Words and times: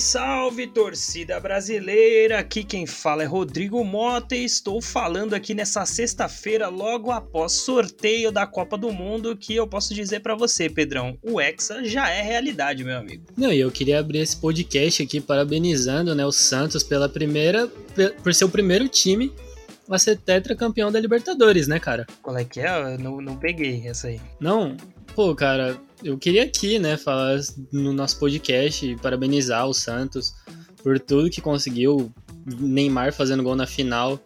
Salve, 0.00 0.02
salve, 0.02 0.66
torcida 0.66 1.38
brasileira! 1.38 2.38
Aqui 2.38 2.64
quem 2.64 2.86
fala 2.86 3.22
é 3.22 3.26
Rodrigo 3.26 3.84
Mota 3.84 4.34
e 4.34 4.44
estou 4.44 4.80
falando 4.80 5.34
aqui 5.34 5.54
nessa 5.54 5.84
sexta-feira, 5.84 6.68
logo 6.68 7.10
após 7.10 7.52
sorteio 7.52 8.32
da 8.32 8.46
Copa 8.46 8.78
do 8.78 8.90
Mundo, 8.92 9.36
que 9.36 9.54
eu 9.54 9.66
posso 9.66 9.94
dizer 9.94 10.20
para 10.20 10.34
você, 10.34 10.68
Pedrão, 10.68 11.18
o 11.22 11.40
Hexa 11.40 11.84
já 11.84 12.08
é 12.08 12.22
realidade, 12.22 12.82
meu 12.82 12.96
amigo. 12.96 13.24
Não, 13.36 13.52
e 13.52 13.60
eu 13.60 13.70
queria 13.70 14.00
abrir 14.00 14.20
esse 14.20 14.36
podcast 14.36 15.02
aqui 15.02 15.20
parabenizando 15.20 16.14
né, 16.14 16.24
o 16.24 16.32
Santos 16.32 16.82
pela 16.82 17.08
primeira, 17.08 17.68
por 18.22 18.34
ser 18.34 18.46
o 18.46 18.48
primeiro 18.48 18.88
time 18.88 19.32
a 19.94 19.98
ser 19.98 20.16
tetracampeão 20.16 20.90
da 20.90 21.00
Libertadores, 21.00 21.66
né, 21.66 21.78
cara? 21.78 22.06
Qual 22.22 22.36
é 22.36 22.44
que 22.44 22.60
é? 22.60 22.94
Eu 22.94 22.98
não, 22.98 23.20
não 23.20 23.36
peguei 23.36 23.82
essa 23.86 24.06
aí. 24.06 24.20
Não, 24.38 24.76
pô, 25.20 25.34
cara, 25.34 25.78
eu 26.02 26.16
queria 26.16 26.44
aqui, 26.44 26.78
né, 26.78 26.96
falar 26.96 27.38
no 27.70 27.92
nosso 27.92 28.18
podcast, 28.18 28.96
parabenizar 29.02 29.66
o 29.66 29.74
Santos 29.74 30.34
por 30.82 30.98
tudo 30.98 31.28
que 31.28 31.42
conseguiu. 31.42 32.10
Neymar 32.58 33.12
fazendo 33.12 33.42
gol 33.42 33.54
na 33.54 33.66
final, 33.66 34.18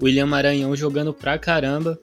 William 0.00 0.26
Maranhão 0.26 0.76
jogando 0.76 1.14
pra 1.14 1.38
caramba. 1.38 1.98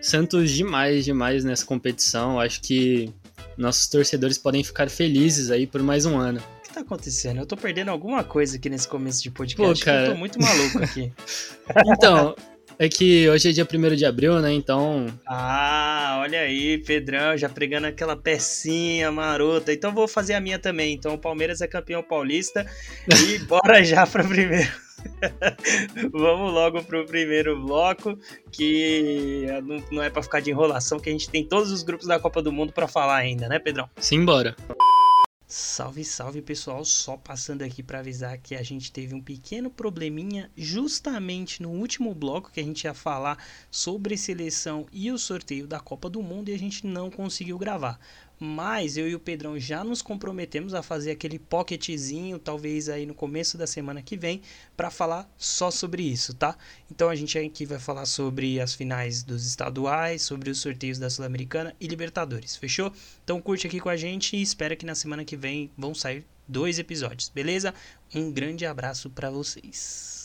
Santos 0.00 0.52
demais, 0.52 1.04
demais 1.04 1.42
nessa 1.42 1.66
competição. 1.66 2.38
Acho 2.38 2.62
que 2.62 3.12
nossos 3.58 3.88
torcedores 3.88 4.38
podem 4.38 4.62
ficar 4.62 4.88
felizes 4.88 5.50
aí 5.50 5.66
por 5.66 5.82
mais 5.82 6.06
um 6.06 6.16
ano. 6.16 6.38
O 6.38 6.62
que 6.62 6.72
tá 6.72 6.80
acontecendo? 6.82 7.40
Eu 7.40 7.46
tô 7.46 7.56
perdendo 7.56 7.90
alguma 7.90 8.22
coisa 8.22 8.56
aqui 8.56 8.70
nesse 8.70 8.86
começo 8.86 9.20
de 9.20 9.32
podcast. 9.32 9.80
Pô, 9.80 9.84
cara... 9.84 10.06
Eu 10.06 10.12
tô 10.12 10.16
muito 10.16 10.40
maluco 10.40 10.78
aqui. 10.78 11.12
então, 11.92 12.36
é 12.80 12.88
que 12.88 13.28
hoje 13.28 13.50
é 13.50 13.52
dia 13.52 13.68
1 13.70 13.94
de 13.94 14.06
abril, 14.06 14.40
né? 14.40 14.50
Então. 14.54 15.06
Ah, 15.28 16.18
olha 16.22 16.40
aí, 16.40 16.78
Pedrão, 16.78 17.36
já 17.36 17.46
pregando 17.46 17.86
aquela 17.86 18.16
pecinha 18.16 19.12
marota. 19.12 19.70
Então 19.70 19.92
vou 19.92 20.08
fazer 20.08 20.32
a 20.32 20.40
minha 20.40 20.58
também. 20.58 20.94
Então 20.94 21.12
o 21.12 21.18
Palmeiras 21.18 21.60
é 21.60 21.66
campeão 21.66 22.02
paulista. 22.02 22.66
E 23.06 23.38
bora 23.44 23.84
já 23.84 24.06
para 24.06 24.24
primeiro. 24.24 24.72
Vamos 26.10 26.54
logo 26.54 26.82
pro 26.84 27.04
primeiro 27.04 27.60
bloco, 27.60 28.18
que 28.50 29.46
não 29.92 30.02
é 30.02 30.08
para 30.08 30.22
ficar 30.22 30.40
de 30.40 30.50
enrolação, 30.50 30.98
que 30.98 31.10
a 31.10 31.12
gente 31.12 31.28
tem 31.28 31.44
todos 31.44 31.70
os 31.70 31.82
grupos 31.82 32.06
da 32.06 32.18
Copa 32.18 32.40
do 32.40 32.50
Mundo 32.50 32.72
para 32.72 32.88
falar 32.88 33.16
ainda, 33.16 33.46
né, 33.46 33.58
Pedrão? 33.58 33.90
Simbora. 33.98 34.56
Salve, 35.52 36.04
salve 36.04 36.40
pessoal, 36.40 36.84
só 36.84 37.16
passando 37.16 37.62
aqui 37.62 37.82
para 37.82 37.98
avisar 37.98 38.38
que 38.38 38.54
a 38.54 38.62
gente 38.62 38.92
teve 38.92 39.16
um 39.16 39.20
pequeno 39.20 39.68
probleminha 39.68 40.48
justamente 40.56 41.60
no 41.60 41.70
último 41.70 42.14
bloco 42.14 42.52
que 42.52 42.60
a 42.60 42.62
gente 42.62 42.84
ia 42.84 42.94
falar 42.94 43.36
sobre 43.68 44.16
seleção 44.16 44.86
e 44.92 45.10
o 45.10 45.18
sorteio 45.18 45.66
da 45.66 45.80
Copa 45.80 46.08
do 46.08 46.22
Mundo 46.22 46.50
e 46.50 46.54
a 46.54 46.58
gente 46.58 46.86
não 46.86 47.10
conseguiu 47.10 47.58
gravar. 47.58 47.98
Mas 48.42 48.96
eu 48.96 49.06
e 49.06 49.14
o 49.14 49.20
Pedrão 49.20 49.58
já 49.58 49.84
nos 49.84 50.00
comprometemos 50.00 50.72
a 50.72 50.82
fazer 50.82 51.10
aquele 51.10 51.38
pocketzinho, 51.38 52.38
talvez 52.38 52.88
aí 52.88 53.04
no 53.04 53.14
começo 53.14 53.58
da 53.58 53.66
semana 53.66 54.00
que 54.00 54.16
vem, 54.16 54.40
para 54.74 54.90
falar 54.90 55.30
só 55.36 55.70
sobre 55.70 56.02
isso, 56.02 56.32
tá? 56.32 56.56
Então 56.90 57.10
a 57.10 57.14
gente 57.14 57.38
aqui 57.38 57.66
vai 57.66 57.78
falar 57.78 58.06
sobre 58.06 58.58
as 58.58 58.74
finais 58.74 59.22
dos 59.22 59.46
estaduais, 59.46 60.22
sobre 60.22 60.48
os 60.48 60.58
sorteios 60.58 60.98
da 60.98 61.10
Sul-Americana 61.10 61.76
e 61.78 61.86
Libertadores, 61.86 62.56
fechou? 62.56 62.90
Então 63.22 63.42
curte 63.42 63.66
aqui 63.66 63.78
com 63.78 63.90
a 63.90 63.96
gente 63.96 64.34
e 64.34 64.40
espera 64.40 64.74
que 64.74 64.86
na 64.86 64.94
semana 64.94 65.22
que 65.22 65.36
vem 65.36 65.70
vão 65.76 65.94
sair 65.94 66.24
dois 66.48 66.78
episódios, 66.78 67.28
beleza? 67.28 67.74
Um 68.14 68.32
grande 68.32 68.64
abraço 68.64 69.10
para 69.10 69.30
vocês. 69.30 70.19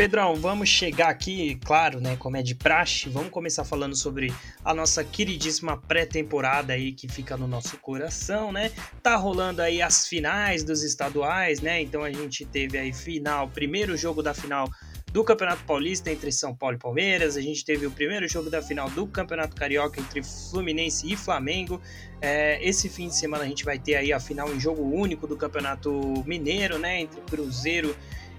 Pedrão, 0.00 0.34
vamos 0.34 0.70
chegar 0.70 1.10
aqui, 1.10 1.60
claro, 1.62 2.00
né, 2.00 2.16
como 2.16 2.34
é 2.34 2.42
de 2.42 2.54
praxe, 2.54 3.10
vamos 3.10 3.28
começar 3.28 3.66
falando 3.66 3.94
sobre 3.94 4.32
a 4.64 4.72
nossa 4.72 5.04
queridíssima 5.04 5.76
pré-temporada 5.76 6.72
aí 6.72 6.92
que 6.92 7.06
fica 7.06 7.36
no 7.36 7.46
nosso 7.46 7.76
coração, 7.76 8.50
né? 8.50 8.72
Tá 9.02 9.14
rolando 9.16 9.60
aí 9.60 9.82
as 9.82 10.08
finais 10.08 10.64
dos 10.64 10.82
estaduais, 10.82 11.60
né? 11.60 11.82
Então 11.82 12.02
a 12.02 12.10
gente 12.10 12.46
teve 12.46 12.78
aí 12.78 12.94
final, 12.94 13.48
primeiro 13.48 13.94
jogo 13.94 14.22
da 14.22 14.32
final 14.32 14.70
do 15.12 15.22
Campeonato 15.22 15.64
Paulista 15.64 16.10
entre 16.10 16.32
São 16.32 16.56
Paulo 16.56 16.76
e 16.76 16.78
Palmeiras. 16.78 17.36
A 17.36 17.42
gente 17.42 17.62
teve 17.62 17.84
o 17.84 17.90
primeiro 17.90 18.26
jogo 18.26 18.48
da 18.48 18.62
final 18.62 18.88
do 18.88 19.06
Campeonato 19.06 19.54
Carioca 19.54 20.00
entre 20.00 20.22
Fluminense 20.22 21.12
e 21.12 21.14
Flamengo. 21.14 21.78
É, 22.22 22.58
esse 22.66 22.88
fim 22.88 23.08
de 23.08 23.16
semana 23.16 23.44
a 23.44 23.46
gente 23.46 23.66
vai 23.66 23.78
ter 23.78 23.96
aí 23.96 24.14
a 24.14 24.20
final 24.20 24.50
em 24.50 24.58
jogo 24.58 24.82
único 24.82 25.26
do 25.26 25.36
Campeonato 25.36 25.92
Mineiro, 26.24 26.78
né? 26.78 27.02
Entre 27.02 27.20
Cruzeiro 27.20 27.94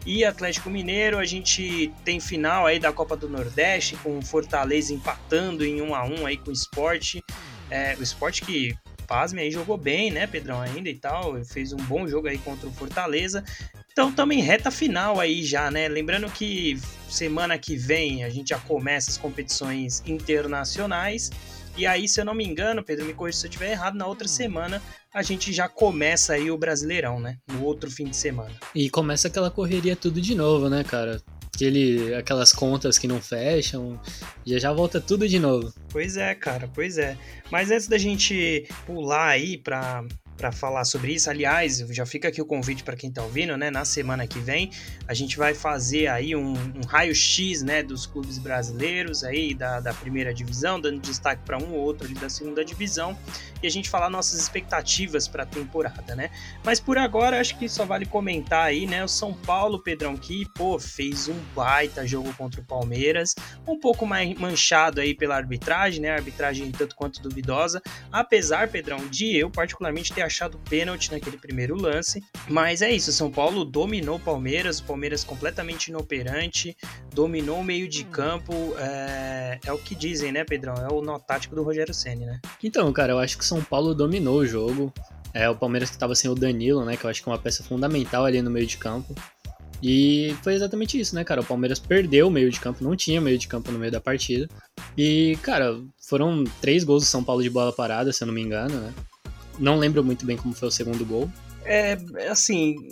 e 0.06 0.26
Atlético 0.26 0.70
Mineiro. 0.70 1.18
A 1.18 1.26
gente 1.26 1.92
tem 2.04 2.20
final 2.20 2.66
aí 2.66 2.80
da 2.80 2.92
Copa 2.92 3.16
do 3.16 3.30
Nordeste 3.30 3.96
com 3.98 4.18
o 4.18 4.22
Fortaleza 4.22 4.94
empatando 4.94 5.66
em 5.66 5.82
1 5.82 5.96
a 5.96 6.04
1 6.06 6.26
aí 6.26 6.38
com 6.38 6.50
o 6.50 6.54
Esporte. 6.54 7.24
É, 7.70 7.96
o 7.98 8.04
Esporte 8.04 8.42
que 8.42 8.76
pasme 9.08 9.42
aí 9.42 9.52
jogou 9.52 9.78
bem, 9.78 10.10
né, 10.10 10.26
Pedrão 10.26 10.62
ainda 10.62 10.90
e 10.90 10.96
tal, 10.96 11.44
fez 11.44 11.74
um 11.74 11.78
bom 11.78 12.08
jogo 12.08 12.30
aí 12.30 12.38
contra 12.38 12.68
o 12.68 12.72
Fortaleza. 12.72 13.44
Então 13.92 14.10
também 14.10 14.42
reta 14.42 14.72
final 14.72 15.20
aí 15.20 15.44
já, 15.44 15.70
né? 15.70 15.90
Lembrando 15.90 16.30
que 16.30 16.80
semana 17.10 17.58
que 17.58 17.76
vem 17.76 18.24
a 18.24 18.30
gente 18.30 18.50
já 18.50 18.60
começa 18.60 19.12
as 19.12 19.18
competições 19.18 20.02
internacionais. 20.06 21.30
E 21.78 21.86
aí, 21.86 22.08
se 22.08 22.20
eu 22.20 22.26
não 22.26 22.34
me 22.34 22.46
engano, 22.46 22.84
Pedro, 22.84 23.06
me 23.06 23.14
corrija 23.14 23.40
se 23.40 23.46
eu 23.46 23.50
estiver 23.50 23.72
errado, 23.72 23.96
na 23.96 24.06
outra 24.06 24.28
semana 24.28 24.82
a 25.14 25.22
gente 25.22 25.52
já 25.52 25.68
começa 25.68 26.34
aí 26.34 26.50
o 26.50 26.58
Brasileirão, 26.58 27.20
né? 27.20 27.38
No 27.48 27.64
outro 27.64 27.90
fim 27.90 28.06
de 28.06 28.16
semana. 28.16 28.54
E 28.74 28.90
começa 28.90 29.28
aquela 29.28 29.52
correria 29.52 29.96
tudo 29.96 30.22
de 30.22 30.36
novo, 30.36 30.70
né, 30.70 30.84
cara? 30.84 31.22
Aquele, 31.54 32.16
aquelas 32.16 32.54
contas 32.54 32.98
que 32.98 33.08
não 33.08 33.22
fecham, 33.22 34.00
já 34.46 34.58
já 34.58 34.74
volta 34.74 35.02
tudo 35.02 35.28
de 35.28 35.38
novo. 35.38 35.74
Pois 35.90 36.18
é, 36.18 36.34
cara, 36.34 36.70
pois 36.74 36.98
é. 36.98 37.18
Mas 37.52 37.70
antes 37.70 37.88
da 37.88 37.98
gente 37.98 38.68
pular 38.86 39.28
aí 39.28 39.58
para 39.58 40.06
para 40.42 40.52
falar 40.52 40.84
sobre 40.86 41.14
isso. 41.14 41.30
Aliás, 41.30 41.78
já 41.92 42.04
fica 42.04 42.28
aqui 42.28 42.42
o 42.42 42.46
convite 42.46 42.84
para 42.84 42.96
quem 42.96 43.10
está 43.12 43.22
ouvindo, 43.22 43.56
né? 43.56 43.70
Na 43.70 43.86
semana 43.86 44.26
que 44.26 44.40
vem 44.40 44.72
a 45.08 45.14
gente 45.14 45.38
vai 45.38 45.54
fazer 45.54 46.08
aí 46.08 46.36
um, 46.36 46.54
um 46.54 46.82
raio-x, 46.88 47.62
né, 47.62 47.84
dos 47.84 48.08
clubes 48.08 48.40
brasileiros 48.40 49.24
aí 49.24 49.54
da, 49.54 49.80
da 49.80 49.94
primeira 49.94 50.34
divisão, 50.34 50.82
dando 50.82 51.00
destaque 51.00 51.44
para 51.46 51.60
um 51.60 51.74
ou 51.74 51.80
outro 51.80 52.08
ali 52.08 52.16
da 52.16 52.28
segunda 52.28 52.66
divisão 52.66 53.16
e 53.62 53.68
a 53.68 53.70
gente 53.70 53.90
falar 53.90 54.10
nossas 54.10 54.40
expectativas 54.40 55.28
para 55.28 55.44
a 55.44 55.46
temporada, 55.46 56.16
né? 56.16 56.32
Mas 56.64 56.80
por 56.80 56.98
agora 56.98 57.40
acho 57.40 57.58
que 57.60 57.70
só 57.70 57.86
vale 57.86 58.06
comentar 58.06 58.66
aí, 58.66 58.88
né? 58.88 59.04
O 59.04 59.08
São 59.08 59.34
Paulo, 59.34 59.80
Pedrão, 59.80 60.18
que 60.18 60.48
pô 60.56 60.80
fez 60.80 61.28
um 61.28 61.38
baita 61.56 62.08
jogo 62.08 62.34
contra 62.34 62.60
o 62.60 62.64
Palmeiras, 62.64 63.36
um 63.68 63.80
pouco 63.80 64.06
mais 64.06 64.34
manchado 64.36 65.00
aí 65.00 65.14
pela 65.14 65.36
arbitragem, 65.36 66.02
né? 66.02 66.10
A 66.10 66.16
arbitragem 66.16 66.72
tanto 66.72 66.96
quanto 66.96 67.22
duvidosa, 67.22 67.82
apesar, 68.12 68.70
Pedrão, 68.70 69.08
de 69.08 69.36
eu 69.38 69.50
particularmente 69.50 70.12
ter 70.12 70.24
achado 70.32 70.58
pênalti 70.70 71.12
naquele 71.12 71.38
primeiro 71.38 71.76
lance. 71.76 72.24
Mas 72.50 72.82
é 72.82 72.92
isso, 72.92 73.12
São 73.12 73.30
Paulo 73.30 73.64
dominou 73.64 74.16
o 74.16 74.20
Palmeiras, 74.20 74.80
o 74.80 74.84
Palmeiras 74.84 75.24
completamente 75.24 75.88
inoperante, 75.88 76.76
dominou 77.14 77.60
o 77.60 77.64
meio 77.64 77.88
de 77.88 78.04
campo. 78.06 78.54
É, 78.78 79.60
é 79.66 79.72
o 79.72 79.78
que 79.78 79.94
dizem, 79.94 80.32
né, 80.32 80.44
Pedrão? 80.44 80.76
É 80.76 80.92
o 80.92 81.02
nó 81.02 81.20
tático 81.20 81.56
do 81.56 81.64
Rogério 81.64 81.94
Senni, 81.94 82.26
né? 82.26 82.40
Então, 82.64 82.92
cara, 82.92 83.14
eu 83.14 83.20
acho 83.20 83.38
que 83.38 83.46
São 83.46 83.62
Paulo 83.62 83.94
dominou 83.94 84.40
o 84.40 84.48
jogo. 84.48 84.92
É, 85.34 85.50
o 85.50 85.56
Palmeiras 85.56 85.90
que 85.90 85.96
estava 85.96 86.16
sem 86.16 86.30
o 86.30 86.36
Danilo, 86.36 86.84
né? 86.84 86.98
Que 86.98 87.06
eu 87.06 87.10
acho 87.10 87.22
que 87.22 87.30
é 87.30 87.32
uma 87.32 87.38
peça 87.38 87.64
fundamental 87.64 88.26
ali 88.26 88.42
no 88.42 88.50
meio 88.50 88.66
de 88.66 88.78
campo. 88.78 89.14
E 89.84 90.36
foi 90.44 90.54
exatamente 90.54 91.00
isso, 91.00 91.16
né, 91.16 91.24
cara? 91.24 91.42
O 91.42 91.46
Palmeiras 91.46 91.80
perdeu 91.80 92.28
o 92.28 92.32
meio 92.32 92.52
de 92.52 92.60
campo, 92.60 92.84
não 92.84 92.96
tinha 92.96 93.20
meio 93.20 93.38
de 93.38 93.48
campo 93.48 93.72
no 93.72 93.80
meio 93.80 93.92
da 93.92 94.00
partida. 94.00 94.48
E, 94.96 95.38
cara, 95.42 95.80
foram 96.08 96.44
três 96.62 96.84
gols 96.84 97.04
do 97.04 97.08
São 97.08 97.24
Paulo 97.24 97.42
de 97.42 97.50
bola 97.50 97.74
parada, 97.74 98.14
se 98.14 98.24
eu 98.24 98.28
não 98.28 98.34
me 98.34 98.42
engano, 98.42 98.80
né? 98.80 98.94
Não 99.62 99.78
lembro 99.78 100.04
muito 100.04 100.26
bem 100.26 100.36
como 100.36 100.56
foi 100.56 100.68
o 100.70 100.72
segundo 100.72 101.06
gol. 101.06 101.32
É, 101.64 101.98
assim. 102.30 102.90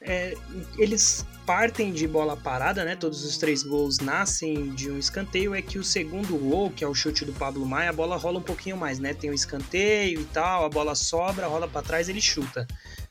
É, 0.00 0.36
eles 0.76 1.24
partem 1.46 1.92
de 1.92 2.06
bola 2.06 2.36
parada, 2.36 2.84
né? 2.84 2.96
Todos 2.96 3.24
os 3.24 3.38
três 3.38 3.62
gols 3.62 4.00
nascem 4.00 4.74
de 4.74 4.90
um 4.90 4.98
escanteio. 4.98 5.54
É 5.54 5.62
que 5.62 5.78
o 5.78 5.84
segundo 5.84 6.36
gol, 6.36 6.70
que 6.70 6.82
é 6.82 6.88
o 6.88 6.94
chute 6.94 7.24
do 7.24 7.32
Pablo 7.32 7.64
Maia, 7.64 7.90
a 7.90 7.92
bola 7.92 8.16
rola 8.16 8.40
um 8.40 8.42
pouquinho 8.42 8.76
mais, 8.76 8.98
né? 8.98 9.14
Tem 9.14 9.30
um 9.30 9.34
escanteio 9.34 10.20
e 10.20 10.24
tal, 10.24 10.64
a 10.64 10.68
bola 10.68 10.96
sobra, 10.96 11.46
rola 11.46 11.68
para 11.68 11.80
trás, 11.80 12.08
ele 12.08 12.20
chuta. 12.20 12.66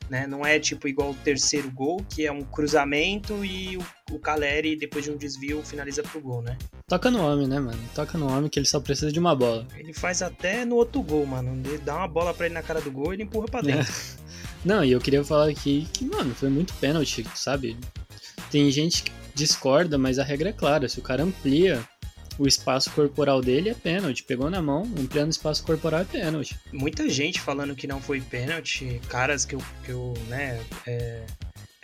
Né? 0.08 0.26
Não 0.26 0.44
é 0.44 0.58
tipo 0.58 0.86
igual 0.86 1.10
o 1.10 1.14
terceiro 1.14 1.70
gol, 1.70 2.04
que 2.08 2.26
é 2.26 2.32
um 2.32 2.42
cruzamento 2.42 3.44
e 3.44 3.76
o, 3.76 3.84
o 4.12 4.18
Caleri, 4.18 4.76
depois 4.76 5.04
de 5.04 5.10
um 5.10 5.16
desvio, 5.16 5.62
finaliza 5.62 6.02
pro 6.02 6.20
gol, 6.20 6.42
né? 6.42 6.58
Toca 6.86 7.10
no 7.10 7.24
homem, 7.24 7.48
né, 7.48 7.58
mano? 7.58 7.78
Toca 7.94 8.18
no 8.18 8.30
homem 8.30 8.50
que 8.50 8.58
ele 8.58 8.66
só 8.66 8.78
precisa 8.80 9.10
de 9.10 9.18
uma 9.18 9.34
bola. 9.34 9.66
Ele 9.76 9.94
faz 9.94 10.20
até 10.20 10.64
no 10.64 10.76
outro 10.76 11.00
gol, 11.02 11.24
mano. 11.24 11.60
Ele 11.66 11.78
dá 11.78 11.96
uma 11.96 12.08
bola 12.08 12.34
pra 12.34 12.46
ele 12.46 12.54
na 12.54 12.62
cara 12.62 12.80
do 12.80 12.92
gol 12.92 13.12
e 13.12 13.16
ele 13.16 13.22
empurra 13.22 13.46
pra 13.46 13.62
dentro. 13.62 13.90
É. 13.90 14.24
Não, 14.64 14.84
e 14.84 14.92
eu 14.92 15.00
queria 15.00 15.22
falar 15.24 15.48
aqui 15.48 15.86
que, 15.92 16.04
mano, 16.04 16.34
foi 16.34 16.48
muito 16.48 16.72
pênalti, 16.74 17.26
sabe? 17.34 17.76
Tem 18.50 18.70
gente 18.70 19.04
discorda, 19.34 19.98
mas 19.98 20.18
a 20.18 20.24
regra 20.24 20.50
é 20.50 20.52
clara. 20.52 20.88
Se 20.88 20.98
o 20.98 21.02
cara 21.02 21.22
amplia 21.22 21.82
o 22.38 22.46
espaço 22.46 22.90
corporal 22.90 23.40
dele, 23.40 23.70
é 23.70 23.74
pênalti. 23.74 24.24
Pegou 24.24 24.50
na 24.50 24.60
mão, 24.60 24.82
ampliando 24.98 25.28
o 25.28 25.30
espaço 25.30 25.64
corporal 25.64 26.00
é 26.00 26.04
pênalti. 26.04 26.58
Muita 26.72 27.08
gente 27.08 27.40
falando 27.40 27.74
que 27.74 27.86
não 27.86 28.00
foi 28.00 28.20
pênalti, 28.20 29.00
caras 29.08 29.44
que 29.44 29.54
eu, 29.54 29.62
que 29.84 29.90
eu 29.90 30.14
né, 30.28 30.60
é, 30.86 31.24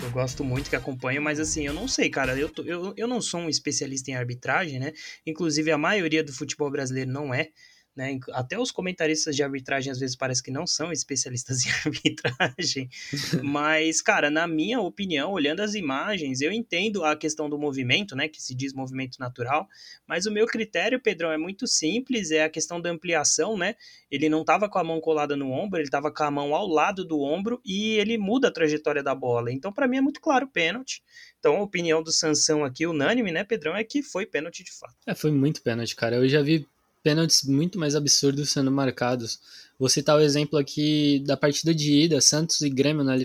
que 0.00 0.04
eu 0.04 0.10
gosto 0.10 0.42
muito, 0.42 0.70
que 0.70 0.76
acompanho, 0.76 1.20
mas 1.20 1.38
assim, 1.38 1.66
eu 1.66 1.74
não 1.74 1.86
sei, 1.86 2.08
cara. 2.08 2.36
Eu, 2.36 2.48
tô, 2.48 2.62
eu, 2.62 2.94
eu 2.96 3.06
não 3.06 3.20
sou 3.20 3.40
um 3.40 3.48
especialista 3.48 4.10
em 4.10 4.14
arbitragem, 4.14 4.80
né? 4.80 4.92
Inclusive, 5.26 5.70
a 5.70 5.78
maioria 5.78 6.24
do 6.24 6.32
futebol 6.32 6.70
brasileiro 6.70 7.10
não 7.10 7.32
é. 7.32 7.50
Né? 7.94 8.20
Até 8.32 8.58
os 8.58 8.70
comentaristas 8.70 9.34
de 9.34 9.42
arbitragem 9.42 9.90
às 9.90 9.98
vezes 9.98 10.14
parece 10.14 10.42
que 10.42 10.50
não 10.50 10.66
são 10.66 10.92
especialistas 10.92 11.64
em 11.66 11.70
arbitragem, 11.84 12.88
mas, 13.42 14.00
cara, 14.00 14.30
na 14.30 14.46
minha 14.46 14.80
opinião, 14.80 15.32
olhando 15.32 15.60
as 15.60 15.74
imagens, 15.74 16.40
eu 16.40 16.52
entendo 16.52 17.04
a 17.04 17.16
questão 17.16 17.50
do 17.50 17.58
movimento, 17.58 18.14
né, 18.14 18.28
que 18.28 18.40
se 18.40 18.54
diz 18.54 18.72
movimento 18.72 19.18
natural, 19.18 19.68
mas 20.06 20.26
o 20.26 20.30
meu 20.30 20.46
critério, 20.46 21.00
Pedrão, 21.00 21.32
é 21.32 21.38
muito 21.38 21.66
simples, 21.66 22.30
é 22.30 22.44
a 22.44 22.48
questão 22.48 22.80
da 22.80 22.90
ampliação, 22.90 23.56
né? 23.56 23.74
Ele 24.10 24.28
não 24.28 24.40
estava 24.40 24.68
com 24.68 24.78
a 24.78 24.84
mão 24.84 25.00
colada 25.00 25.36
no 25.36 25.50
ombro, 25.50 25.78
ele 25.78 25.88
estava 25.88 26.12
com 26.12 26.22
a 26.22 26.30
mão 26.30 26.54
ao 26.54 26.66
lado 26.66 27.04
do 27.04 27.20
ombro 27.20 27.60
e 27.64 27.98
ele 27.98 28.18
muda 28.18 28.48
a 28.48 28.52
trajetória 28.52 29.02
da 29.02 29.14
bola. 29.14 29.52
Então, 29.52 29.72
para 29.72 29.86
mim 29.86 29.98
é 29.98 30.00
muito 30.00 30.20
claro 30.20 30.48
pênalti. 30.48 31.02
Então, 31.38 31.56
a 31.56 31.62
opinião 31.62 32.02
do 32.02 32.12
Sansão 32.12 32.64
aqui, 32.64 32.86
unânime, 32.86 33.32
né, 33.32 33.44
Pedrão, 33.44 33.74
é 33.74 33.82
que 33.82 34.02
foi 34.02 34.26
pênalti 34.26 34.62
de 34.62 34.72
fato. 34.72 34.94
É, 35.06 35.14
foi 35.14 35.30
muito 35.30 35.62
pênalti, 35.62 35.96
cara. 35.96 36.16
Eu 36.16 36.28
já 36.28 36.42
vi 36.42 36.66
pênaltis 37.02 37.42
muito 37.44 37.78
mais 37.78 37.94
absurdos 37.94 38.50
sendo 38.50 38.70
marcados. 38.70 39.40
Vou 39.78 39.88
citar 39.88 40.16
o 40.16 40.20
exemplo 40.20 40.58
aqui 40.58 41.20
da 41.26 41.36
partida 41.36 41.74
de 41.74 41.92
ida, 41.92 42.20
Santos 42.20 42.60
e 42.60 42.70
Grêmio, 42.70 43.04
né? 43.04 43.24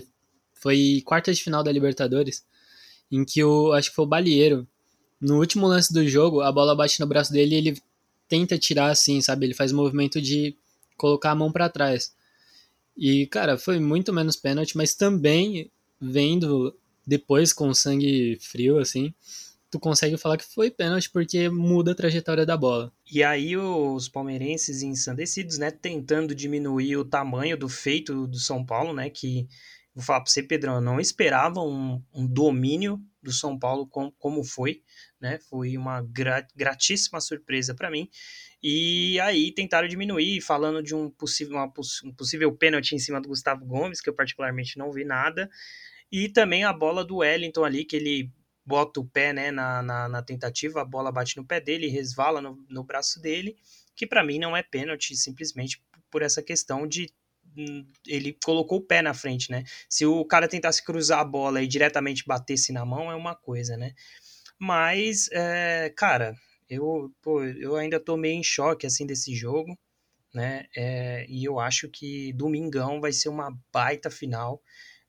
foi 0.54 1.02
quarta 1.04 1.32
de 1.32 1.42
final 1.42 1.62
da 1.62 1.70
Libertadores, 1.70 2.44
em 3.12 3.24
que 3.24 3.44
o, 3.44 3.72
acho 3.72 3.90
que 3.90 3.94
foi 3.94 4.04
o 4.04 4.08
Balieiro, 4.08 4.66
no 5.20 5.38
último 5.38 5.66
lance 5.66 5.92
do 5.92 6.06
jogo, 6.08 6.40
a 6.40 6.50
bola 6.50 6.74
bate 6.74 6.98
no 6.98 7.06
braço 7.06 7.32
dele 7.32 7.54
e 7.54 7.58
ele 7.58 7.82
tenta 8.28 8.58
tirar 8.58 8.90
assim, 8.90 9.20
sabe? 9.20 9.46
Ele 9.46 9.54
faz 9.54 9.70
o 9.70 9.76
movimento 9.76 10.20
de 10.20 10.56
colocar 10.96 11.30
a 11.30 11.34
mão 11.34 11.52
para 11.52 11.68
trás. 11.68 12.14
E, 12.96 13.26
cara, 13.26 13.56
foi 13.56 13.78
muito 13.78 14.12
menos 14.12 14.36
pênalti, 14.36 14.76
mas 14.76 14.94
também 14.94 15.70
vendo 16.00 16.74
depois 17.06 17.52
com 17.52 17.72
sangue 17.72 18.36
frio, 18.40 18.78
assim, 18.78 19.14
tu 19.76 19.80
consegue 19.80 20.16
falar 20.16 20.38
que 20.38 20.44
foi 20.44 20.70
pênalti 20.70 21.10
porque 21.10 21.48
muda 21.50 21.92
a 21.92 21.94
trajetória 21.94 22.46
da 22.46 22.56
bola. 22.56 22.92
E 23.10 23.22
aí 23.22 23.56
os 23.56 24.08
palmeirenses 24.08 24.82
ensandecidos, 24.82 25.58
né, 25.58 25.70
tentando 25.70 26.34
diminuir 26.34 26.96
o 26.96 27.04
tamanho 27.04 27.56
do 27.56 27.68
feito 27.68 28.26
do 28.26 28.38
São 28.38 28.64
Paulo, 28.64 28.94
né, 28.94 29.10
que 29.10 29.46
vou 29.94 30.02
falar 30.02 30.20
para 30.20 30.30
você, 30.30 30.42
Pedrão, 30.42 30.76
eu 30.76 30.80
não 30.80 30.98
esperava 30.98 31.60
um, 31.60 32.02
um 32.12 32.26
domínio 32.26 33.00
do 33.22 33.32
São 33.32 33.58
Paulo 33.58 33.86
com, 33.86 34.10
como 34.12 34.42
foi, 34.42 34.82
né, 35.20 35.38
foi 35.50 35.76
uma 35.76 36.02
gratíssima 36.54 37.20
surpresa 37.20 37.74
para 37.74 37.90
mim. 37.90 38.08
E 38.62 39.20
aí 39.20 39.52
tentaram 39.52 39.86
diminuir, 39.86 40.40
falando 40.40 40.82
de 40.82 40.94
um 40.94 41.10
possível, 41.10 41.56
uma, 41.56 41.72
um 42.04 42.12
possível 42.14 42.50
pênalti 42.52 42.94
em 42.94 42.98
cima 42.98 43.20
do 43.20 43.28
Gustavo 43.28 43.64
Gomes, 43.64 44.00
que 44.00 44.08
eu 44.08 44.14
particularmente 44.14 44.78
não 44.78 44.90
vi 44.90 45.04
nada. 45.04 45.48
E 46.10 46.28
também 46.28 46.64
a 46.64 46.72
bola 46.72 47.04
do 47.04 47.16
Wellington 47.16 47.64
ali, 47.64 47.84
que 47.84 47.96
ele 47.96 48.32
bota 48.66 49.00
o 49.00 49.06
pé 49.06 49.32
né, 49.32 49.50
na, 49.50 49.80
na, 49.80 50.08
na, 50.08 50.22
tentativa, 50.22 50.82
a 50.82 50.84
bola 50.84 51.12
bate 51.12 51.36
no 51.36 51.46
pé 51.46 51.60
dele, 51.60 51.86
resvala 51.86 52.40
no, 52.40 52.64
no 52.68 52.82
braço 52.82 53.20
dele, 53.20 53.56
que 53.94 54.06
para 54.06 54.24
mim 54.24 54.38
não 54.38 54.56
é 54.56 54.62
pênalti, 54.62 55.16
simplesmente 55.16 55.80
por 56.10 56.22
essa 56.22 56.42
questão 56.42 56.86
de 56.86 57.08
hum, 57.56 57.86
ele 58.06 58.36
colocou 58.44 58.78
o 58.78 58.82
pé 58.82 59.00
na 59.02 59.14
frente, 59.14 59.50
né? 59.50 59.62
Se 59.88 60.04
o 60.04 60.24
cara 60.24 60.48
tentasse 60.48 60.84
cruzar 60.84 61.20
a 61.20 61.24
bola 61.24 61.62
e 61.62 61.68
diretamente 61.68 62.24
batesse 62.26 62.72
na 62.72 62.84
mão, 62.84 63.10
é 63.10 63.14
uma 63.14 63.36
coisa, 63.36 63.76
né? 63.76 63.94
Mas, 64.58 65.28
é, 65.32 65.92
cara, 65.96 66.34
eu, 66.68 67.12
pô, 67.22 67.44
eu 67.44 67.76
ainda 67.76 68.00
tô 68.00 68.16
meio 68.16 68.34
em 68.34 68.42
choque, 68.42 68.86
assim, 68.86 69.06
desse 69.06 69.34
jogo, 69.34 69.78
né? 70.34 70.66
É, 70.76 71.24
e 71.28 71.44
eu 71.44 71.60
acho 71.60 71.88
que 71.88 72.32
domingão 72.32 73.00
vai 73.00 73.12
ser 73.12 73.28
uma 73.28 73.56
baita 73.72 74.10
final. 74.10 74.60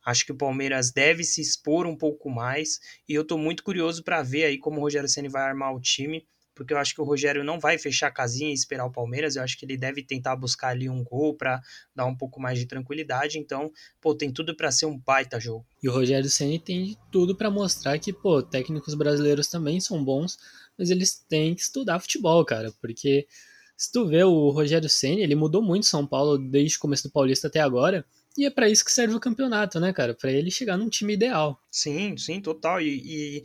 Acho 0.07 0.25
que 0.25 0.31
o 0.31 0.37
Palmeiras 0.37 0.89
deve 0.89 1.21
se 1.25 1.41
expor 1.41 1.85
um 1.85 1.93
pouco 1.93 2.29
mais 2.29 2.79
e 3.09 3.13
eu 3.13 3.23
estou 3.23 3.37
muito 3.37 3.61
curioso 3.61 4.01
para 4.05 4.23
ver 4.23 4.45
aí 4.45 4.57
como 4.57 4.77
o 4.77 4.79
Rogério 4.79 5.09
Ceni 5.09 5.27
vai 5.27 5.41
armar 5.41 5.75
o 5.75 5.81
time, 5.81 6.25
porque 6.55 6.73
eu 6.73 6.77
acho 6.77 6.95
que 6.95 7.01
o 7.01 7.03
Rogério 7.03 7.43
não 7.43 7.59
vai 7.59 7.77
fechar 7.77 8.07
a 8.07 8.11
casinha 8.11 8.49
e 8.49 8.53
esperar 8.53 8.85
o 8.85 8.91
Palmeiras, 8.91 9.35
eu 9.35 9.43
acho 9.43 9.59
que 9.59 9.65
ele 9.65 9.75
deve 9.75 10.01
tentar 10.01 10.37
buscar 10.37 10.69
ali 10.69 10.89
um 10.89 11.03
gol 11.03 11.35
para 11.35 11.59
dar 11.93 12.05
um 12.05 12.15
pouco 12.15 12.39
mais 12.39 12.57
de 12.57 12.65
tranquilidade, 12.65 13.37
então, 13.37 13.69
pô, 13.99 14.15
tem 14.15 14.31
tudo 14.31 14.55
para 14.55 14.71
ser 14.71 14.85
um 14.85 14.97
baita 14.97 15.41
jogo. 15.41 15.65
E 15.83 15.89
o 15.89 15.91
Rogério 15.91 16.29
Ceni 16.29 16.57
tem 16.57 16.97
tudo 17.11 17.35
para 17.35 17.51
mostrar 17.51 17.99
que, 17.99 18.13
pô, 18.13 18.41
técnicos 18.41 18.93
brasileiros 18.93 19.49
também 19.49 19.81
são 19.81 20.01
bons, 20.01 20.37
mas 20.77 20.89
eles 20.89 21.19
têm 21.27 21.53
que 21.53 21.63
estudar 21.63 21.99
futebol, 21.99 22.45
cara, 22.45 22.71
porque 22.79 23.27
se 23.75 23.91
tu 23.91 24.07
vê 24.07 24.23
o 24.23 24.51
Rogério 24.51 24.87
Ceni, 24.87 25.21
ele 25.21 25.35
mudou 25.35 25.61
muito 25.61 25.85
São 25.85 26.07
Paulo 26.07 26.37
desde 26.37 26.77
o 26.77 26.79
começo 26.79 27.03
do 27.03 27.11
Paulista 27.11 27.47
até 27.47 27.59
agora. 27.59 28.05
E 28.37 28.45
é 28.45 28.51
para 28.51 28.69
isso 28.69 28.85
que 28.85 28.91
serve 28.91 29.15
o 29.15 29.19
campeonato, 29.19 29.79
né, 29.79 29.91
cara? 29.91 30.13
Para 30.13 30.31
ele 30.31 30.51
chegar 30.51 30.77
num 30.77 30.89
time 30.89 31.13
ideal. 31.13 31.59
Sim, 31.71 32.15
sim, 32.17 32.39
total. 32.39 32.79
E, 32.79 33.01
e, 33.03 33.43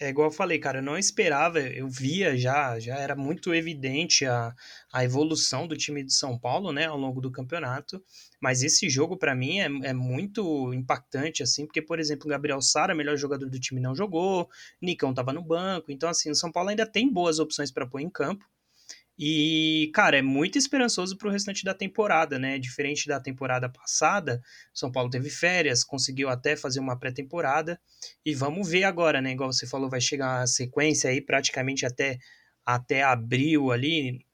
é 0.00 0.08
igual 0.08 0.26
eu 0.28 0.32
falei, 0.32 0.58
cara, 0.58 0.78
eu 0.78 0.82
não 0.82 0.98
esperava, 0.98 1.60
eu 1.60 1.88
via 1.88 2.36
já, 2.36 2.76
já 2.80 2.96
era 2.96 3.14
muito 3.14 3.54
evidente 3.54 4.26
a, 4.26 4.52
a 4.92 5.04
evolução 5.04 5.68
do 5.68 5.76
time 5.76 6.02
de 6.02 6.12
São 6.12 6.36
Paulo, 6.36 6.72
né, 6.72 6.86
ao 6.86 6.98
longo 6.98 7.20
do 7.20 7.30
campeonato. 7.30 8.02
Mas 8.40 8.64
esse 8.64 8.90
jogo, 8.90 9.16
para 9.16 9.32
mim, 9.32 9.60
é, 9.60 9.66
é 9.90 9.92
muito 9.92 10.74
impactante, 10.74 11.40
assim, 11.40 11.64
porque, 11.64 11.80
por 11.80 12.00
exemplo, 12.00 12.28
Gabriel 12.28 12.60
Sara, 12.60 12.96
melhor 12.96 13.16
jogador 13.16 13.48
do 13.48 13.60
time, 13.60 13.80
não 13.80 13.94
jogou, 13.94 14.50
Nicão 14.80 15.14
tava 15.14 15.32
no 15.32 15.42
banco. 15.42 15.92
Então, 15.92 16.08
assim, 16.08 16.30
o 16.30 16.34
São 16.34 16.50
Paulo 16.50 16.70
ainda 16.70 16.84
tem 16.84 17.08
boas 17.08 17.38
opções 17.38 17.70
para 17.70 17.86
pôr 17.86 18.00
em 18.00 18.10
campo. 18.10 18.44
E, 19.18 19.90
cara, 19.94 20.16
é 20.16 20.22
muito 20.22 20.58
esperançoso 20.58 21.16
para 21.16 21.28
o 21.28 21.30
restante 21.30 21.64
da 21.64 21.74
temporada, 21.74 22.38
né? 22.38 22.58
Diferente 22.58 23.06
da 23.06 23.20
temporada 23.20 23.68
passada, 23.68 24.40
São 24.72 24.90
Paulo 24.90 25.10
teve 25.10 25.28
férias, 25.28 25.84
conseguiu 25.84 26.28
até 26.28 26.56
fazer 26.56 26.80
uma 26.80 26.98
pré-temporada. 26.98 27.78
E 28.24 28.34
vamos 28.34 28.68
ver 28.70 28.84
agora, 28.84 29.20
né? 29.20 29.32
Igual 29.32 29.52
você 29.52 29.66
falou, 29.66 29.90
vai 29.90 30.00
chegar 30.00 30.42
a 30.42 30.46
sequência 30.46 31.10
aí 31.10 31.20
praticamente 31.20 31.84
até, 31.84 32.18
até 32.64 33.02
abril 33.02 33.70
ali. 33.70 34.24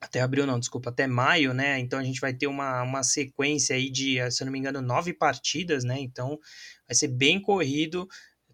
Até 0.00 0.20
abril, 0.20 0.46
não, 0.46 0.58
desculpa, 0.58 0.90
até 0.90 1.06
maio, 1.06 1.52
né? 1.54 1.78
Então 1.78 1.98
a 1.98 2.04
gente 2.04 2.20
vai 2.20 2.34
ter 2.34 2.46
uma, 2.46 2.82
uma 2.82 3.02
sequência 3.02 3.76
aí 3.76 3.90
de, 3.90 4.18
se 4.30 4.42
eu 4.42 4.46
não 4.46 4.52
me 4.52 4.58
engano, 4.58 4.80
nove 4.80 5.12
partidas, 5.12 5.84
né? 5.84 6.00
Então 6.00 6.38
vai 6.86 6.96
ser 6.96 7.08
bem 7.08 7.40
corrido. 7.40 8.08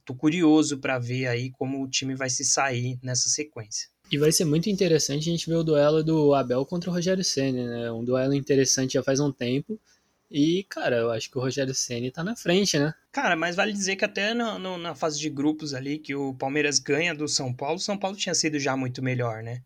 Tô 0.04 0.14
curioso 0.14 0.78
para 0.80 0.98
ver 0.98 1.28
aí 1.28 1.50
como 1.52 1.82
o 1.82 1.88
time 1.88 2.14
vai 2.14 2.30
se 2.30 2.44
sair 2.44 2.98
nessa 3.02 3.28
sequência. 3.28 3.88
E 4.10 4.18
vai 4.18 4.30
ser 4.30 4.44
muito 4.44 4.70
interessante 4.70 5.28
a 5.28 5.32
gente 5.32 5.48
ver 5.48 5.56
o 5.56 5.64
duelo 5.64 6.02
do 6.02 6.32
Abel 6.32 6.64
contra 6.64 6.88
o 6.88 6.92
Rogério 6.92 7.24
Senna, 7.24 7.66
né? 7.66 7.90
Um 7.90 8.04
duelo 8.04 8.34
interessante 8.34 8.94
já 8.94 9.02
faz 9.02 9.18
um 9.18 9.32
tempo. 9.32 9.80
E, 10.30 10.64
cara, 10.64 10.96
eu 10.96 11.10
acho 11.10 11.30
que 11.30 11.38
o 11.38 11.40
Rogério 11.40 11.74
Senna 11.74 12.10
tá 12.10 12.22
na 12.22 12.36
frente, 12.36 12.78
né? 12.78 12.94
Cara, 13.12 13.34
mas 13.34 13.56
vale 13.56 13.72
dizer 13.72 13.96
que 13.96 14.04
até 14.04 14.32
no, 14.32 14.58
no, 14.58 14.78
na 14.78 14.94
fase 14.94 15.18
de 15.18 15.28
grupos 15.28 15.74
ali, 15.74 15.98
que 15.98 16.14
o 16.14 16.34
Palmeiras 16.34 16.78
ganha 16.78 17.14
do 17.14 17.26
São 17.26 17.52
Paulo, 17.52 17.76
o 17.76 17.80
São 17.80 17.98
Paulo 17.98 18.16
tinha 18.16 18.34
sido 18.34 18.58
já 18.58 18.76
muito 18.76 19.02
melhor, 19.02 19.42
né? 19.42 19.62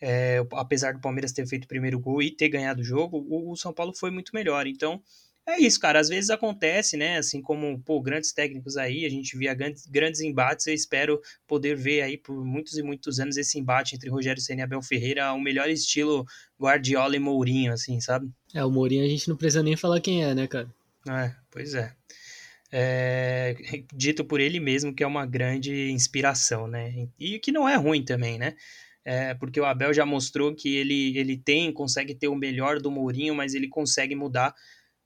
É, 0.00 0.44
apesar 0.52 0.94
do 0.94 1.00
Palmeiras 1.00 1.32
ter 1.32 1.46
feito 1.46 1.64
o 1.64 1.68
primeiro 1.68 1.98
gol 1.98 2.20
e 2.22 2.30
ter 2.30 2.48
ganhado 2.48 2.80
o 2.80 2.84
jogo, 2.84 3.24
o, 3.28 3.52
o 3.52 3.56
São 3.56 3.72
Paulo 3.72 3.92
foi 3.94 4.10
muito 4.10 4.32
melhor. 4.34 4.66
Então, 4.66 5.00
é 5.46 5.58
isso, 5.60 5.78
cara. 5.78 6.00
Às 6.00 6.08
vezes 6.08 6.30
acontece, 6.30 6.96
né? 6.96 7.18
Assim 7.18 7.42
como, 7.42 7.78
pô, 7.80 8.00
grandes 8.00 8.32
técnicos 8.32 8.76
aí, 8.78 9.04
a 9.04 9.10
gente 9.10 9.36
via 9.36 9.52
grandes, 9.52 9.86
grandes 9.86 10.20
embates. 10.22 10.66
Eu 10.66 10.72
espero 10.72 11.20
poder 11.46 11.76
ver 11.76 12.00
aí 12.00 12.16
por 12.16 12.44
muitos 12.44 12.78
e 12.78 12.82
muitos 12.82 13.20
anos 13.20 13.36
esse 13.36 13.58
embate 13.58 13.94
entre 13.94 14.08
Rogério 14.08 14.40
Senna 14.40 14.62
e 14.62 14.64
Abel 14.64 14.80
Ferreira, 14.80 15.32
o 15.34 15.40
melhor 15.40 15.68
estilo 15.68 16.24
Guardiola 16.58 17.14
e 17.14 17.18
Mourinho, 17.18 17.72
assim, 17.72 18.00
sabe? 18.00 18.30
É, 18.54 18.64
o 18.64 18.70
Mourinho 18.70 19.04
a 19.04 19.08
gente 19.08 19.28
não 19.28 19.36
precisa 19.36 19.62
nem 19.62 19.76
falar 19.76 20.00
quem 20.00 20.24
é, 20.24 20.34
né, 20.34 20.46
cara? 20.46 20.72
É, 21.08 21.34
pois 21.50 21.74
é. 21.74 21.92
é. 22.72 23.54
Dito 23.94 24.24
por 24.24 24.40
ele 24.40 24.58
mesmo 24.58 24.94
que 24.94 25.04
é 25.04 25.06
uma 25.06 25.26
grande 25.26 25.90
inspiração, 25.90 26.66
né? 26.66 27.06
E 27.18 27.38
que 27.38 27.52
não 27.52 27.68
é 27.68 27.76
ruim 27.76 28.02
também, 28.02 28.38
né? 28.38 28.56
É, 29.04 29.34
porque 29.34 29.60
o 29.60 29.66
Abel 29.66 29.92
já 29.92 30.06
mostrou 30.06 30.54
que 30.54 30.74
ele, 30.76 31.18
ele 31.18 31.36
tem, 31.36 31.70
consegue 31.70 32.14
ter 32.14 32.28
o 32.28 32.34
melhor 32.34 32.80
do 32.80 32.90
Mourinho, 32.90 33.34
mas 33.34 33.54
ele 33.54 33.68
consegue 33.68 34.14
mudar 34.14 34.54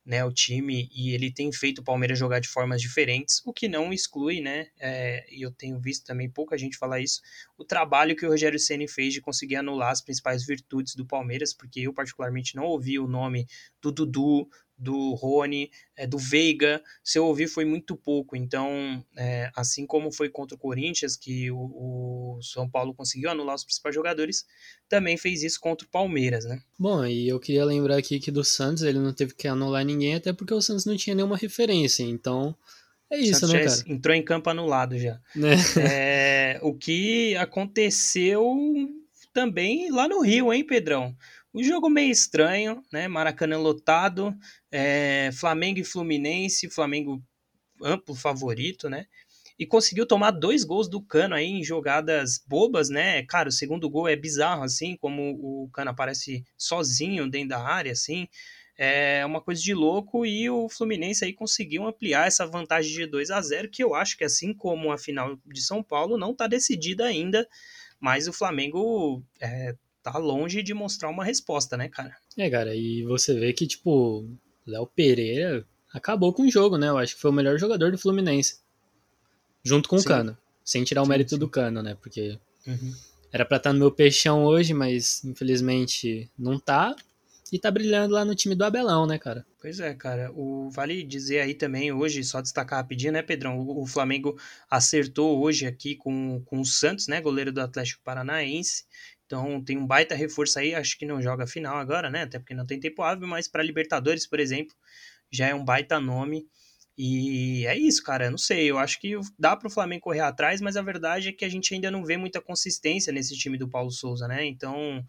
né, 0.09 0.25
o 0.25 0.33
time 0.33 0.89
e 0.91 1.13
ele 1.13 1.31
tem 1.31 1.53
feito 1.53 1.81
o 1.81 1.85
Palmeiras 1.85 2.19
jogar 2.19 2.41
de 2.41 2.49
formas 2.49 2.81
diferentes, 2.81 3.43
o 3.45 3.53
que 3.53 3.69
não 3.69 3.93
exclui, 3.93 4.41
né, 4.41 4.69
é, 4.81 5.27
e 5.31 5.43
eu 5.43 5.53
tenho 5.53 5.79
visto 5.79 6.07
também 6.07 6.31
pouca 6.31 6.57
gente 6.57 6.79
falar 6.79 6.99
isso, 7.01 7.21
o 7.59 7.65
trabalho 7.65 8.17
que 8.17 8.25
o 8.25 8.31
Rogério 8.31 8.59
Ceni 8.59 8.89
fez 8.89 9.13
de 9.13 9.21
conseguir 9.21 9.57
anular 9.57 9.91
as 9.91 10.01
principais 10.01 10.47
virtudes 10.47 10.95
do 10.95 11.05
Palmeiras, 11.05 11.53
porque 11.53 11.81
eu 11.81 11.93
particularmente 11.93 12.57
não 12.57 12.65
ouvi 12.65 12.99
o 12.99 13.07
nome 13.07 13.47
do 13.83 13.93
Dudu, 13.93 14.49
do 14.79 15.15
Rony, 15.15 15.71
é, 15.97 16.07
do 16.07 16.17
Veiga, 16.17 16.81
se 17.03 17.19
eu 17.19 17.27
ouvir 17.27 17.49
foi 17.49 17.65
muito 17.65 17.97
pouco. 17.97 18.37
Então, 18.37 19.05
é, 19.17 19.51
assim 19.57 19.85
como 19.85 20.13
foi 20.13 20.29
contra 20.29 20.55
o 20.55 20.59
Corinthians, 20.59 21.17
que 21.17 21.51
o, 21.51 21.59
o, 21.59 22.39
São 22.41 22.71
Paulo 22.71 22.95
conseguiu 22.95 23.31
anular 23.31 23.57
os 23.57 23.65
principais 23.65 23.95
jogadores, 23.95 24.47
também 24.89 25.17
fez 25.17 25.43
isso 25.43 25.59
contra 25.61 25.87
o 25.87 25.91
Palmeiras, 25.91 26.45
né? 26.45 26.61
Bom, 26.79 27.05
e 27.05 27.29
eu 27.29 27.41
queria 27.41 27.65
lembrar 27.65 27.97
aqui 27.97 28.21
que 28.21 28.31
do 28.31 28.45
Santos 28.45 28.85
ele 28.85 29.01
não 29.01 29.13
teve 29.13 29.35
que 29.35 29.49
anular 29.49 29.85
ninguém, 29.85 30.15
até 30.15 30.33
porque 30.33 30.55
o 30.55 30.63
Santos 30.63 30.85
não 30.85 30.97
tinha 30.97 31.17
nenhuma 31.17 31.37
referência. 31.37 32.05
Então, 32.05 32.57
É 33.11 33.19
isso, 33.19 33.47
né, 33.49 33.65
cara? 33.65 33.83
Entrou 33.87 34.15
em 34.15 34.23
campo 34.23 34.49
anulado 34.49 34.97
já. 34.97 35.21
É. 35.37 35.81
é, 36.57 36.61
o 36.63 36.73
que 36.73 37.35
aconteceu 37.37 38.41
também 39.33 39.91
lá 39.91 40.09
no 40.09 40.21
Rio, 40.21 40.53
hein, 40.53 40.65
Pedrão? 40.65 41.17
Um 41.59 41.65
jogo 41.65 41.91
meio 41.91 42.13
estranho, 42.13 42.85
né? 42.93 43.09
Maracanã 43.09 43.59
lotado, 43.59 44.33
é, 44.71 45.31
Flamengo 45.33 45.81
e 45.81 45.85
Fluminense, 45.85 46.71
Flamengo 46.71 47.21
amplo 47.83 48.15
favorito, 48.15 48.89
né? 48.89 49.07
E 49.59 49.67
conseguiu 49.67 50.07
tomar 50.07 50.31
dois 50.31 50.63
gols 50.63 50.89
do 50.89 51.03
Cano 51.03 51.35
aí 51.35 51.47
em 51.47 51.65
jogadas 51.65 52.41
bobas, 52.47 52.89
né? 52.89 53.25
Cara, 53.25 53.49
o 53.49 53.53
segundo 53.53 53.91
gol 53.91 54.07
é 54.07 54.15
bizarro, 54.15 54.63
assim, 54.63 54.97
como 54.99 55.33
o 55.33 55.69
Cano 55.73 55.91
aparece 55.91 56.45
sozinho 56.57 57.29
dentro 57.29 57.49
da 57.49 57.61
área, 57.61 57.91
assim. 57.91 58.29
É 58.77 59.27
uma 59.27 59.41
coisa 59.41 59.61
de 59.61 59.75
louco 59.75 60.25
e 60.25 60.49
o 60.49 60.69
Fluminense 60.69 61.25
aí 61.25 61.33
conseguiu 61.33 61.85
ampliar 61.85 62.29
essa 62.29 62.47
vantagem 62.47 62.93
de 62.93 63.05
2 63.05 63.33
a 63.33 63.41
0 63.41 63.69
que 63.69 63.83
eu 63.83 63.97
acho 63.97 64.17
que 64.17 64.23
assim 64.23 64.55
como 64.55 64.93
a 64.93 64.97
final 64.97 65.37
de 65.45 65.61
São 65.61 65.83
Paulo 65.83 66.17
não 66.17 66.31
está 66.31 66.47
decidida 66.47 67.05
ainda, 67.05 67.49
mas 67.99 68.29
o 68.29 68.33
Flamengo 68.33 69.25
é, 69.41 69.75
tá 70.13 70.19
longe 70.19 70.63
de 70.63 70.75
mostrar 70.75 71.09
uma 71.09 71.25
resposta, 71.25 71.77
né, 71.77 71.89
cara? 71.89 72.17
É, 72.37 72.49
cara, 72.49 72.75
e 72.75 73.03
você 73.05 73.39
vê 73.39 73.53
que, 73.53 73.67
tipo, 73.67 74.29
Léo 74.67 74.87
Pereira 74.87 75.67
acabou 75.93 76.33
com 76.33 76.43
o 76.43 76.51
jogo, 76.51 76.77
né? 76.77 76.89
Eu 76.89 76.99
acho 76.99 77.15
que 77.15 77.21
foi 77.21 77.31
o 77.31 77.35
melhor 77.35 77.59
jogador 77.59 77.91
do 77.91 77.99
Fluminense. 77.99 78.59
Junto 79.65 79.89
com 79.89 79.99
sim. 79.99 80.05
o 80.05 80.07
Cano. 80.07 80.39
Sem 80.65 80.85
tirar 80.85 81.03
o 81.03 81.05
sim, 81.05 81.11
mérito 81.11 81.31
sim. 81.31 81.39
do 81.39 81.49
Cano, 81.49 81.83
né? 81.83 81.97
Porque 82.01 82.39
uhum. 82.67 82.95
era 83.33 83.45
pra 83.45 83.57
estar 83.57 83.71
tá 83.71 83.73
no 83.73 83.79
meu 83.79 83.91
peixão 83.91 84.45
hoje, 84.45 84.75
mas 84.75 85.25
infelizmente 85.25 86.31
não 86.39 86.59
tá. 86.59 86.95
E 87.51 87.59
tá 87.59 87.71
brilhando 87.71 88.13
lá 88.13 88.25
no 88.25 88.35
time 88.35 88.55
do 88.55 88.63
Abelão, 88.63 89.07
né, 89.07 89.19
cara? 89.19 89.45
Pois 89.61 89.81
é, 89.81 89.95
cara. 89.95 90.31
O 90.35 90.69
vale 90.71 91.03
dizer 91.03 91.41
aí 91.41 91.55
também 91.55 91.91
hoje, 91.91 92.23
só 92.23 92.43
destacar 92.43 92.79
rapidinho, 92.79 93.13
né, 93.13 93.23
Pedrão? 93.23 93.59
O, 93.59 93.83
o 93.83 93.87
Flamengo 93.87 94.39
acertou 94.71 95.41
hoje 95.41 95.67
aqui 95.67 95.97
com, 95.97 96.43
com 96.45 96.61
o 96.61 96.65
Santos, 96.65 97.09
né, 97.09 97.21
goleiro 97.21 97.51
do 97.51 97.61
Atlético 97.63 98.03
Paranaense. 98.05 98.85
Então 99.29 99.63
tem 99.63 99.77
um 99.77 99.87
baita 99.87 100.15
reforço 100.15 100.59
aí, 100.59 100.75
acho 100.75 100.97
que 100.97 101.05
não 101.05 101.21
joga 101.21 101.47
final 101.47 101.77
agora, 101.77 102.09
né? 102.09 102.23
Até 102.23 102.39
porque 102.39 102.55
não 102.55 102.65
tem 102.65 102.81
tempo 102.81 103.03
hábil, 103.03 103.29
mas 103.29 103.47
para 103.47 103.63
Libertadores, 103.63 104.27
por 104.27 104.41
exemplo, 104.41 104.75
já 105.31 105.49
é 105.49 105.55
um 105.55 105.63
baita 105.63 106.01
nome. 106.01 106.49
E 106.97 107.67
é 107.67 107.77
isso, 107.77 108.03
cara. 108.03 108.25
Eu 108.25 108.31
não 108.31 108.39
sei. 108.39 108.71
Eu 108.71 108.79
acho 108.79 108.99
que 108.99 109.17
dá 109.39 109.55
para 109.55 109.69
o 109.69 109.71
Flamengo 109.71 110.05
correr 110.05 110.21
atrás, 110.21 110.63
mas 110.63 110.79
a 110.79 110.83
verdade 110.83 111.29
é 111.29 111.33
que 111.33 111.45
a 111.45 111.49
gente 111.49 111.73
ainda 111.75 111.91
não 111.91 112.05
vê 112.05 112.17
muita 112.17 112.41
consistência 112.41 113.13
nesse 113.13 113.37
time 113.37 113.59
do 113.59 113.69
Paulo 113.69 113.91
Souza, 113.91 114.27
né? 114.27 114.47
Então 114.47 115.05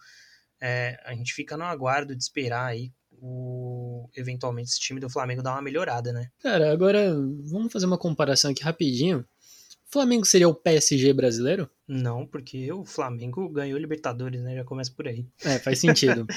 é, 0.61 0.99
a 1.05 1.15
gente 1.15 1.33
fica 1.33 1.55
no 1.55 1.63
aguardo 1.63 2.13
de 2.13 2.21
esperar 2.21 2.65
aí 2.65 2.91
o 3.21 4.09
eventualmente 4.15 4.69
esse 4.69 4.79
time 4.79 4.99
do 4.99 5.09
Flamengo 5.09 5.41
dar 5.41 5.53
uma 5.53 5.61
melhorada, 5.61 6.11
né? 6.11 6.29
Cara, 6.39 6.71
agora 6.71 7.13
vamos 7.45 7.71
fazer 7.71 7.85
uma 7.85 7.97
comparação 7.97 8.51
aqui 8.51 8.63
rapidinho. 8.63 9.19
O 9.19 9.91
Flamengo 9.91 10.25
seria 10.25 10.47
o 10.49 10.53
PSG 10.53 11.13
brasileiro? 11.13 11.69
Não, 11.91 12.23
porque 12.23 12.71
o 12.71 12.85
Flamengo 12.85 13.49
ganhou 13.49 13.79
Libertadores, 13.79 14.39
né? 14.43 14.53
Já 14.53 14.63
começa 14.63 14.91
por 14.91 15.07
aí. 15.07 15.25
É, 15.43 15.57
faz 15.57 15.79
sentido. 15.79 16.27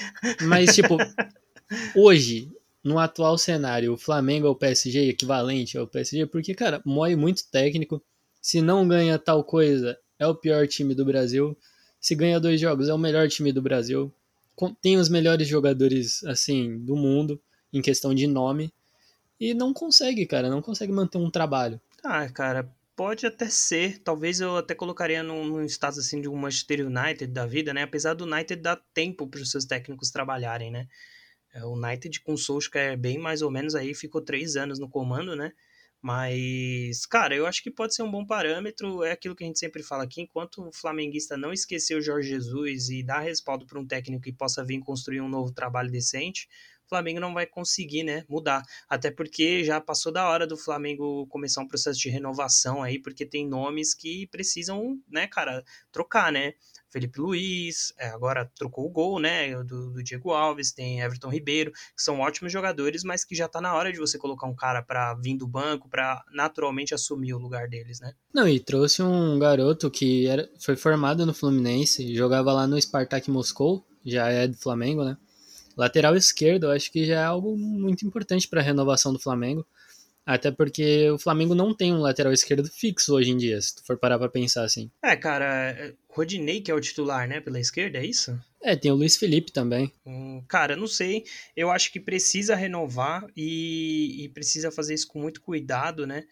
Mas, 0.41 0.75
tipo, 0.75 0.97
hoje, 1.95 2.51
no 2.83 2.99
atual 2.99 3.37
cenário, 3.37 3.93
o 3.93 3.99
Flamengo 3.99 4.47
é 4.47 4.51
o 4.51 4.57
PSG 4.57 5.11
equivalente 5.11 5.77
ao 5.77 5.87
PSG? 5.87 6.25
Porque, 6.25 6.55
cara, 6.55 6.81
moe 6.87 7.15
muito 7.15 7.47
técnico. 7.51 8.03
Se 8.41 8.63
não 8.63 8.89
ganha 8.89 9.19
tal 9.19 9.45
coisa, 9.45 9.99
é 10.19 10.27
o 10.27 10.35
pior 10.35 10.67
time 10.67 10.95
do 10.95 11.05
Brasil. 11.05 11.55
Se 12.01 12.15
ganha 12.15 12.41
dois 12.41 12.59
jogos, 12.59 12.89
é 12.89 12.95
o 12.95 12.99
melhor 12.99 13.29
time 13.29 13.53
do 13.53 13.61
Brasil. 13.61 14.11
Tem 14.81 14.97
os 14.97 15.11
melhores 15.11 15.47
jogadores, 15.47 16.25
assim, 16.25 16.79
do 16.79 16.97
mundo, 16.97 17.39
em 17.71 17.83
questão 17.83 18.15
de 18.15 18.27
nome. 18.27 18.73
E 19.39 19.53
não 19.53 19.75
consegue, 19.75 20.25
cara, 20.25 20.49
não 20.49 20.63
consegue 20.63 20.93
manter 20.93 21.19
um 21.19 21.31
trabalho. 21.31 21.79
Ah, 22.03 22.27
cara, 22.31 22.73
Pode 22.95 23.27
até 23.27 23.49
ser, 23.49 23.99
talvez 24.01 24.41
eu 24.41 24.57
até 24.57 24.75
colocaria 24.75 25.23
num, 25.23 25.47
num 25.47 25.65
status 25.65 25.99
assim 25.99 26.21
de 26.21 26.29
um 26.29 26.37
Manchester 26.37 26.87
United 26.87 27.27
da 27.33 27.47
vida, 27.47 27.73
né? 27.73 27.83
Apesar 27.83 28.13
do 28.15 28.25
United 28.25 28.61
dar 28.61 28.77
tempo 28.93 29.27
para 29.27 29.41
os 29.41 29.51
seus 29.51 29.65
técnicos 29.65 30.11
trabalharem, 30.11 30.71
né? 30.71 30.87
É, 31.55 31.65
o 31.65 31.73
United 31.73 32.21
com 32.21 32.35
o 32.35 32.39
Solskjaer 32.39 32.99
bem 32.99 33.19
mais 33.19 33.43
ou 33.43 33.51
menos 33.51 33.75
aí 33.75 33.95
ficou 33.95 34.21
três 34.23 34.57
anos 34.57 34.79
no 34.79 34.89
comando, 34.89 35.35
né? 35.35 35.53
Mas, 36.03 37.07
cara, 37.07 37.35
eu 37.35 37.47
acho 37.47 37.63
que 37.63 37.71
pode 37.71 37.95
ser 37.95 38.03
um 38.03 38.11
bom 38.11 38.27
parâmetro. 38.27 39.05
É 39.05 39.13
aquilo 39.13 39.37
que 39.37 39.45
a 39.45 39.47
gente 39.47 39.59
sempre 39.59 39.83
fala 39.85 40.03
aqui: 40.05 40.21
enquanto 40.21 40.67
o 40.69 40.73
flamenguista 40.73 41.37
não 41.37 41.53
esquecer 41.53 41.97
o 41.97 42.03
Jorge 42.03 42.31
Jesus 42.31 42.91
e 42.91 43.03
dar 43.05 43.21
respaldo 43.21 43.65
para 43.67 43.79
um 43.79 43.87
técnico 43.87 44.25
que 44.25 44.33
possa 44.33 44.65
vir 44.65 44.81
construir 44.81 45.21
um 45.21 45.29
novo 45.29 45.53
trabalho 45.53 45.91
decente, 45.91 46.49
Flamengo 46.89 47.21
não 47.21 47.35
vai 47.35 47.47
conseguir, 47.47 48.03
né, 48.03 48.25
mudar. 48.29 48.63
Até 48.89 49.11
porque 49.11 49.65
já 49.65 49.81
passou 49.81 50.13
da 50.13 50.29
hora 50.29 50.47
do 50.47 50.57
Flamengo 50.57 51.27
começar 51.29 51.63
um 51.63 51.69
processo 51.69 51.99
de 51.99 52.09
renovação 52.09 52.83
aí, 52.83 52.99
porque 52.99 53.25
tem 53.25 53.49
nomes 53.49 53.95
que 53.95 54.27
precisam, 54.29 54.99
né, 55.09 55.27
cara, 55.27 55.65
trocar, 55.91 56.31
né? 56.31 56.55
Felipe 56.93 57.19
Luiz, 57.21 57.95
é, 57.99 58.09
agora 58.09 58.45
trocou 58.55 58.85
o 58.85 58.91
gol, 58.91 59.19
né, 59.19 59.55
do, 59.65 59.93
do, 59.93 60.03
Diego 60.03 60.31
Alves, 60.31 60.73
tem 60.73 61.01
Everton 61.01 61.31
Ribeiro, 61.31 61.73
que 61.73 62.03
são 62.03 62.21
ótimos 62.21 62.53
jogadores, 62.53 63.03
mas 63.03 63.25
que 63.25 63.35
já 63.35 63.49
tá 63.49 63.63
na 63.63 63.75
hora 63.75 63.91
de 63.91 63.99
você 63.99 64.19
colocar 64.19 64.47
um 64.47 64.55
cara 64.55 64.83
para 64.83 65.15
vir 65.15 65.39
do 65.39 65.49
banco, 65.49 65.89
para 65.89 66.23
naturalmente 66.31 66.95
assumir 66.95 67.33
o 67.33 67.39
lugar 67.39 67.67
deles, 67.67 67.99
né? 67.99 68.13
Não, 68.35 68.47
e 68.47 68.61
trouxe 68.61 69.03
um 69.03 69.39
garoto 69.39 69.91
que 69.91 70.27
era, 70.27 70.47
foi 70.61 70.77
formado 70.77 71.25
no 71.25 71.33
Fluminense, 71.33 72.15
jogava 72.15 72.53
lá 72.53 72.67
no 72.67 72.81
Spartak 72.81 73.31
Moscou, 73.31 73.87
já 74.05 74.29
é 74.29 74.47
do 74.47 74.57
Flamengo, 74.59 75.03
né? 75.03 75.17
Lateral 75.77 76.17
esquerdo, 76.17 76.65
eu 76.65 76.71
acho 76.71 76.91
que 76.91 77.05
já 77.05 77.21
é 77.21 77.25
algo 77.25 77.57
muito 77.57 78.07
importante 78.07 78.49
para 78.49 78.61
a 78.61 78.65
renovação 78.65 79.13
do 79.13 79.19
Flamengo. 79.19 79.67
Até 80.25 80.53
porque 80.53 81.11
o 81.11 81.19
Flamengo 81.19 81.55
não 81.55 81.75
tem 81.75 81.93
um 81.93 81.99
lateral 81.99 82.33
esquerdo 82.33 82.71
fixo 82.71 83.15
hoje 83.15 83.31
em 83.31 83.37
dia, 83.37 83.61
se 83.61 83.75
tu 83.75 83.85
for 83.85 83.99
parar 83.99 84.19
pra 84.19 84.29
pensar 84.29 84.63
assim. 84.63 84.89
É, 85.03 85.17
cara, 85.17 85.93
Rodinei 86.09 86.61
que 86.61 86.71
é 86.71 86.75
o 86.75 86.81
titular, 86.81 87.27
né, 87.27 87.41
pela 87.41 87.59
esquerda, 87.59 87.99
é 87.99 88.07
isso? 88.07 88.39
É, 88.63 88.77
tem 88.77 88.93
o 88.93 88.95
Luiz 88.95 89.17
Felipe 89.17 89.51
também. 89.51 89.93
Hum, 90.07 90.41
cara, 90.47 90.77
não 90.77 90.87
sei. 90.87 91.25
Eu 91.57 91.73
acho 91.73 91.91
que 91.91 91.99
precisa 91.99 92.55
renovar 92.55 93.27
e, 93.37 94.25
e, 94.25 94.29
precisa 94.29 94.71
fazer 94.71 94.95
isso 94.95 95.09
com 95.09 95.21
muito 95.21 95.41
cuidado, 95.41 96.07
né? 96.07 96.25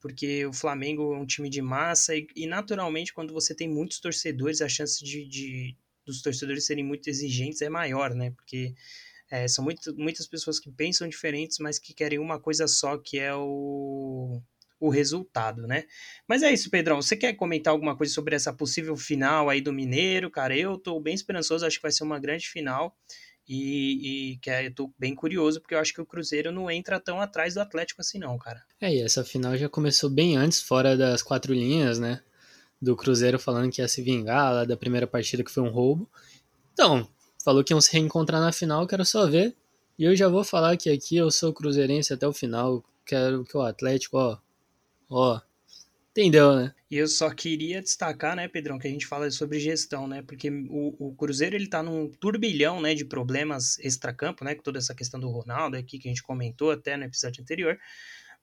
Porque 0.00 0.46
o 0.46 0.52
Flamengo 0.52 1.14
é 1.14 1.18
um 1.18 1.26
time 1.26 1.50
de 1.50 1.60
massa 1.60 2.16
e, 2.16 2.26
e 2.34 2.46
naturalmente, 2.46 3.12
quando 3.12 3.34
você 3.34 3.54
tem 3.54 3.68
muitos 3.68 4.00
torcedores, 4.00 4.62
a 4.62 4.68
chance 4.68 5.04
de, 5.04 5.26
de, 5.26 5.76
dos 6.04 6.22
torcedores 6.22 6.66
serem 6.66 6.84
muito 6.84 7.08
exigentes 7.08 7.62
é 7.62 7.68
maior, 7.68 8.14
né? 8.14 8.30
Porque 8.30 8.74
é, 9.30 9.48
são 9.48 9.64
muito, 9.64 9.94
muitas 9.96 10.26
pessoas 10.26 10.60
que 10.60 10.70
pensam 10.70 11.08
diferentes, 11.08 11.58
mas 11.58 11.78
que 11.78 11.94
querem 11.94 12.18
uma 12.18 12.38
coisa 12.38 12.68
só, 12.68 12.98
que 12.98 13.18
é 13.18 13.34
o, 13.34 14.40
o 14.78 14.88
resultado, 14.90 15.66
né? 15.66 15.84
Mas 16.28 16.42
é 16.42 16.52
isso, 16.52 16.70
Pedrão. 16.70 17.00
Você 17.00 17.16
quer 17.16 17.32
comentar 17.34 17.72
alguma 17.72 17.96
coisa 17.96 18.12
sobre 18.12 18.36
essa 18.36 18.52
possível 18.52 18.96
final 18.96 19.48
aí 19.48 19.60
do 19.60 19.72
Mineiro? 19.72 20.30
Cara, 20.30 20.56
eu 20.56 20.78
tô 20.78 21.00
bem 21.00 21.14
esperançoso, 21.14 21.64
acho 21.66 21.76
que 21.76 21.82
vai 21.82 21.92
ser 21.92 22.04
uma 22.04 22.18
grande 22.18 22.48
final. 22.48 22.96
E, 23.46 24.32
e 24.32 24.38
que 24.38 24.48
é, 24.48 24.66
eu 24.66 24.74
tô 24.74 24.90
bem 24.98 25.14
curioso, 25.14 25.60
porque 25.60 25.74
eu 25.74 25.78
acho 25.78 25.92
que 25.92 26.00
o 26.00 26.06
Cruzeiro 26.06 26.50
não 26.50 26.70
entra 26.70 26.98
tão 26.98 27.20
atrás 27.20 27.54
do 27.54 27.60
Atlético 27.60 28.00
assim, 28.00 28.18
não, 28.18 28.38
cara. 28.38 28.62
É, 28.80 28.94
e 28.94 29.02
essa 29.02 29.22
final 29.22 29.56
já 29.56 29.68
começou 29.68 30.08
bem 30.08 30.36
antes, 30.36 30.62
fora 30.62 30.96
das 30.96 31.22
quatro 31.22 31.52
linhas, 31.52 31.98
né? 31.98 32.22
Do 32.84 32.94
Cruzeiro 32.94 33.38
falando 33.38 33.72
que 33.72 33.80
ia 33.80 33.88
se 33.88 34.02
vingar 34.02 34.52
lá 34.52 34.64
da 34.64 34.76
primeira 34.76 35.06
partida 35.06 35.42
que 35.42 35.50
foi 35.50 35.62
um 35.62 35.70
roubo. 35.70 36.08
Então, 36.72 37.08
falou 37.42 37.64
que 37.64 37.72
iam 37.72 37.80
se 37.80 37.92
reencontrar 37.92 38.40
na 38.40 38.52
final, 38.52 38.86
quero 38.86 39.04
só 39.04 39.26
ver. 39.26 39.56
E 39.98 40.04
eu 40.04 40.14
já 40.14 40.28
vou 40.28 40.44
falar 40.44 40.76
que 40.76 40.90
aqui 40.90 41.16
eu 41.16 41.30
sou 41.30 41.52
cruzeirense 41.52 42.12
até 42.12 42.26
o 42.26 42.32
final, 42.32 42.84
quero 43.06 43.44
que 43.44 43.56
o 43.56 43.62
Atlético, 43.62 44.16
ó, 44.18 44.38
ó, 45.08 45.40
entendeu, 46.10 46.54
né? 46.56 46.74
E 46.90 46.96
eu 46.96 47.06
só 47.08 47.30
queria 47.30 47.80
destacar, 47.80 48.36
né, 48.36 48.48
Pedrão, 48.48 48.78
que 48.78 48.86
a 48.86 48.90
gente 48.90 49.06
fala 49.06 49.30
sobre 49.30 49.58
gestão, 49.58 50.06
né? 50.06 50.22
Porque 50.22 50.50
o, 50.68 51.08
o 51.08 51.14
Cruzeiro 51.14 51.56
ele 51.56 51.68
tá 51.68 51.82
num 51.82 52.08
turbilhão, 52.08 52.80
né, 52.80 52.94
de 52.94 53.04
problemas 53.04 53.78
extracampo, 53.78 54.44
né, 54.44 54.54
com 54.54 54.62
toda 54.62 54.78
essa 54.78 54.94
questão 54.94 55.18
do 55.18 55.28
Ronaldo 55.28 55.76
aqui 55.76 55.98
que 55.98 56.08
a 56.08 56.10
gente 56.10 56.22
comentou 56.22 56.70
até 56.70 56.96
no 56.96 57.04
episódio 57.04 57.42
anterior 57.42 57.78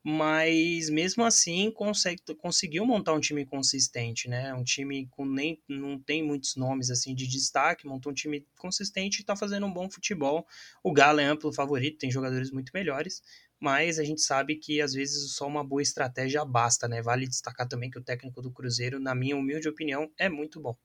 mas 0.03 0.89
mesmo 0.89 1.23
assim 1.23 1.71
consegue, 1.71 2.21
conseguiu 2.39 2.85
montar 2.85 3.13
um 3.13 3.19
time 3.19 3.45
consistente, 3.45 4.27
né? 4.27 4.53
Um 4.53 4.63
time 4.63 5.07
com 5.11 5.25
nem 5.25 5.61
não 5.67 5.99
tem 5.99 6.23
muitos 6.23 6.55
nomes 6.55 6.89
assim 6.89 7.13
de 7.13 7.27
destaque, 7.27 7.87
montou 7.87 8.11
um 8.11 8.15
time 8.15 8.45
consistente 8.57 9.19
e 9.19 9.21
está 9.21 9.35
fazendo 9.35 9.65
um 9.65 9.73
bom 9.73 9.89
futebol. 9.89 10.45
O 10.83 10.91
Galo 10.91 11.19
é 11.19 11.25
amplo 11.25 11.53
favorito, 11.53 11.99
tem 11.99 12.09
jogadores 12.11 12.51
muito 12.51 12.71
melhores, 12.73 13.21
mas 13.59 13.99
a 13.99 14.03
gente 14.03 14.21
sabe 14.21 14.55
que 14.55 14.81
às 14.81 14.93
vezes 14.93 15.35
só 15.35 15.47
uma 15.47 15.63
boa 15.63 15.81
estratégia 15.81 16.43
basta, 16.43 16.87
né? 16.87 17.01
Vale 17.01 17.27
destacar 17.27 17.67
também 17.67 17.89
que 17.91 17.99
o 17.99 18.03
técnico 18.03 18.41
do 18.41 18.51
Cruzeiro, 18.51 18.99
na 18.99 19.13
minha 19.13 19.37
humilde 19.37 19.69
opinião, 19.69 20.11
é 20.17 20.27
muito 20.29 20.59
bom. 20.59 20.75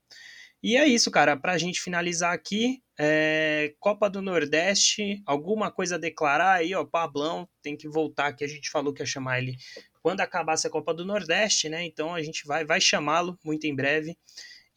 E 0.63 0.77
é 0.77 0.87
isso, 0.87 1.11
cara. 1.11 1.37
Para 1.37 1.53
a 1.53 1.59
gente 1.59 1.81
finalizar 1.81 2.33
aqui, 2.33 2.83
é... 2.99 3.75
Copa 3.79 4.09
do 4.09 4.23
Nordeste, 4.23 5.23
alguma 5.27 5.71
coisa 5.71 5.97
a 5.97 5.99
declarar 5.99 6.55
aí, 6.55 6.75
ó. 6.75 6.85
Pablão 6.85 7.49
tem 7.63 7.77
que 7.77 7.89
voltar 7.89 8.29
aqui. 8.29 8.45
A 8.45 8.49
gente 8.49 8.71
falou 8.71 8.93
que 8.93 9.03
ia 9.03 9.07
chamar 9.07 9.39
ele 9.39 9.57
quando 10.03 10.21
acabasse 10.21 10.67
a 10.67 10.71
Copa 10.71 10.95
do 10.95 11.05
Nordeste, 11.05 11.69
né? 11.69 11.85
Então 11.85 12.15
a 12.15 12.23
gente 12.23 12.47
vai, 12.47 12.65
vai 12.65 12.81
chamá-lo 12.81 13.39
muito 13.45 13.67
em 13.67 13.75
breve. 13.75 14.17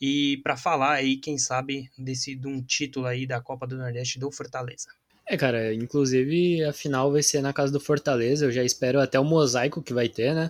E 0.01 0.37
para 0.43 0.55
falar 0.55 0.93
aí, 0.93 1.17
quem 1.17 1.37
sabe, 1.37 1.89
desse, 1.97 2.35
de 2.35 2.47
um 2.47 2.63
título 2.63 3.05
aí 3.05 3.27
da 3.27 3.41
Copa 3.41 3.67
do 3.67 3.77
Nordeste 3.77 4.17
do 4.17 4.31
Fortaleza. 4.31 4.87
É, 5.25 5.37
cara, 5.37 5.71
inclusive 5.73 6.63
a 6.63 6.73
final 6.73 7.11
vai 7.11 7.21
ser 7.21 7.41
na 7.41 7.53
casa 7.53 7.71
do 7.71 7.79
Fortaleza. 7.79 8.45
Eu 8.45 8.51
já 8.51 8.63
espero 8.63 8.99
até 8.99 9.19
o 9.19 9.23
mosaico 9.23 9.83
que 9.83 9.93
vai 9.93 10.09
ter, 10.09 10.33
né? 10.33 10.49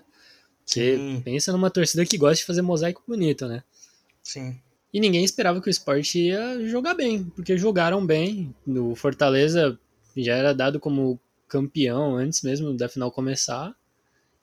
Porque 0.66 0.96
Sim. 0.96 1.22
pensa 1.26 1.52
numa 1.52 1.70
torcida 1.70 2.06
que 2.06 2.18
gosta 2.18 2.38
de 2.38 2.46
fazer 2.46 2.62
mosaico 2.62 3.04
bonito, 3.06 3.48
né? 3.48 3.64
Sim. 4.24 4.62
E 4.94 5.00
ninguém 5.00 5.24
esperava 5.24 5.62
que 5.62 5.68
o 5.68 5.70
esporte 5.70 6.20
ia 6.20 6.68
jogar 6.68 6.96
bem, 6.96 7.26
porque 7.26 7.58
jogaram 7.58 8.06
bem. 8.06 8.54
O 8.66 8.96
Fortaleza 8.96 9.80
já 10.18 10.36
era 10.36 10.54
dado 10.54 10.80
como 10.80 11.20
campeão 11.48 12.16
antes 12.16 12.42
mesmo 12.42 12.76
da 12.76 12.90
final 12.90 13.12
começar. 13.12 13.76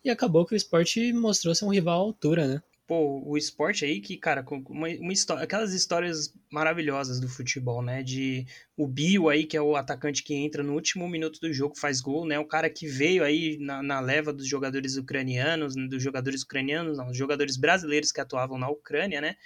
E 0.05 0.11
acabou 0.11 0.47
que 0.47 0.55
o 0.55 0.57
esporte 0.57 1.13
mostrou 1.13 1.55
ser 1.55 1.65
um 1.65 1.73
rival 1.73 2.01
à 2.01 2.03
altura, 2.03 2.47
né? 2.47 2.63
pô, 2.87 3.21
o 3.25 3.37
esporte 3.37 3.85
aí 3.85 4.01
que, 4.01 4.17
cara, 4.17 4.45
uma, 4.69 4.89
uma 4.89 5.13
história, 5.13 5.43
aquelas 5.43 5.73
histórias 5.73 6.33
maravilhosas 6.51 7.19
do 7.19 7.29
futebol, 7.29 7.83
né? 7.83 8.03
De 8.03 8.47
o 8.77 8.87
Bio 8.87 9.29
aí, 9.29 9.45
que 9.45 9.57
é 9.57 9.61
o 9.61 9.75
atacante 9.75 10.23
que 10.23 10.35
entra 10.35 10.63
no 10.63 10.75
último 10.75 11.09
minuto 11.09 11.41
do 11.41 11.53
jogo, 11.53 11.77
faz 11.77 12.01
gol, 12.01 12.25
né? 12.25 12.39
O 12.39 12.45
cara 12.45 12.71
que 12.71 12.87
veio 12.87 13.25
aí 13.25 13.59
na, 13.59 13.83
na 13.83 14.01
leva 14.01 14.33
dos 14.33 14.47
jogadores 14.47 14.97
ucranianos, 14.97 15.75
dos 15.75 16.03
jogadores 16.03 16.43
ucranianos, 16.43 16.99
não, 16.99 17.09
dos 17.09 17.17
jogadores 17.17 17.57
brasileiros 17.57 18.13
que 18.13 18.21
atuavam 18.21 18.59
na 18.59 18.69
Ucrânia, 18.69 19.21
né? 19.21 19.37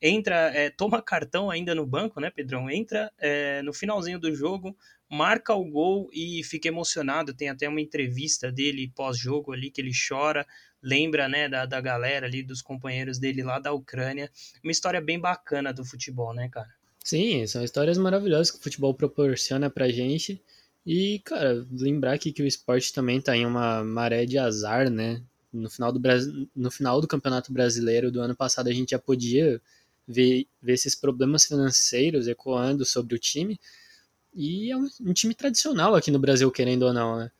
Entra, 0.00 0.52
é, 0.54 0.70
toma 0.70 1.02
cartão 1.02 1.50
ainda 1.50 1.74
no 1.74 1.86
banco, 1.86 2.20
né, 2.20 2.30
Pedrão? 2.30 2.70
Entra 2.70 3.12
é, 3.18 3.62
no 3.62 3.72
finalzinho 3.72 4.18
do 4.18 4.34
jogo, 4.34 4.76
marca 5.10 5.54
o 5.54 5.64
gol 5.64 6.08
e 6.12 6.42
fica 6.44 6.68
emocionado. 6.68 7.34
Tem 7.34 7.48
até 7.48 7.68
uma 7.68 7.80
entrevista 7.80 8.52
dele 8.52 8.92
pós-jogo 8.94 9.52
ali 9.52 9.70
que 9.70 9.80
ele 9.80 9.92
chora 10.08 10.46
lembra, 10.82 11.28
né, 11.28 11.48
da, 11.48 11.66
da 11.66 11.80
galera 11.80 12.26
ali, 12.26 12.42
dos 12.42 12.62
companheiros 12.62 13.18
dele 13.18 13.42
lá 13.42 13.58
da 13.58 13.72
Ucrânia. 13.72 14.30
Uma 14.62 14.72
história 14.72 15.00
bem 15.00 15.18
bacana 15.18 15.72
do 15.72 15.84
futebol, 15.84 16.32
né, 16.32 16.48
cara? 16.48 16.68
Sim, 17.04 17.46
são 17.46 17.64
histórias 17.64 17.98
maravilhosas 17.98 18.50
que 18.50 18.58
o 18.58 18.62
futebol 18.62 18.94
proporciona 18.94 19.70
pra 19.70 19.88
gente. 19.88 20.42
E, 20.84 21.20
cara, 21.24 21.66
lembrar 21.70 22.14
aqui 22.14 22.32
que 22.32 22.42
o 22.42 22.46
esporte 22.46 22.92
também 22.92 23.20
tá 23.20 23.36
em 23.36 23.46
uma 23.46 23.84
maré 23.84 24.24
de 24.24 24.38
azar, 24.38 24.90
né? 24.90 25.22
No 25.52 25.70
final 25.70 25.90
do, 25.90 26.00
no 26.54 26.70
final 26.70 27.00
do 27.00 27.08
Campeonato 27.08 27.52
Brasileiro 27.52 28.12
do 28.12 28.20
ano 28.20 28.36
passado 28.36 28.68
a 28.68 28.72
gente 28.72 28.90
já 28.90 28.98
podia 28.98 29.60
ver, 30.08 30.46
ver 30.62 30.72
esses 30.72 30.94
problemas 30.94 31.44
financeiros 31.44 32.26
ecoando 32.26 32.84
sobre 32.84 33.14
o 33.14 33.18
time. 33.18 33.60
E 34.34 34.70
é 34.72 34.76
um, 34.76 34.88
um 35.02 35.12
time 35.12 35.34
tradicional 35.34 35.94
aqui 35.94 36.10
no 36.10 36.18
Brasil, 36.18 36.50
querendo 36.50 36.84
ou 36.84 36.92
não, 36.92 37.18
né? 37.18 37.30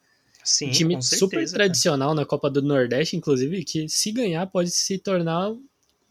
Sim, 0.44 0.68
um 0.68 0.70
time 0.70 1.02
certeza, 1.02 1.18
super 1.18 1.50
tradicional 1.50 2.14
na 2.14 2.24
Copa 2.24 2.50
do 2.50 2.62
Nordeste, 2.62 3.16
inclusive, 3.16 3.64
que 3.64 3.88
se 3.88 4.12
ganhar 4.12 4.46
pode 4.46 4.70
se 4.70 4.98
tornar, 4.98 5.54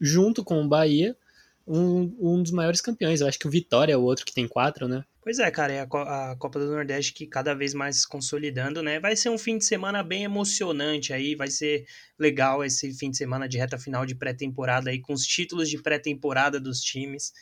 junto 0.00 0.44
com 0.44 0.62
o 0.62 0.68
Bahia, 0.68 1.16
um, 1.66 2.14
um 2.20 2.42
dos 2.42 2.52
maiores 2.52 2.80
campeões. 2.80 3.20
Eu 3.20 3.28
acho 3.28 3.38
que 3.38 3.46
o 3.46 3.50
Vitória 3.50 3.92
é 3.92 3.96
o 3.96 4.02
outro 4.02 4.24
que 4.24 4.32
tem 4.32 4.48
quatro, 4.48 4.88
né? 4.88 5.04
Pois 5.28 5.38
é, 5.40 5.50
cara, 5.50 5.72
é 5.74 5.80
a, 5.82 6.36
Copa 6.38 6.58
do 6.58 6.70
Nordeste 6.70 7.12
que 7.12 7.26
cada 7.26 7.54
vez 7.54 7.74
mais 7.74 8.00
se 8.00 8.08
consolidando, 8.08 8.82
né? 8.82 8.98
Vai 8.98 9.14
ser 9.14 9.28
um 9.28 9.36
fim 9.36 9.58
de 9.58 9.66
semana 9.66 10.02
bem 10.02 10.24
emocionante 10.24 11.12
aí, 11.12 11.34
vai 11.34 11.48
ser 11.48 11.84
legal 12.18 12.64
esse 12.64 12.94
fim 12.94 13.10
de 13.10 13.18
semana 13.18 13.46
de 13.46 13.58
reta 13.58 13.76
final 13.76 14.06
de 14.06 14.14
pré-temporada 14.14 14.88
aí, 14.88 14.98
com 14.98 15.12
os 15.12 15.26
títulos 15.26 15.68
de 15.68 15.82
pré-temporada 15.82 16.58
dos 16.58 16.80
times 16.80 17.34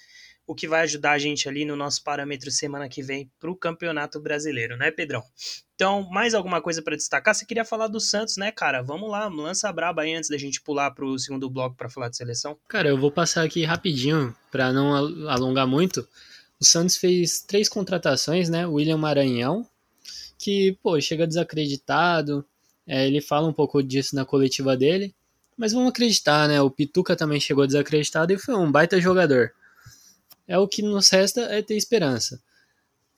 o 0.48 0.54
que 0.54 0.68
vai 0.68 0.82
ajudar 0.82 1.12
a 1.12 1.18
gente 1.18 1.48
ali 1.48 1.64
no 1.64 1.74
nosso 1.74 2.02
parâmetro 2.04 2.50
semana 2.52 2.88
que 2.88 3.02
vem 3.02 3.30
para 3.38 3.50
o 3.50 3.56
Campeonato 3.56 4.20
Brasileiro, 4.20 4.76
né, 4.76 4.92
Pedrão? 4.92 5.22
Então, 5.74 6.08
mais 6.10 6.34
alguma 6.34 6.60
coisa 6.62 6.80
para 6.80 6.96
destacar? 6.96 7.34
Você 7.34 7.44
queria 7.44 7.64
falar 7.64 7.88
do 7.88 8.00
Santos, 8.00 8.36
né, 8.36 8.52
cara? 8.52 8.80
Vamos 8.80 9.10
lá, 9.10 9.26
lança 9.26 9.68
a 9.68 9.72
braba 9.72 10.02
aí 10.02 10.14
antes 10.14 10.30
da 10.30 10.38
gente 10.38 10.62
pular 10.62 10.92
para 10.92 11.04
o 11.04 11.18
segundo 11.18 11.50
bloco 11.50 11.76
para 11.76 11.90
falar 11.90 12.08
de 12.08 12.16
seleção. 12.16 12.56
Cara, 12.68 12.88
eu 12.88 12.96
vou 12.96 13.10
passar 13.10 13.44
aqui 13.44 13.64
rapidinho 13.64 14.34
para 14.50 14.72
não 14.72 14.94
alongar 15.28 15.66
muito. 15.66 16.06
O 16.60 16.64
Santos 16.64 16.96
fez 16.96 17.40
três 17.40 17.68
contratações, 17.68 18.48
né? 18.48 18.66
William 18.66 18.96
Maranhão, 18.96 19.66
que, 20.38 20.76
pô, 20.82 21.00
chega 21.00 21.26
desacreditado. 21.26 22.44
É, 22.86 23.06
ele 23.06 23.20
fala 23.20 23.48
um 23.48 23.52
pouco 23.52 23.82
disso 23.82 24.14
na 24.14 24.24
coletiva 24.24 24.76
dele. 24.76 25.14
Mas 25.56 25.72
vamos 25.72 25.88
acreditar, 25.88 26.48
né? 26.48 26.60
O 26.60 26.70
Pituca 26.70 27.16
também 27.16 27.40
chegou 27.40 27.66
desacreditado 27.66 28.32
e 28.32 28.38
foi 28.38 28.54
um 28.54 28.70
baita 28.70 29.00
jogador 29.00 29.52
é 30.46 30.58
o 30.58 30.68
que 30.68 30.82
nos 30.82 31.10
resta 31.10 31.40
é 31.42 31.60
ter 31.60 31.76
esperança. 31.76 32.40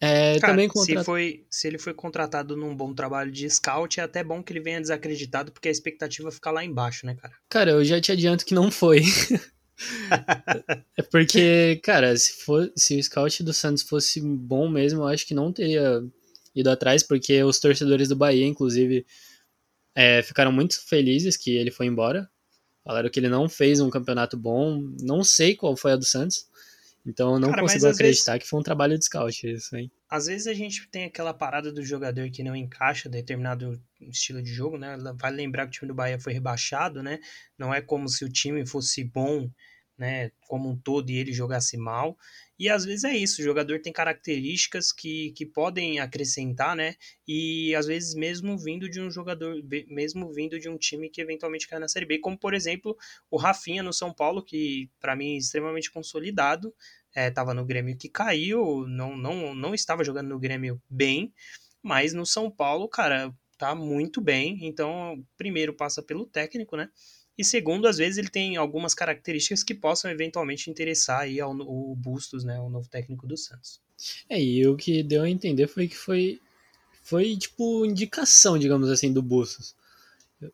É, 0.00 0.38
Cara, 0.38 0.52
também 0.52 0.68
contra... 0.68 0.98
se, 1.00 1.04
foi, 1.04 1.44
se 1.50 1.66
ele 1.66 1.76
foi 1.76 1.92
contratado 1.92 2.56
num 2.56 2.74
bom 2.74 2.94
trabalho 2.94 3.32
de 3.32 3.50
scout, 3.50 3.98
é 3.98 4.04
até 4.04 4.22
bom 4.22 4.42
que 4.42 4.52
ele 4.52 4.60
venha 4.60 4.80
desacreditado, 4.80 5.50
porque 5.50 5.68
a 5.68 5.72
expectativa 5.72 6.30
fica 6.30 6.50
lá 6.50 6.64
embaixo, 6.64 7.04
né, 7.04 7.16
cara? 7.16 7.34
Cara, 7.48 7.70
eu 7.72 7.84
já 7.84 8.00
te 8.00 8.12
adianto 8.12 8.46
que 8.46 8.54
não 8.54 8.70
foi. 8.70 9.02
é 10.96 11.02
porque, 11.02 11.80
cara, 11.82 12.16
se, 12.16 12.44
for, 12.44 12.70
se 12.76 12.98
o 12.98 13.02
scout 13.02 13.42
do 13.42 13.52
Santos 13.52 13.82
fosse 13.82 14.20
bom 14.20 14.68
mesmo, 14.68 15.02
eu 15.02 15.08
acho 15.08 15.26
que 15.26 15.34
não 15.34 15.52
teria 15.52 16.02
ido 16.54 16.70
atrás, 16.70 17.02
porque 17.02 17.42
os 17.42 17.60
torcedores 17.60 18.08
do 18.08 18.16
Bahia, 18.16 18.46
inclusive, 18.46 19.06
é, 19.94 20.22
ficaram 20.22 20.52
muito 20.52 20.80
felizes 20.86 21.36
que 21.36 21.56
ele 21.56 21.70
foi 21.70 21.86
embora. 21.86 22.28
Falaram 22.84 23.10
que 23.10 23.20
ele 23.20 23.28
não 23.28 23.48
fez 23.48 23.80
um 23.80 23.90
campeonato 23.90 24.36
bom. 24.36 24.80
Não 25.00 25.22
sei 25.22 25.54
qual 25.54 25.76
foi 25.76 25.92
a 25.92 25.96
do 25.96 26.04
Santos. 26.04 26.48
Então 27.04 27.34
eu 27.34 27.40
não 27.40 27.50
Cara, 27.50 27.62
consigo 27.62 27.86
acreditar 27.86 28.32
vezes... 28.32 28.44
que 28.44 28.50
foi 28.50 28.60
um 28.60 28.62
trabalho 28.62 28.98
de 28.98 29.04
scout 29.04 29.46
isso 29.46 29.74
aí. 29.74 29.90
Às 30.10 30.26
vezes 30.26 30.46
a 30.46 30.54
gente 30.54 30.86
tem 30.90 31.04
aquela 31.04 31.32
parada 31.32 31.72
do 31.72 31.82
jogador 31.82 32.30
que 32.30 32.42
não 32.42 32.54
encaixa 32.54 33.08
determinado 33.08 33.80
estilo 34.00 34.42
de 34.42 34.52
jogo, 34.52 34.76
né? 34.76 34.96
Vale 35.16 35.36
lembrar 35.36 35.64
que 35.64 35.70
o 35.70 35.72
time 35.72 35.88
do 35.88 35.94
Bahia 35.94 36.18
foi 36.18 36.32
rebaixado, 36.32 37.02
né? 37.02 37.18
Não 37.58 37.72
é 37.72 37.80
como 37.80 38.08
se 38.08 38.24
o 38.24 38.28
time 38.28 38.66
fosse 38.66 39.04
bom, 39.04 39.50
né, 39.98 40.30
como 40.46 40.70
um 40.70 40.78
todo 40.78 41.10
e 41.10 41.16
ele 41.16 41.32
jogasse 41.32 41.76
mal. 41.76 42.16
E 42.58 42.68
às 42.68 42.84
vezes 42.84 43.04
é 43.04 43.16
isso, 43.16 43.40
o 43.40 43.44
jogador 43.44 43.80
tem 43.80 43.92
características 43.92 44.92
que, 44.92 45.32
que 45.32 45.44
podem 45.44 46.00
acrescentar, 46.00 46.74
né? 46.74 46.96
E 47.26 47.74
às 47.74 47.86
vezes 47.86 48.14
mesmo 48.14 48.56
vindo 48.56 48.88
de 48.88 49.00
um 49.00 49.10
jogador, 49.10 49.56
mesmo 49.88 50.32
vindo 50.32 50.58
de 50.58 50.68
um 50.68 50.76
time 50.76 51.08
que 51.10 51.20
eventualmente 51.20 51.68
cai 51.68 51.78
na 51.78 51.88
Série 51.88 52.06
B, 52.06 52.18
como 52.18 52.38
por 52.38 52.54
exemplo 52.54 52.96
o 53.30 53.36
Rafinha 53.36 53.82
no 53.82 53.92
São 53.92 54.12
Paulo, 54.12 54.42
que 54.42 54.90
para 55.00 55.14
mim 55.14 55.34
é 55.34 55.38
extremamente 55.38 55.90
consolidado, 55.90 56.74
estava 57.14 57.52
é, 57.52 57.54
no 57.54 57.64
Grêmio 57.64 57.96
que 57.96 58.08
caiu, 58.08 58.86
não, 58.86 59.16
não, 59.16 59.54
não 59.54 59.74
estava 59.74 60.04
jogando 60.04 60.28
no 60.28 60.38
Grêmio 60.38 60.80
bem, 60.88 61.32
mas 61.82 62.12
no 62.12 62.26
São 62.26 62.50
Paulo, 62.50 62.88
cara, 62.88 63.34
tá 63.58 63.74
muito 63.74 64.20
bem. 64.20 64.58
Então, 64.62 65.24
primeiro 65.36 65.74
passa 65.74 66.02
pelo 66.02 66.24
técnico, 66.24 66.76
né? 66.76 66.88
E 67.38 67.44
segundo, 67.44 67.86
às 67.86 67.98
vezes 67.98 68.18
ele 68.18 68.28
tem 68.28 68.56
algumas 68.56 68.94
características 68.94 69.62
que 69.62 69.74
possam 69.74 70.10
eventualmente 70.10 70.68
interessar 70.68 71.20
aí 71.20 71.40
ao, 71.40 71.52
ao 71.52 71.94
Bustos, 71.94 72.42
né, 72.42 72.58
o 72.58 72.68
novo 72.68 72.88
técnico 72.88 73.26
do 73.26 73.36
Santos. 73.36 73.80
É, 74.28 74.42
e 74.42 74.66
o 74.66 74.76
que 74.76 75.02
deu 75.02 75.22
a 75.22 75.30
entender 75.30 75.68
foi 75.68 75.86
que 75.86 75.96
foi 75.96 76.40
foi 77.02 77.36
tipo 77.36 77.86
indicação, 77.86 78.58
digamos 78.58 78.90
assim, 78.90 79.12
do 79.12 79.22
Bustos. 79.22 79.74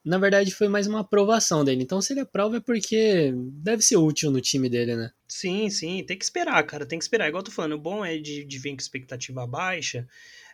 Na 0.05 0.19
verdade, 0.19 0.55
foi 0.55 0.69
mais 0.69 0.87
uma 0.87 1.01
aprovação 1.01 1.65
dele. 1.65 1.83
Então, 1.83 2.01
se 2.01 2.13
ele 2.13 2.21
aprova 2.21 2.57
é 2.57 2.61
porque 2.61 3.35
deve 3.37 3.83
ser 3.83 3.97
útil 3.97 4.31
no 4.31 4.41
time 4.41 4.69
dele, 4.69 4.97
né? 4.97 5.11
Sim, 5.29 5.69
sim. 5.69 6.03
Tem 6.05 6.17
que 6.17 6.25
esperar, 6.25 6.63
cara. 6.65 6.87
Tem 6.87 6.99
que 6.99 7.05
esperar. 7.05 7.29
Igual 7.29 7.41
eu 7.41 7.47
tô 7.47 7.51
falando, 7.51 7.73
o 7.73 7.79
bom 7.79 8.05
é 8.05 8.17
de, 8.17 8.45
de 8.45 8.59
vir 8.59 8.71
com 8.71 8.81
expectativa 8.81 9.47
baixa. 9.47 10.07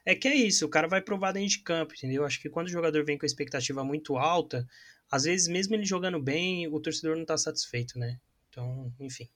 É 0.04 0.14
que 0.14 0.26
é 0.26 0.34
isso, 0.34 0.64
o 0.64 0.68
cara 0.68 0.88
vai 0.88 1.02
provar 1.02 1.32
dentro 1.32 1.50
de 1.50 1.58
campo, 1.58 1.94
entendeu? 1.94 2.24
Acho 2.24 2.40
que 2.40 2.48
quando 2.48 2.66
o 2.66 2.70
jogador 2.70 3.04
vem 3.04 3.18
com 3.18 3.26
expectativa 3.26 3.84
muito 3.84 4.16
alta, 4.16 4.66
às 5.10 5.24
vezes, 5.24 5.48
mesmo 5.48 5.74
ele 5.74 5.84
jogando 5.84 6.20
bem, 6.20 6.68
o 6.68 6.78
torcedor 6.78 7.16
não 7.16 7.24
tá 7.24 7.36
satisfeito, 7.36 7.98
né? 7.98 8.18
Então, 8.48 8.92
enfim. 9.00 9.28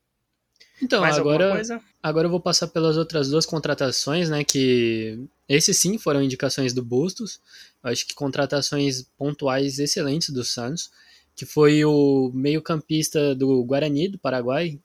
Então, 0.81 1.01
Mais 1.01 1.19
agora, 1.19 1.63
agora 2.03 2.27
eu 2.27 2.31
vou 2.31 2.41
passar 2.41 2.69
pelas 2.69 2.97
outras 2.97 3.29
duas 3.29 3.47
contratações, 3.47 4.29
né? 4.29 4.45
Que 4.45 5.29
esses 5.49 5.79
sim 5.79 5.99
foram 5.99 6.23
indicações 6.23 6.73
do 6.73 6.85
Bustos. 6.85 7.41
Eu 7.83 7.91
acho 7.91 8.07
que 8.07 8.15
contratações 8.15 9.03
pontuais 9.17 9.79
excelentes 9.79 10.31
do 10.31 10.45
Santos. 10.45 10.91
Que 11.35 11.45
foi 11.45 11.85
o 11.85 12.31
meio-campista 12.33 13.35
do 13.35 13.65
Guarani, 13.65 14.09
do 14.09 14.19
Paraguai. 14.19 14.79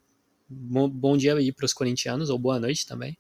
Bom, 0.47 0.89
bom 0.89 1.15
dia 1.15 1.35
aí 1.35 1.51
para 1.51 1.65
os 1.65 1.73
corintianos, 1.73 2.29
ou 2.29 2.39
boa 2.39 2.59
noite 2.59 2.87
também. 2.87 3.15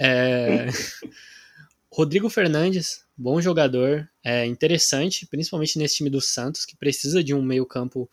É, 0.00 0.66
Rodrigo 1.90 2.28
Fernandes, 2.28 3.03
bom 3.16 3.40
jogador, 3.40 4.08
é 4.22 4.46
interessante, 4.46 5.26
principalmente 5.26 5.78
nesse 5.78 5.96
time 5.96 6.10
do 6.10 6.20
Santos, 6.20 6.64
que 6.64 6.76
precisa 6.76 7.22
de 7.22 7.34
um 7.34 7.42
meio-campo 7.42 8.08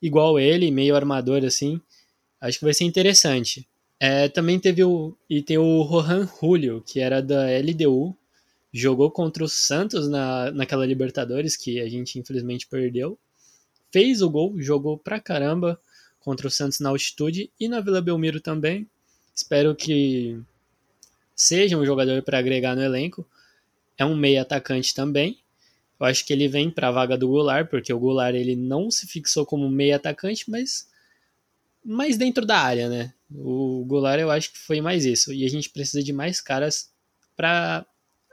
igual 0.00 0.38
ele, 0.38 0.70
meio 0.70 0.96
armador 0.96 1.44
assim. 1.44 1.80
Acho 2.40 2.58
que 2.58 2.64
vai 2.64 2.74
ser 2.74 2.84
interessante. 2.84 3.66
É, 4.00 4.28
também 4.28 4.58
teve 4.58 4.82
o. 4.82 5.16
E 5.30 5.42
tem 5.42 5.58
o 5.58 5.82
Rohan 5.82 6.28
Julio, 6.40 6.82
que 6.84 6.98
era 6.98 7.22
da 7.22 7.46
LDU, 7.58 8.16
jogou 8.72 9.10
contra 9.10 9.44
o 9.44 9.48
Santos 9.48 10.08
na, 10.08 10.50
naquela 10.50 10.84
Libertadores, 10.84 11.56
que 11.56 11.80
a 11.80 11.88
gente 11.88 12.18
infelizmente 12.18 12.66
perdeu. 12.66 13.16
Fez 13.92 14.22
o 14.22 14.30
gol, 14.30 14.60
jogou 14.60 14.98
pra 14.98 15.20
caramba 15.20 15.78
contra 16.18 16.48
o 16.48 16.50
Santos 16.50 16.80
na 16.80 16.88
altitude 16.88 17.50
e 17.60 17.68
na 17.68 17.80
Vila 17.80 18.00
Belmiro 18.00 18.40
também. 18.40 18.88
Espero 19.34 19.74
que 19.74 20.36
seja 21.36 21.76
um 21.76 21.84
jogador 21.86 22.22
para 22.22 22.38
agregar 22.38 22.74
no 22.74 22.82
elenco. 22.82 23.26
É 24.02 24.04
um 24.04 24.16
meio 24.16 24.42
atacante 24.42 24.92
também. 24.92 25.38
Eu 25.98 26.06
acho 26.06 26.26
que 26.26 26.32
ele 26.32 26.48
vem 26.48 26.68
para 26.68 26.88
a 26.88 26.90
vaga 26.90 27.16
do 27.16 27.28
Goulart, 27.28 27.68
porque 27.68 27.92
o 27.92 27.98
Goulart 28.00 28.34
ele 28.34 28.56
não 28.56 28.90
se 28.90 29.06
fixou 29.06 29.46
como 29.46 29.70
meio 29.70 29.94
atacante, 29.94 30.50
mas 30.50 30.88
mais 31.84 32.16
dentro 32.16 32.44
da 32.44 32.58
área, 32.58 32.88
né? 32.88 33.14
O 33.32 33.84
Goulart 33.86 34.18
eu 34.18 34.28
acho 34.28 34.52
que 34.52 34.58
foi 34.58 34.80
mais 34.80 35.04
isso. 35.04 35.32
E 35.32 35.44
a 35.44 35.48
gente 35.48 35.70
precisa 35.70 36.02
de 36.02 36.12
mais 36.12 36.40
caras 36.40 36.90
para 37.36 37.86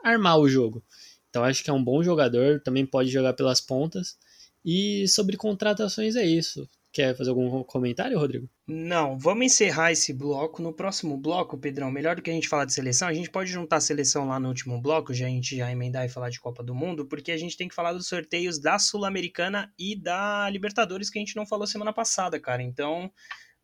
armar 0.04 0.40
o 0.40 0.50
jogo. 0.50 0.84
Então 1.30 1.44
acho 1.44 1.64
que 1.64 1.70
é 1.70 1.74
um 1.74 1.84
bom 1.84 2.02
jogador, 2.02 2.60
também 2.62 2.84
pode 2.84 3.12
jogar 3.12 3.34
pelas 3.34 3.62
pontas. 3.62 4.18
E 4.66 5.08
sobre 5.08 5.38
contratações 5.38 6.16
é 6.16 6.26
isso. 6.26 6.68
Quer 6.92 7.16
fazer 7.16 7.30
algum 7.30 7.64
comentário, 7.64 8.18
Rodrigo? 8.18 8.50
Não, 8.68 9.18
vamos 9.18 9.46
encerrar 9.46 9.92
esse 9.92 10.12
bloco. 10.12 10.60
No 10.60 10.74
próximo 10.74 11.16
bloco, 11.16 11.58
Pedrão, 11.58 11.92
melhor 11.92 12.16
do 12.16 12.22
que 12.22 12.32
a 12.32 12.34
gente 12.34 12.48
falar 12.48 12.66
de 12.66 12.74
seleção, 12.74 13.08
a 13.08 13.14
gente 13.14 13.30
pode 13.30 13.52
juntar 13.52 13.78
a 13.78 13.82
seleção 13.82 14.28
lá 14.28 14.40
no 14.40 14.48
último 14.48 14.82
bloco, 14.82 15.14
já 15.14 15.28
a 15.28 15.30
gente 15.30 15.56
já 15.56 15.72
emendar 15.72 16.04
e 16.06 16.10
falar 16.10 16.30
de 16.30 16.40
Copa 16.40 16.64
do 16.64 16.74
Mundo, 16.74 17.06
porque 17.06 17.32
a 17.32 17.38
gente 17.38 17.56
tem 17.56 17.68
que 17.68 17.76
falar 17.76 17.94
dos 17.94 18.08
sorteios 18.08 18.60
da 18.60 18.80
Sul-Americana 18.80 19.72
e 19.78 19.96
da 19.96 20.50
Libertadores 20.50 21.12
que 21.12 21.20
a 21.20 21.22
gente 21.22 21.36
não 21.36 21.46
falou 21.46 21.68
semana 21.68 21.94
passada, 21.94 22.40
cara. 22.40 22.64
Então, 22.64 23.12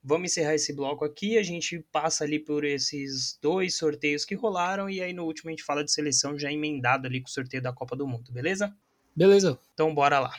vamos 0.03 0.31
encerrar 0.31 0.53
esse 0.53 0.71
bloco 0.71 1.03
aqui, 1.03 1.35
a 1.39 1.43
gente 1.43 1.79
passa 1.91 2.23
ali 2.23 2.38
por 2.38 2.63
esses 2.63 3.39
dois 3.41 3.75
sorteios 3.75 4.23
que 4.23 4.35
rolaram 4.35 4.88
e 4.88 5.01
aí 5.01 5.13
no 5.13 5.25
último 5.25 5.49
a 5.49 5.51
gente 5.51 5.63
fala 5.63 5.83
de 5.83 5.91
seleção 5.91 6.38
já 6.38 6.51
emendado 6.51 7.07
ali 7.07 7.19
com 7.21 7.27
o 7.27 7.31
sorteio 7.31 7.63
da 7.63 7.73
Copa 7.73 7.95
do 7.95 8.07
Mundo, 8.07 8.31
beleza? 8.31 8.71
Beleza. 9.15 9.57
Então 9.73 9.95
bora 9.95 10.19
lá. 10.19 10.31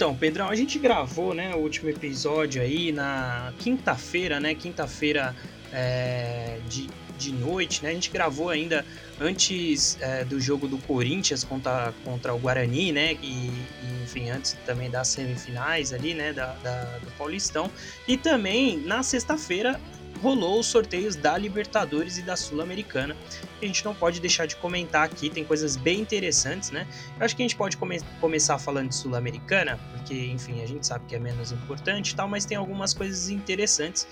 Então, 0.00 0.16
Pedrão, 0.16 0.48
a 0.48 0.54
gente 0.54 0.78
gravou, 0.78 1.34
né, 1.34 1.54
o 1.54 1.58
último 1.58 1.90
episódio 1.90 2.62
aí 2.62 2.90
na 2.90 3.52
quinta-feira, 3.58 4.40
né, 4.40 4.54
quinta-feira 4.54 5.36
é, 5.70 6.58
de, 6.70 6.88
de 7.18 7.30
noite, 7.32 7.82
né, 7.82 7.90
a 7.90 7.92
gente 7.92 8.10
gravou 8.10 8.48
ainda 8.48 8.82
antes 9.20 9.98
é, 10.00 10.24
do 10.24 10.40
jogo 10.40 10.66
do 10.66 10.78
Corinthians 10.78 11.44
contra, 11.44 11.92
contra 12.02 12.32
o 12.32 12.38
Guarani, 12.38 12.92
né, 12.92 13.12
e, 13.20 13.50
e 13.50 14.02
enfim, 14.02 14.30
antes 14.30 14.56
também 14.64 14.88
das 14.88 15.08
semifinais 15.08 15.92
ali, 15.92 16.14
né, 16.14 16.32
da, 16.32 16.54
da 16.62 16.82
do 17.04 17.10
Paulistão, 17.18 17.70
e 18.08 18.16
também 18.16 18.78
na 18.78 19.02
sexta-feira 19.02 19.78
rolou 20.22 20.60
os 20.60 20.66
sorteios 20.66 21.16
da 21.16 21.36
Libertadores 21.36 22.18
e 22.18 22.22
da 22.22 22.36
Sul-Americana. 22.36 23.16
A 23.60 23.64
gente 23.64 23.84
não 23.84 23.94
pode 23.94 24.20
deixar 24.20 24.46
de 24.46 24.56
comentar 24.56 25.04
aqui, 25.04 25.30
tem 25.30 25.44
coisas 25.44 25.76
bem 25.76 26.00
interessantes, 26.00 26.70
né? 26.70 26.86
Eu 27.18 27.24
acho 27.24 27.34
que 27.34 27.42
a 27.42 27.44
gente 27.44 27.56
pode 27.56 27.76
come 27.76 28.00
começar 28.20 28.58
falando 28.58 28.88
de 28.88 28.96
Sul-Americana, 28.96 29.78
porque, 29.92 30.14
enfim, 30.14 30.62
a 30.62 30.66
gente 30.66 30.86
sabe 30.86 31.04
que 31.06 31.14
é 31.14 31.18
menos 31.18 31.52
importante 31.52 32.10
e 32.10 32.14
tal, 32.14 32.28
mas 32.28 32.44
tem 32.44 32.56
algumas 32.56 32.94
coisas 32.94 33.28
interessantes. 33.28 34.06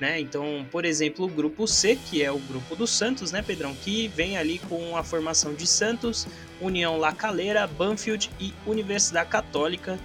Né? 0.00 0.18
Então, 0.18 0.66
por 0.72 0.84
exemplo, 0.84 1.24
o 1.24 1.28
grupo 1.28 1.68
C, 1.68 1.96
que 1.96 2.20
é 2.20 2.30
o 2.30 2.38
grupo 2.38 2.74
do 2.74 2.84
Santos, 2.84 3.30
né, 3.30 3.42
Pedrão? 3.42 3.72
Que 3.76 4.08
vem 4.08 4.36
ali 4.36 4.58
com 4.58 4.96
a 4.96 5.04
formação 5.04 5.54
de 5.54 5.68
Santos, 5.68 6.26
União 6.60 6.98
La 6.98 7.12
Calera, 7.12 7.64
Banfield 7.66 8.28
e 8.40 8.52
Universidade 8.66 9.30
Católica. 9.30 9.98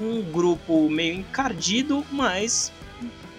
Um 0.00 0.20
grupo 0.20 0.90
meio 0.90 1.14
encardido, 1.14 2.04
mas 2.10 2.72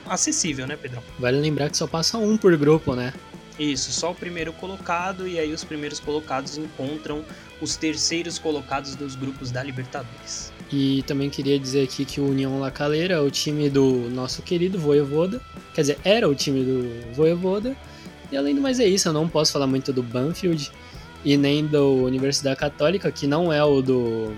acessível, 0.09 0.67
né, 0.67 0.75
Pedrão? 0.75 1.03
Vale 1.19 1.39
lembrar 1.39 1.69
que 1.69 1.77
só 1.77 1.87
passa 1.87 2.17
um 2.17 2.37
por 2.37 2.55
grupo, 2.57 2.95
né? 2.95 3.13
Isso, 3.59 3.91
só 3.91 4.11
o 4.11 4.15
primeiro 4.15 4.53
colocado, 4.53 5.27
e 5.27 5.39
aí 5.39 5.51
os 5.51 5.63
primeiros 5.63 5.99
colocados 5.99 6.57
encontram 6.57 7.25
os 7.59 7.75
terceiros 7.75 8.37
colocados 8.37 8.95
dos 8.95 9.15
grupos 9.15 9.49
da 9.49 9.63
Libertadores. 9.63 10.53
E 10.71 11.03
também 11.07 11.29
queria 11.29 11.57
dizer 11.57 11.83
aqui 11.83 12.05
que 12.05 12.21
o 12.21 12.29
União 12.29 12.59
La 12.59 12.69
Calera 12.69 13.15
é 13.15 13.19
o 13.19 13.31
time 13.31 13.69
do 13.69 14.09
nosso 14.11 14.43
querido 14.43 14.77
Voivoda, 14.77 15.41
quer 15.73 15.81
dizer, 15.81 15.97
era 16.03 16.29
o 16.29 16.35
time 16.35 16.63
do 16.63 17.13
Voivoda, 17.15 17.75
e 18.31 18.37
além 18.37 18.53
do 18.53 18.61
mais 18.61 18.79
é 18.79 18.87
isso, 18.87 19.07
eu 19.07 19.13
não 19.13 19.27
posso 19.27 19.53
falar 19.53 19.65
muito 19.65 19.91
do 19.91 20.03
Banfield 20.03 20.71
e 21.25 21.35
nem 21.35 21.65
do 21.65 22.03
Universidade 22.03 22.59
Católica, 22.59 23.11
que 23.11 23.25
não 23.25 23.51
é 23.51 23.63
o 23.63 23.81
do 23.81 24.33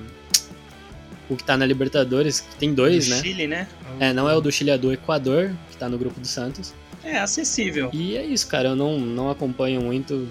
o 1.30 1.36
que 1.36 1.44
tá 1.44 1.56
na 1.56 1.66
Libertadores, 1.66 2.40
que 2.40 2.56
tem 2.56 2.74
dois, 2.74 3.08
do 3.08 3.16
né? 3.16 3.22
Chile, 3.22 3.48
né? 3.48 3.68
É, 4.00 4.14
não 4.14 4.30
é 4.30 4.36
o 4.36 4.42
do 4.42 4.52
Chile, 4.52 4.72
é 4.72 4.78
do 4.78 4.92
Equador, 4.92 5.52
que 5.70 5.78
tá 5.78 5.88
no 5.88 5.98
grupo 5.98 6.20
do 6.20 6.28
Santos. 6.28 6.74
É 7.04 7.20
acessível. 7.20 7.90
E 7.94 8.18
é 8.18 8.26
isso, 8.26 8.48
cara. 8.48 8.70
Eu 8.70 8.76
não, 8.76 9.00
não 9.00 9.30
acompanho 9.30 9.82
muito 9.82 10.28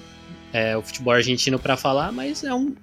é, 0.52 0.76
o 0.76 0.82
futebol 0.82 1.14
argentino 1.14 1.58
para 1.58 1.76
falar, 1.76 2.12
mas 2.12 2.44
é 2.44 2.52
um, 2.52 2.74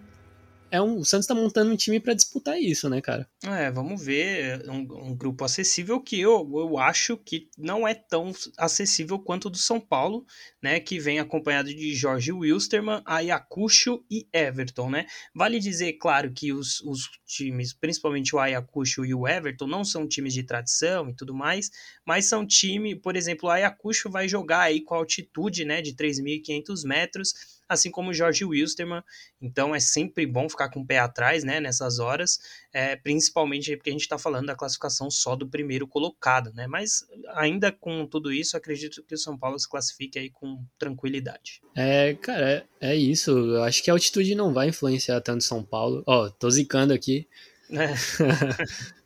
é 0.76 0.82
um, 0.82 0.98
o 0.98 1.06
Santos 1.06 1.26
tá 1.26 1.34
montando 1.34 1.72
um 1.72 1.76
time 1.76 2.00
para 2.00 2.14
disputar 2.14 2.60
isso, 2.60 2.90
né, 2.90 3.00
cara? 3.00 3.28
É, 3.44 3.72
vamos 3.72 4.04
ver. 4.04 4.70
Um, 4.70 5.10
um, 5.10 5.16
grupo 5.16 5.46
acessível 5.46 6.02
que 6.02 6.20
eu, 6.20 6.50
eu 6.54 6.78
acho 6.78 7.18
que 7.18 7.50
não 7.58 7.88
é 7.88 7.94
tão 7.94 8.34
acessível 8.58 9.18
quanto 9.18 9.46
o 9.46 9.50
do 9.50 9.58
São 9.58 9.80
Paulo, 9.80 10.26
né? 10.62 10.80
Que 10.80 11.00
vem 11.00 11.20
acompanhado 11.20 11.74
de 11.74 11.96
Jorge 11.96 12.32
Wilstermann, 12.32 13.02
Ayacucho 13.06 14.04
e 14.12 14.28
Everton, 14.34 14.90
né? 14.90 15.06
Vale 15.34 15.60
dizer, 15.60 15.94
claro, 15.94 16.32
que 16.34 16.52
os, 16.52 16.82
os 16.82 17.10
times, 17.26 17.72
principalmente 17.74 18.36
o 18.36 18.40
Ayacucho 18.40 19.06
e 19.06 19.14
o 19.14 19.28
Everton, 19.28 19.68
não 19.68 19.86
são 19.86 20.08
times 20.08 20.34
de 20.34 20.44
tradição 20.44 21.10
e 21.10 21.16
tudo 21.16 21.34
mais, 21.34 21.72
mas 22.06 22.26
são 22.26 22.46
time, 22.46 22.96
por 22.96 23.16
exemplo, 23.16 23.48
o 23.48 23.52
Ayacucho 23.52 24.10
vai 24.10 24.28
jogar 24.28 24.62
aí 24.62 24.82
com 24.82 24.94
altitude, 24.94 25.64
né, 25.64 25.82
de 25.82 25.94
3.500 25.94 26.86
metros 26.86 27.55
assim 27.67 27.91
como 27.91 28.12
o 28.12 28.13
Jorge 28.13 28.45
Wilstermann. 28.45 29.04
Então 29.41 29.73
é 29.73 29.80
sempre 29.80 30.25
bom 30.25 30.47
ficar 30.47 30.69
com 30.69 30.82
o 30.82 30.86
pé 30.86 30.99
atrás 30.99 31.43
né, 31.43 31.60
nessas 31.60 31.99
horas, 31.99 32.39
é, 32.73 32.95
principalmente 32.95 33.75
porque 33.75 33.89
a 33.89 33.93
gente 33.93 34.01
está 34.01 34.17
falando 34.17 34.47
da 34.47 34.56
classificação 34.56 35.10
só 35.10 35.36
do 35.36 35.47
primeiro 35.47 35.88
colocado. 35.88 36.54
Né? 36.54 36.67
Mas 36.67 37.06
ainda 37.34 37.71
com 37.71 38.06
tudo 38.06 38.32
isso, 38.32 38.56
acredito 38.56 39.04
que 39.04 39.15
o 39.15 39.17
São 39.17 39.38
Paulo 39.38 39.60
se 39.60 39.69
classifique 39.69 40.19
aí 40.19 40.30
com 40.30 40.63
tranquilidade. 40.78 41.62
É, 41.75 42.13
cara, 42.15 42.65
é, 42.82 42.91
é 42.91 42.95
isso. 42.95 43.32
Eu 43.32 43.63
acho 43.63 43.84
que 43.84 43.89
a 43.89 43.93
altitude 43.93 44.36
não 44.36 44.54
vai 44.54 44.69
influenciar 44.69 45.21
tanto 45.21 45.43
São 45.43 45.63
Paulo. 45.63 46.04
Ó, 46.06 46.25
oh, 46.25 46.32
tô 46.32 46.49
zicando 46.49 46.93
aqui. 46.93 47.28
É. 47.71 47.93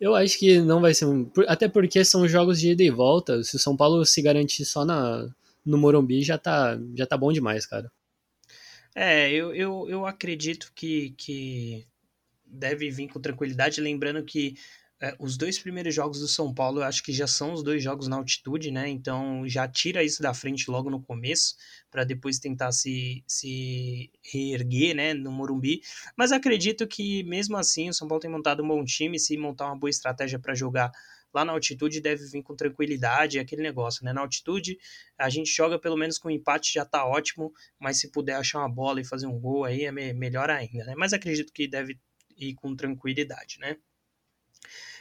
Eu 0.00 0.14
acho 0.14 0.38
que 0.38 0.60
não 0.60 0.80
vai 0.80 0.92
ser. 0.92 1.06
Até 1.46 1.68
porque 1.68 2.04
são 2.04 2.26
jogos 2.28 2.60
de 2.60 2.70
ida 2.70 2.82
e 2.82 2.90
volta. 2.90 3.42
Se 3.42 3.56
o 3.56 3.58
São 3.58 3.76
Paulo 3.76 4.04
se 4.04 4.20
garantir 4.20 4.64
só 4.64 4.84
na, 4.84 5.28
no 5.66 5.76
Morumbi 5.76 6.22
já 6.22 6.38
tá, 6.38 6.78
já 6.94 7.06
tá 7.06 7.16
bom 7.18 7.32
demais, 7.32 7.66
cara. 7.66 7.90
É, 8.94 9.30
eu, 9.30 9.54
eu, 9.54 9.86
eu 9.90 10.06
acredito 10.06 10.72
que, 10.74 11.10
que 11.18 11.86
deve 12.46 12.90
vir 12.90 13.08
com 13.08 13.20
tranquilidade, 13.20 13.80
lembrando 13.80 14.24
que 14.24 14.56
é, 14.98 15.14
os 15.18 15.36
dois 15.36 15.58
primeiros 15.58 15.94
jogos 15.94 16.20
do 16.20 16.28
São 16.28 16.54
Paulo 16.54 16.80
eu 16.80 16.84
acho 16.84 17.02
que 17.02 17.12
já 17.12 17.26
são 17.26 17.52
os 17.52 17.62
dois 17.62 17.82
jogos 17.82 18.08
na 18.08 18.16
altitude, 18.16 18.70
né? 18.70 18.88
Então 18.88 19.46
já 19.46 19.68
tira 19.68 20.02
isso 20.02 20.22
da 20.22 20.32
frente 20.32 20.70
logo 20.70 20.88
no 20.88 21.02
começo, 21.02 21.54
para 21.90 22.04
depois 22.04 22.38
tentar 22.38 22.72
se, 22.72 23.22
se 23.26 24.10
reerguer, 24.32 24.94
né, 24.96 25.12
no 25.12 25.30
Morumbi. 25.30 25.82
Mas 26.16 26.32
acredito 26.32 26.86
que 26.86 27.22
mesmo 27.24 27.56
assim 27.58 27.90
o 27.90 27.92
São 27.92 28.08
Paulo 28.08 28.20
tem 28.22 28.30
montado 28.30 28.62
um 28.62 28.68
bom 28.68 28.82
time, 28.84 29.18
se 29.18 29.36
montar 29.36 29.66
uma 29.66 29.78
boa 29.78 29.90
estratégia 29.90 30.38
para 30.38 30.54
jogar 30.54 30.90
lá 31.36 31.44
na 31.44 31.52
altitude 31.52 32.00
deve 32.00 32.24
vir 32.24 32.42
com 32.42 32.56
tranquilidade, 32.56 33.38
é 33.38 33.42
aquele 33.42 33.60
negócio, 33.60 34.02
né? 34.02 34.10
Na 34.10 34.22
altitude 34.22 34.78
a 35.18 35.28
gente 35.28 35.54
joga 35.54 35.78
pelo 35.78 35.96
menos 35.96 36.16
com 36.16 36.30
empate 36.30 36.72
já 36.72 36.84
tá 36.84 37.04
ótimo, 37.04 37.52
mas 37.78 38.00
se 38.00 38.10
puder 38.10 38.36
achar 38.36 38.60
uma 38.60 38.68
bola 38.70 39.02
e 39.02 39.04
fazer 39.04 39.26
um 39.26 39.38
gol 39.38 39.64
aí 39.64 39.84
é 39.84 39.92
me 39.92 40.14
melhor 40.14 40.48
ainda, 40.48 40.84
né? 40.84 40.94
Mas 40.96 41.12
acredito 41.12 41.52
que 41.52 41.68
deve 41.68 41.98
ir 42.38 42.54
com 42.54 42.74
tranquilidade, 42.74 43.58
né? 43.60 43.76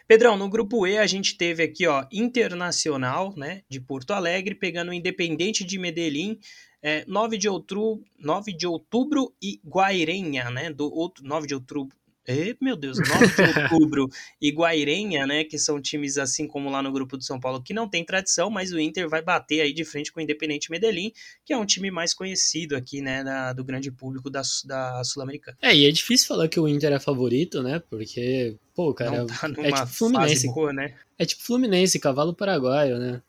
Pedrão, 0.06 0.38
no 0.38 0.50
grupo 0.50 0.86
E 0.86 0.98
a 0.98 1.08
gente 1.08 1.38
teve 1.38 1.64
aqui, 1.64 1.88
ó, 1.88 2.06
Internacional, 2.12 3.34
né, 3.36 3.64
de 3.68 3.80
Porto 3.80 4.12
Alegre, 4.12 4.54
pegando 4.54 4.90
o 4.90 4.94
Independente 4.94 5.64
de 5.64 5.80
Medellín, 5.80 6.38
é, 6.82 7.04
9 7.08 7.38
de 7.38 7.50
outubro, 7.50 8.04
9 8.20 8.54
de 8.54 8.68
outubro 8.68 9.34
e 9.42 9.60
Guairenha, 9.66 10.52
né, 10.52 10.72
do 10.72 10.94
outro 10.94 11.24
9 11.24 11.48
de 11.48 11.56
outubro, 11.56 11.98
e, 12.28 12.58
meu 12.60 12.76
Deus, 12.76 12.98
9 12.98 13.28
de 13.28 13.64
outubro 13.64 14.10
e 14.42 14.52
Guairenha, 14.52 15.28
né? 15.28 15.44
Que 15.44 15.60
são 15.60 15.82
times 15.82 16.18
assim 16.18 16.48
como 16.48 16.70
lá 16.70 16.82
no 16.82 16.92
grupo 16.92 17.18
do 17.18 17.24
São 17.24 17.40
Paulo 17.40 17.62
que 17.62 17.74
não 17.74 17.88
tem 17.88 18.04
tradição, 18.04 18.50
mas 18.50 18.72
o 18.72 18.80
Inter 18.80 19.08
vai 19.08 19.22
bater 19.22 19.62
aí 19.62 19.74
de 19.74 19.86
frente 19.86 20.12
com 20.12 20.20
o 20.20 20.24
Independente 20.24 20.72
Medellín, 20.72 21.12
que 21.44 21.54
é 21.54 21.58
um 21.58 21.66
time 21.66 21.92
mais 21.92 22.14
conhecido 22.14 22.76
aqui, 22.76 23.02
né? 23.02 23.24
Da, 23.24 23.54
do 23.54 23.64
grande 23.64 23.92
público 23.92 24.30
da, 24.30 24.42
da 24.66 25.04
Sul-Americana. 25.04 25.58
É, 25.62 25.76
e 25.76 25.86
é 25.86 25.92
difícil 25.92 26.28
falar 26.28 26.48
que 26.48 26.60
o 26.60 26.68
Inter 26.68 26.94
é 26.94 27.00
favorito, 27.00 27.62
né? 27.62 27.80
Porque, 27.90 28.58
pô, 28.74 28.94
cara, 28.94 29.26
tá 29.26 29.48
é 29.60 29.72
tipo 29.72 29.88
Fluminense. 29.88 30.48
Boa, 30.48 30.74
né? 30.74 30.96
É 31.18 31.26
tipo 31.26 31.44
Fluminense, 31.44 32.00
cavalo 32.00 32.34
paraguaio, 32.34 32.98
né? 32.98 33.22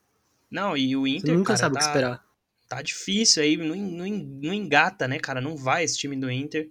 Não, 0.50 0.76
e 0.76 0.96
o 0.96 1.06
Inter. 1.06 1.32
Você 1.32 1.36
nunca 1.36 1.48
cara, 1.48 1.58
sabe 1.58 1.74
tá, 1.74 1.80
o 1.80 1.82
que 1.82 1.88
esperar. 1.88 2.24
Tá 2.68 2.82
difícil 2.82 3.42
aí, 3.42 3.56
não, 3.56 3.76
não, 3.76 4.06
não 4.06 4.54
engata, 4.54 5.06
né, 5.06 5.18
cara? 5.18 5.40
Não 5.40 5.56
vai 5.56 5.84
esse 5.84 5.98
time 5.98 6.16
do 6.16 6.30
Inter. 6.30 6.70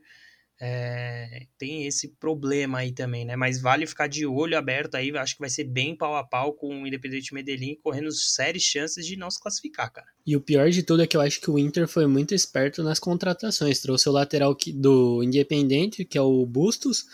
É, 0.59 1.47
tem 1.57 1.85
esse 1.85 2.15
problema 2.15 2.79
aí 2.79 2.91
também, 2.91 3.25
né? 3.25 3.35
Mas 3.35 3.59
vale 3.59 3.85
ficar 3.85 4.07
de 4.07 4.25
olho 4.25 4.57
aberto 4.57 4.95
aí. 4.95 5.15
Acho 5.17 5.35
que 5.35 5.41
vai 5.41 5.49
ser 5.49 5.65
bem 5.65 5.95
pau 5.95 6.15
a 6.15 6.23
pau 6.23 6.53
com 6.53 6.83
o 6.83 6.87
Independente 6.87 7.33
Medellín, 7.33 7.77
correndo 7.83 8.11
sérias 8.11 8.63
chances 8.63 9.05
de 9.05 9.17
não 9.17 9.29
se 9.29 9.39
classificar, 9.39 9.91
cara. 9.91 10.07
E 10.25 10.35
o 10.35 10.41
pior 10.41 10.69
de 10.69 10.81
tudo 10.81 11.03
é 11.03 11.07
que 11.07 11.17
eu 11.17 11.21
acho 11.21 11.41
que 11.41 11.51
o 11.51 11.59
Inter 11.59 11.87
foi 11.87 12.07
muito 12.07 12.33
esperto 12.33 12.81
nas 12.83 12.99
contratações. 12.99 13.81
Trouxe 13.81 14.07
o 14.07 14.13
lateral 14.13 14.55
do 14.75 15.21
Independente, 15.23 16.05
que 16.05 16.17
é 16.17 16.21
o 16.21 16.45
Bustos, 16.45 17.05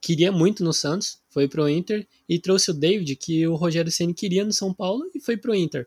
queria 0.00 0.32
muito 0.32 0.64
no 0.64 0.72
Santos, 0.72 1.20
foi 1.30 1.48
pro 1.48 1.68
Inter, 1.68 2.06
e 2.28 2.38
trouxe 2.38 2.70
o 2.70 2.74
David, 2.74 3.16
que 3.16 3.46
o 3.46 3.54
Rogério 3.54 3.90
Ceni 3.90 4.12
queria 4.12 4.44
no 4.44 4.52
São 4.52 4.74
Paulo, 4.74 5.04
e 5.14 5.20
foi 5.20 5.36
pro 5.36 5.54
Inter. 5.54 5.86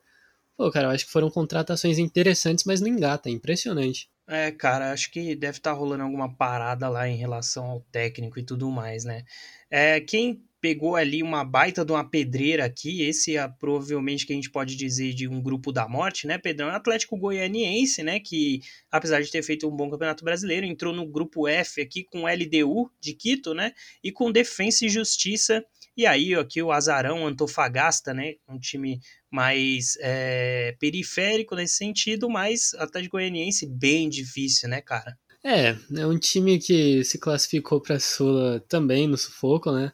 Pô, 0.58 0.71
cara, 0.71 0.88
eu 0.88 0.91
acho 0.91 1.05
que 1.05 1.12
foram 1.12 1.29
contratações 1.29 1.97
interessantes, 1.97 2.63
mas 2.63 2.79
não 2.79 2.88
engata, 2.88 3.29
é 3.29 3.31
impressionante. 3.31 4.10
É, 4.27 4.51
cara, 4.51 4.91
acho 4.91 5.11
que 5.11 5.35
deve 5.35 5.57
estar 5.57 5.71
tá 5.71 5.77
rolando 5.77 6.03
alguma 6.03 6.33
parada 6.35 6.89
lá 6.89 7.07
em 7.07 7.15
relação 7.15 7.65
ao 7.65 7.81
técnico 7.91 8.39
e 8.39 8.43
tudo 8.43 8.71
mais, 8.71 9.05
né? 9.05 9.23
É, 9.69 9.99
quem 9.99 10.43
pegou 10.65 10.95
ali 10.95 11.21
uma 11.21 11.43
baita 11.45 11.85
de 11.85 11.91
uma 11.91 12.03
pedreira 12.03 12.65
aqui. 12.65 13.03
Esse 13.03 13.38
é 13.38 13.47
provavelmente 13.47 14.25
que 14.25 14.33
a 14.33 14.35
gente 14.35 14.49
pode 14.49 14.75
dizer 14.75 15.13
de 15.13 15.27
um 15.27 15.39
grupo 15.39 15.71
da 15.71 15.88
morte, 15.88 16.25
né, 16.25 16.39
Pedrão? 16.39 16.69
É 16.69 16.75
Atlético 16.75 17.15
Goianiense, 17.15 18.01
né? 18.01 18.19
Que 18.19 18.61
apesar 18.91 19.21
de 19.21 19.29
ter 19.29 19.43
feito 19.43 19.67
um 19.67 19.75
bom 19.75 19.91
campeonato 19.91 20.25
brasileiro, 20.25 20.65
entrou 20.65 20.91
no 20.91 21.05
grupo 21.05 21.47
F 21.47 21.79
aqui 21.79 22.03
com 22.03 22.27
LDU 22.27 22.89
de 22.99 23.13
Quito, 23.13 23.53
né? 23.53 23.73
E 24.03 24.11
com 24.11 24.31
Defensa 24.31 24.88
e 24.88 24.89
Justiça. 24.89 25.63
E 25.97 26.05
aí, 26.05 26.36
aqui 26.36 26.62
o 26.62 26.71
Azarão 26.71 27.25
Antofagasta, 27.25 28.13
né? 28.13 28.36
Um 28.47 28.60
time 28.60 28.99
mais 29.31 29.97
é, 30.01 30.75
periférico 30.79 31.55
nesse 31.55 31.75
sentido, 31.75 32.29
mas 32.29 32.73
Atlético 32.75 33.17
Goianiense 33.17 33.65
bem 33.65 34.10
difícil, 34.10 34.67
né, 34.67 34.81
cara? 34.81 35.17
É, 35.43 35.77
é 35.95 36.08
um 36.08 36.17
time 36.17 36.60
que 36.60 37.03
se 37.03 37.19
classificou 37.19 37.79
para 37.79 37.95
a 37.95 37.99
Sula 37.99 38.60
também 38.67 39.08
no 39.08 39.17
sufoco, 39.17 39.71
né? 39.71 39.93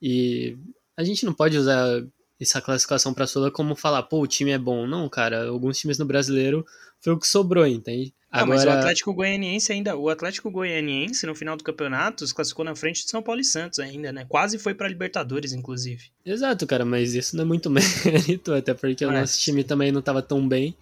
E 0.00 0.56
a 0.96 1.04
gente 1.04 1.26
não 1.26 1.34
pode 1.34 1.58
usar 1.58 2.02
essa 2.40 2.60
classificação 2.60 3.12
para 3.12 3.24
a 3.24 3.26
Sula 3.26 3.50
como 3.50 3.74
falar, 3.74 4.02
pô, 4.04 4.20
o 4.20 4.26
time 4.26 4.50
é 4.50 4.58
bom. 4.58 4.86
Não, 4.86 5.08
cara, 5.08 5.48
alguns 5.48 5.78
times 5.78 5.98
no 5.98 6.06
brasileiro 6.06 6.64
foi 6.98 7.12
o 7.12 7.18
que 7.18 7.26
sobrou, 7.26 7.66
entende? 7.66 8.14
Agora... 8.30 8.46
Não, 8.46 8.54
mas 8.54 8.64
o 8.64 8.78
Atlético 8.78 9.12
Goianiense 9.12 9.72
ainda, 9.72 9.96
o 9.96 10.08
Atlético 10.08 10.50
Goianiense 10.50 11.26
no 11.26 11.34
final 11.34 11.56
do 11.56 11.64
campeonato 11.64 12.26
se 12.26 12.34
classificou 12.34 12.64
na 12.64 12.76
frente 12.76 13.04
de 13.04 13.10
São 13.10 13.22
Paulo 13.22 13.40
e 13.40 13.44
Santos 13.44 13.78
ainda, 13.80 14.12
né? 14.12 14.24
Quase 14.28 14.58
foi 14.58 14.72
para 14.72 14.88
Libertadores, 14.88 15.52
inclusive. 15.52 16.10
Exato, 16.24 16.66
cara, 16.66 16.84
mas 16.84 17.14
isso 17.14 17.36
não 17.36 17.42
é 17.42 17.46
muito 17.46 17.68
mérito, 17.70 18.52
até 18.52 18.72
porque 18.72 19.04
é, 19.04 19.06
o 19.08 19.12
nosso 19.12 19.38
time 19.40 19.64
também 19.64 19.90
não 19.90 20.00
estava 20.00 20.22
tão 20.22 20.46
bem. 20.46 20.76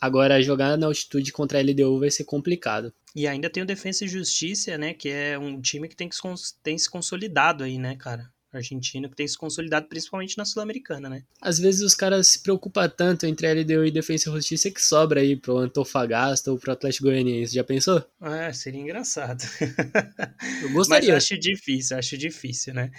Agora, 0.00 0.42
jogar 0.42 0.76
na 0.76 0.86
altitude 0.86 1.32
contra 1.32 1.58
a 1.58 1.62
LDU 1.62 2.00
vai 2.00 2.10
ser 2.10 2.24
complicado. 2.24 2.92
E 3.14 3.26
ainda 3.26 3.48
tem 3.48 3.62
o 3.62 3.66
Defensa 3.66 4.04
e 4.04 4.08
Justiça, 4.08 4.76
né? 4.76 4.92
Que 4.92 5.08
é 5.08 5.38
um 5.38 5.60
time 5.60 5.88
que 5.88 5.96
tem, 5.96 6.08
que 6.08 6.18
tem 6.62 6.76
se 6.76 6.90
consolidado 6.90 7.64
aí, 7.64 7.78
né, 7.78 7.96
cara? 7.96 8.30
Argentino 8.56 9.08
que 9.08 9.16
tem 9.16 9.26
se 9.26 9.36
consolidado 9.36 9.86
principalmente 9.88 10.36
na 10.36 10.44
Sul-Americana, 10.44 11.08
né? 11.08 11.22
Às 11.40 11.58
vezes 11.58 11.82
os 11.82 11.94
caras 11.94 12.28
se 12.28 12.42
preocupam 12.42 12.88
tanto 12.88 13.26
entre 13.26 13.52
LDU 13.52 13.84
e 13.84 13.90
Defensa 13.90 14.28
e 14.28 14.32
Justiça 14.32 14.70
que 14.70 14.82
sobra 14.82 15.20
aí 15.20 15.36
pro 15.36 15.58
Antofagasta 15.58 16.50
ou 16.50 16.58
pro 16.58 16.72
Atlético 16.72 17.04
Goianiense. 17.04 17.54
Já 17.54 17.64
pensou? 17.64 18.04
É, 18.22 18.52
seria 18.52 18.80
engraçado. 18.80 19.42
Eu 20.62 20.72
gostaria. 20.72 21.14
Mas 21.14 21.24
acho 21.24 21.38
difícil, 21.38 21.96
acho 21.96 22.16
difícil, 22.16 22.74
né? 22.74 22.90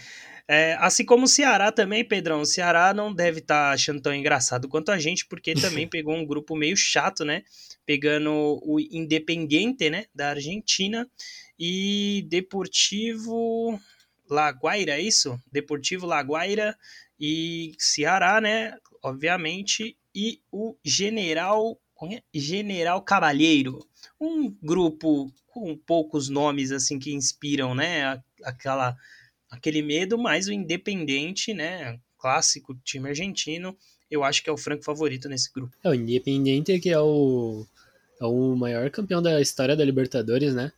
É, 0.50 0.78
assim 0.80 1.04
como 1.04 1.26
o 1.26 1.28
Ceará 1.28 1.74
também, 1.74 2.06
Pedrão. 2.06 2.42
O 2.42 2.46
Ceará 2.46 2.94
não 2.94 3.14
deve 3.14 3.40
estar 3.40 3.68
tá 3.68 3.72
achando 3.72 4.02
tão 4.02 4.16
engraçado 4.16 4.70
quanto 4.70 4.92
a 4.92 4.98
gente, 4.98 5.26
porque 5.28 5.54
também 5.54 5.86
pegou 5.90 6.16
um 6.16 6.26
grupo 6.26 6.56
meio 6.56 6.78
chato, 6.78 7.26
né? 7.26 7.44
Pegando 7.86 8.32
o 8.64 8.80
Independiente, 8.80 9.90
né? 9.90 10.06
Da 10.16 10.30
Argentina. 10.30 11.06
E 11.60 12.26
Deportivo. 12.30 13.78
Laguaira, 14.30 14.94
é 14.94 15.02
isso? 15.02 15.40
Deportivo 15.52 16.06
Laguaira 16.06 16.78
e 17.20 17.74
Ceará, 17.78 18.40
né? 18.42 18.78
Obviamente. 19.04 19.98
E 20.14 20.42
o 20.52 20.76
General. 20.84 21.80
É? 22.12 22.22
General 22.34 23.02
Cavalheiro. 23.02 23.80
Um 24.22 24.52
grupo 24.62 25.34
com 25.48 25.76
poucos 25.76 26.30
nomes 26.30 26.72
assim 26.72 27.00
que 27.00 27.12
inspiram, 27.12 27.74
né? 27.74 28.22
Aquela, 28.44 28.96
aquele 29.50 29.82
medo, 29.82 30.18
mas 30.18 30.48
o 30.48 30.54
Independente, 30.54 31.54
né? 31.54 32.00
Clássico 32.20 32.76
time 32.84 33.10
argentino. 33.10 33.76
Eu 34.10 34.24
acho 34.24 34.44
que 34.44 34.50
é 34.50 34.54
o 34.54 34.58
franco 34.58 34.84
favorito 34.84 35.28
nesse 35.28 35.52
grupo. 35.52 35.76
É, 35.84 35.90
o 35.90 35.96
Independente 35.96 36.80
que 36.80 36.90
é 36.90 37.00
o, 37.00 37.66
é 38.22 38.26
o 38.26 38.56
maior 38.56 38.90
campeão 38.92 39.22
da 39.22 39.42
história 39.42 39.76
da 39.76 39.84
Libertadores, 39.84 40.54
né? 40.54 40.72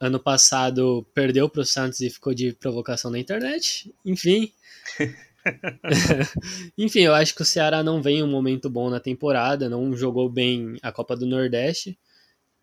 Ano 0.00 0.18
passado 0.18 1.06
perdeu 1.14 1.48
para 1.48 1.60
o 1.60 1.64
Santos 1.64 2.00
e 2.00 2.08
ficou 2.08 2.32
de 2.32 2.52
provocação 2.54 3.10
na 3.10 3.18
internet. 3.18 3.94
Enfim. 4.04 4.50
Enfim, 6.76 7.00
eu 7.00 7.14
acho 7.14 7.34
que 7.34 7.42
o 7.42 7.44
Ceará 7.44 7.82
não 7.82 8.02
vem 8.02 8.22
um 8.22 8.26
momento 8.26 8.70
bom 8.70 8.88
na 8.88 8.98
temporada, 8.98 9.68
não 9.68 9.94
jogou 9.94 10.28
bem 10.28 10.76
a 10.82 10.90
Copa 10.90 11.14
do 11.14 11.26
Nordeste. 11.26 11.98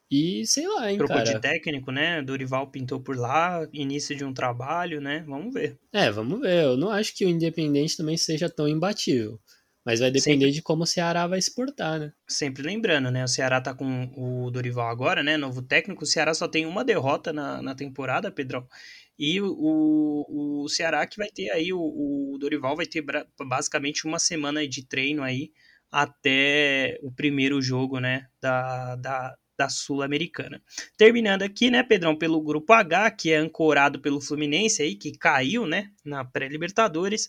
E 0.10 0.46
sei 0.48 0.66
lá, 0.68 0.90
hein, 0.90 0.98
Trocou 0.98 1.18
cara. 1.18 1.34
de 1.34 1.40
técnico, 1.40 1.92
né? 1.92 2.22
Dorival 2.22 2.68
pintou 2.68 3.00
por 3.00 3.18
lá, 3.18 3.68
início 3.74 4.16
de 4.16 4.24
um 4.24 4.34
trabalho, 4.34 5.02
né? 5.02 5.24
Vamos 5.28 5.54
ver. 5.54 5.78
É, 5.92 6.10
vamos 6.10 6.40
ver. 6.40 6.64
Eu 6.64 6.78
não 6.78 6.90
acho 6.90 7.14
que 7.14 7.26
o 7.26 7.30
Independente 7.30 7.98
também 7.98 8.16
seja 8.16 8.50
tão 8.50 8.68
imbatível. 8.68 9.40
Mas 9.88 10.02
vai 10.02 10.12
depender 10.12 10.48
Sempre. 10.48 10.52
de 10.52 10.62
como 10.62 10.84
o 10.84 10.86
Ceará 10.86 11.26
vai 11.28 11.42
se 11.42 11.56
portar, 11.56 11.98
né? 11.98 12.12
Sempre 12.28 12.62
lembrando, 12.62 13.10
né? 13.10 13.24
O 13.24 13.28
Ceará 13.28 13.62
tá 13.62 13.74
com 13.74 14.12
o 14.18 14.52
Dorival 14.52 14.90
agora, 14.90 15.24
né? 15.24 15.38
Novo 15.38 15.62
técnico. 15.62 16.04
O 16.04 16.06
Ceará 16.06 16.34
só 16.34 16.46
tem 16.46 16.66
uma 16.66 16.84
derrota 16.84 17.32
na, 17.32 17.62
na 17.62 17.74
temporada, 17.74 18.30
Pedrão. 18.30 18.68
E 19.18 19.40
o, 19.40 19.48
o, 19.48 20.64
o 20.66 20.68
Ceará 20.68 21.08
que 21.08 21.16
vai 21.16 21.30
ter 21.30 21.50
aí, 21.52 21.72
o, 21.72 21.80
o 21.80 22.38
Dorival 22.38 22.76
vai 22.76 22.86
ter 22.86 23.02
basicamente 23.48 24.06
uma 24.06 24.20
semana 24.20 24.68
de 24.68 24.86
treino 24.86 25.24
aí 25.24 25.54
até 25.90 27.00
o 27.02 27.10
primeiro 27.10 27.62
jogo, 27.62 28.02
né? 28.02 28.28
Da, 28.42 28.98
da, 28.98 29.38
da 29.58 29.70
Sul-Americana. 29.70 30.62
Terminando 30.98 31.44
aqui, 31.44 31.72
né, 31.72 31.82
Pedrão, 31.82 32.16
pelo 32.16 32.42
grupo 32.42 32.74
H, 32.74 33.12
que 33.12 33.32
é 33.32 33.38
ancorado 33.38 34.00
pelo 34.00 34.22
Fluminense 34.22 34.82
aí, 34.82 34.96
que 34.96 35.18
caiu, 35.18 35.66
né, 35.66 35.90
na 36.06 36.24
pré-Libertadores, 36.24 37.28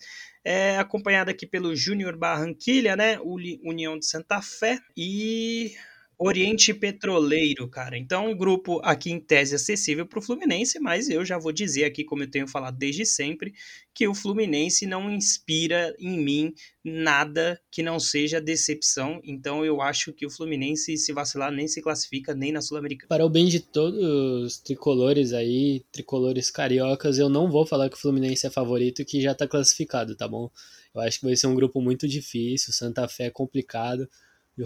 é 0.48 0.78
acompanhado 0.78 1.30
aqui 1.30 1.46
pelo 1.46 1.76
Júnior 1.76 2.16
Barranquilha, 2.16 2.96
né, 2.96 3.18
União 3.22 3.98
de 3.98 4.06
Santa 4.06 4.40
Fé. 4.40 4.78
E 4.96 5.74
Oriente 6.20 6.74
Petroleiro, 6.74 7.68
cara. 7.68 7.96
Então, 7.96 8.28
um 8.28 8.36
grupo 8.36 8.80
aqui 8.82 9.12
em 9.12 9.20
tese 9.20 9.54
acessível 9.54 10.04
para 10.04 10.18
o 10.18 10.22
Fluminense, 10.22 10.80
mas 10.80 11.08
eu 11.08 11.24
já 11.24 11.38
vou 11.38 11.52
dizer 11.52 11.84
aqui, 11.84 12.02
como 12.02 12.24
eu 12.24 12.30
tenho 12.30 12.48
falado 12.48 12.76
desde 12.76 13.06
sempre, 13.06 13.54
que 13.94 14.08
o 14.08 14.14
Fluminense 14.14 14.84
não 14.84 15.08
inspira 15.08 15.94
em 15.96 16.18
mim 16.18 16.52
nada 16.84 17.60
que 17.70 17.84
não 17.84 18.00
seja 18.00 18.40
decepção. 18.40 19.20
Então, 19.22 19.64
eu 19.64 19.80
acho 19.80 20.12
que 20.12 20.26
o 20.26 20.30
Fluminense, 20.30 20.96
se 20.96 21.12
vacilar, 21.12 21.52
nem 21.52 21.68
se 21.68 21.80
classifica 21.80 22.34
nem 22.34 22.50
na 22.50 22.60
Sul-Americana. 22.60 23.08
Para 23.08 23.24
o 23.24 23.30
bem 23.30 23.46
de 23.46 23.60
todos 23.60 24.02
os 24.02 24.58
tricolores 24.58 25.32
aí, 25.32 25.84
tricolores 25.92 26.50
cariocas, 26.50 27.18
eu 27.18 27.28
não 27.28 27.48
vou 27.48 27.64
falar 27.64 27.88
que 27.88 27.96
o 27.96 28.00
Fluminense 28.00 28.44
é 28.44 28.50
favorito, 28.50 29.04
que 29.04 29.20
já 29.20 29.32
está 29.32 29.46
classificado, 29.46 30.16
tá 30.16 30.26
bom? 30.26 30.50
Eu 30.92 31.00
acho 31.00 31.20
que 31.20 31.26
vai 31.26 31.36
ser 31.36 31.46
um 31.46 31.54
grupo 31.54 31.80
muito 31.80 32.08
difícil, 32.08 32.72
Santa 32.72 33.06
Fé 33.06 33.26
é 33.26 33.30
complicado. 33.30 34.08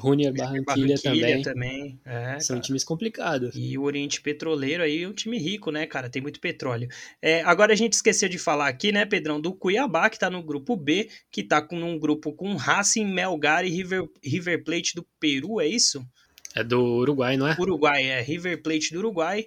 Junior 0.01 0.33
Barranquilha, 0.33 0.99
também. 0.99 1.43
também. 1.43 2.01
É, 2.05 2.41
São 2.41 2.57
cara. 2.57 2.67
times 2.67 2.85
complicados. 2.85 3.55
E 3.55 3.77
o 3.77 3.83
Oriente 3.83 4.21
Petroleiro 4.21 4.83
aí 4.83 5.03
é 5.03 5.09
um 5.09 5.13
time 5.13 5.39
rico, 5.39 5.71
né, 5.71 5.87
cara? 5.87 6.09
Tem 6.09 6.23
muito 6.23 6.41
petróleo. 6.41 6.89
É, 7.21 7.43
agora 7.43 7.73
a 7.73 7.77
gente 7.77 7.93
esqueceu 7.93 8.29
de 8.29 8.39
falar 8.39 8.69
aqui, 8.69 8.93
né, 8.93 9.05
Pedrão, 9.05 9.41
do 9.41 9.53
Cuiabá, 9.55 10.09
que 10.09 10.19
tá 10.19 10.31
no 10.31 10.43
grupo 10.43 10.77
B, 10.77 11.09
que 11.31 11.43
tá 11.43 11.61
com 11.61 11.77
um 11.77 11.99
grupo 11.99 12.33
com 12.33 12.55
Racing, 12.55 13.07
Melgar 13.07 13.65
e 13.65 13.71
River, 13.71 14.09
River 14.23 14.65
Plate 14.65 14.95
do 14.95 15.07
Peru, 15.21 15.61
é 15.61 15.67
isso? 15.67 16.05
É 16.55 16.63
do 16.63 16.81
Uruguai, 16.81 17.37
não 17.37 17.49
é? 17.49 17.57
Uruguai, 17.59 18.05
é. 18.05 18.21
River 18.21 18.63
Plate 18.63 18.93
do 18.93 18.99
Uruguai. 18.99 19.47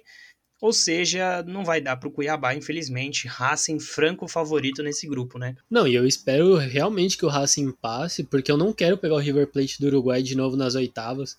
Ou 0.60 0.72
seja, 0.72 1.42
não 1.42 1.64
vai 1.64 1.80
dar 1.80 1.96
para 1.96 2.08
o 2.08 2.12
Cuiabá, 2.12 2.54
infelizmente. 2.54 3.28
Racing 3.28 3.78
franco 3.78 4.26
favorito 4.26 4.82
nesse 4.82 5.06
grupo, 5.06 5.38
né? 5.38 5.54
Não, 5.70 5.86
e 5.86 5.94
eu 5.94 6.06
espero 6.06 6.56
realmente 6.56 7.18
que 7.18 7.26
o 7.26 7.28
Racing 7.28 7.72
passe, 7.72 8.24
porque 8.24 8.50
eu 8.50 8.56
não 8.56 8.72
quero 8.72 8.96
pegar 8.96 9.14
o 9.14 9.18
River 9.18 9.48
Plate 9.48 9.78
do 9.78 9.86
Uruguai 9.86 10.22
de 10.22 10.34
novo 10.34 10.56
nas 10.56 10.74
oitavas. 10.74 11.36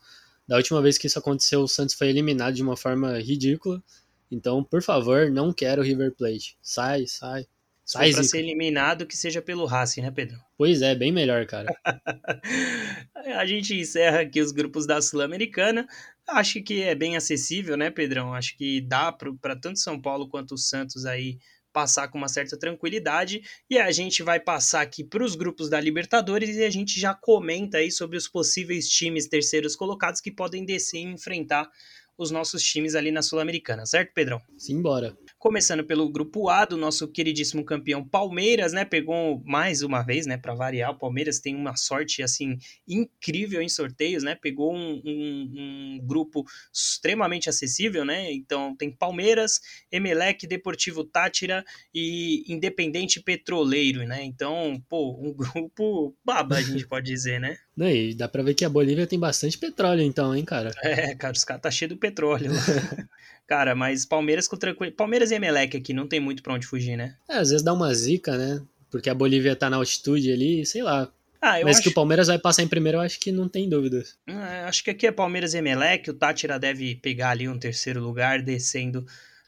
Da 0.47 0.56
última 0.56 0.82
vez 0.82 0.97
que 0.97 1.08
isso 1.08 1.19
aconteceu, 1.19 1.62
o 1.62 1.67
Santos 1.67 1.95
foi 1.95 2.10
eliminado 2.10 2.53
de 2.53 2.62
uma 2.62 2.77
forma 2.77 3.19
ridícula. 3.19 3.84
Então, 4.30 4.63
por 4.63 4.84
favor, 4.84 5.32
não 5.32 5.51
quero 5.51 5.82
o 5.82 5.86
River 5.86 6.13
Plate. 6.15 6.58
Sai, 6.62 7.08
sai. 7.08 7.47
Sai 7.84 8.12
para 8.12 8.23
ser 8.23 8.39
eliminado, 8.39 9.06
que 9.06 9.15
seja 9.15 9.41
pelo 9.41 9.65
Racing, 9.65 10.01
né, 10.01 10.12
Pedro? 10.12 10.38
Pois 10.58 10.82
é, 10.82 10.93
bem 10.93 11.10
melhor, 11.10 11.45
cara. 11.45 11.73
a 13.15 13.45
gente 13.45 13.73
encerra 13.73 14.19
aqui 14.19 14.41
os 14.41 14.51
grupos 14.51 14.86
da 14.86 15.01
Sul-Americana. 15.01 15.88
Acho 16.27 16.61
que 16.61 16.81
é 16.81 16.93
bem 16.93 17.15
acessível, 17.15 17.77
né, 17.77 17.89
Pedrão? 17.89 18.33
Acho 18.33 18.57
que 18.57 18.81
dá 18.81 19.11
para 19.11 19.55
tanto 19.55 19.79
São 19.79 19.99
Paulo 19.99 20.27
quanto 20.27 20.55
o 20.55 20.57
Santos 20.57 21.05
aí 21.05 21.37
passar 21.71 22.07
com 22.07 22.17
uma 22.17 22.27
certa 22.27 22.57
tranquilidade. 22.57 23.41
E 23.69 23.77
a 23.77 23.91
gente 23.91 24.23
vai 24.23 24.39
passar 24.39 24.81
aqui 24.81 25.03
para 25.03 25.23
os 25.23 25.35
grupos 25.35 25.69
da 25.69 25.79
Libertadores 25.79 26.55
e 26.55 26.63
a 26.63 26.69
gente 26.69 26.99
já 26.99 27.13
comenta 27.13 27.77
aí 27.77 27.91
sobre 27.91 28.17
os 28.17 28.27
possíveis 28.27 28.89
times 28.89 29.27
terceiros 29.27 29.75
colocados 29.75 30.19
que 30.19 30.31
podem 30.31 30.65
descer 30.65 30.97
e 30.97 31.03
enfrentar 31.03 31.69
os 32.17 32.31
nossos 32.31 32.63
times 32.63 32.95
ali 32.95 33.11
na 33.11 33.21
Sul-Americana, 33.21 33.85
certo, 33.85 34.11
Pedrão? 34.13 34.41
Simbora. 34.57 35.15
Começando 35.39 35.84
pelo 35.84 36.10
grupo 36.10 36.50
A 36.50 36.65
do 36.65 36.76
nosso 36.76 37.08
queridíssimo 37.08 37.63
campeão 37.63 38.04
Palmeiras, 38.04 38.73
né? 38.73 38.84
Pegou 38.84 39.39
mais 39.45 39.84
uma 39.84 40.02
vez, 40.02 40.26
né? 40.26 40.36
Para 40.36 40.56
variar, 40.56 40.89
o 40.89 40.97
Palmeiras 40.97 41.39
tem 41.39 41.56
uma 41.56 41.76
sorte 41.76 42.23
assim 42.23 42.58
incrível 42.88 43.62
em 43.62 43.69
sorteios, 43.69 44.23
né? 44.23 44.34
Pegou 44.34 44.73
um, 44.76 45.00
um, 45.06 45.54
um 45.56 46.00
grupo 46.08 46.43
extremamente 46.73 47.47
acessível, 47.47 48.04
né? 48.04 48.34
Então 48.34 48.76
tem 48.76 48.91
Palmeiras, 48.91 49.60
Emelec, 49.91 50.47
Deportivo 50.47 51.04
Tátira 51.04 51.63
e 51.93 52.43
Independente 52.52 53.21
Petroleiro, 53.21 54.08
né? 54.08 54.23
Então, 54.23 54.84
pô, 54.89 55.19
um 55.21 55.32
grupo 55.38 56.15
baba, 56.26 56.58
a 56.58 56.62
gente 56.63 56.88
pode 56.88 57.06
dizer, 57.06 57.39
né? 57.39 57.58
Não, 57.76 57.88
e 57.88 58.15
dá 58.15 58.28
pra 58.28 58.41
ver 58.41 58.56
que 58.56 58.65
a 58.65 58.69
Bolívia 58.69 59.06
tem 59.06 59.19
bastante 59.19 59.56
petróleo, 59.56 60.02
então, 60.02 60.36
hein, 60.36 60.43
cara? 60.43 60.71
É, 60.82 61.13
cara, 61.13 61.34
os 61.34 61.43
caras 61.43 61.62
tá 61.62 61.69
cheio 61.69 61.89
do 61.89 61.97
petróleo. 61.97 62.50
Cara, 63.47 63.73
mas 63.73 64.05
Palmeiras 64.05 64.47
com 64.47 64.57
tranquilo. 64.57 64.93
Palmeiras 64.93 65.31
e 65.31 65.36
Emelec 65.36 65.77
aqui 65.77 65.93
não 65.93 66.05
tem 66.05 66.19
muito 66.19 66.43
pra 66.43 66.53
onde 66.53 66.67
fugir, 66.67 66.97
né? 66.97 67.15
É, 67.29 67.38
às 67.38 67.49
vezes 67.49 67.63
dá 67.63 67.73
uma 67.73 67.93
zica, 67.93 68.38
né? 68.38 68.62
Porque 68.91 69.10
a 69.10 69.13
Bolívia 69.15 69.55
tá 69.55 69.69
na 69.69 69.77
altitude 69.77 70.31
ali, 70.31 70.65
sei 70.65 70.83
lá. 70.83 71.12
Ah, 71.41 71.60
Mas 71.63 71.77
acho... 71.77 71.83
que 71.83 71.89
o 71.89 71.93
Palmeiras 71.93 72.27
vai 72.27 72.39
passar 72.39 72.63
em 72.63 72.67
primeiro, 72.67 72.97
eu 72.97 73.01
acho 73.01 73.19
que 73.19 73.31
não 73.31 73.47
tem 73.47 73.69
dúvidas. 73.69 74.17
É, 74.27 74.63
acho 74.63 74.83
que 74.83 74.89
aqui 74.89 75.07
é 75.07 75.12
Palmeiras 75.12 75.53
e 75.53 75.57
Emelec. 75.57 76.10
O 76.10 76.13
Tátira 76.13 76.60
deve 76.60 76.95
pegar 76.95 77.29
ali 77.29 77.47
um 77.47 77.60
terceiro 77.60 78.01
lugar, 78.01 78.41
descendo 78.41 79.05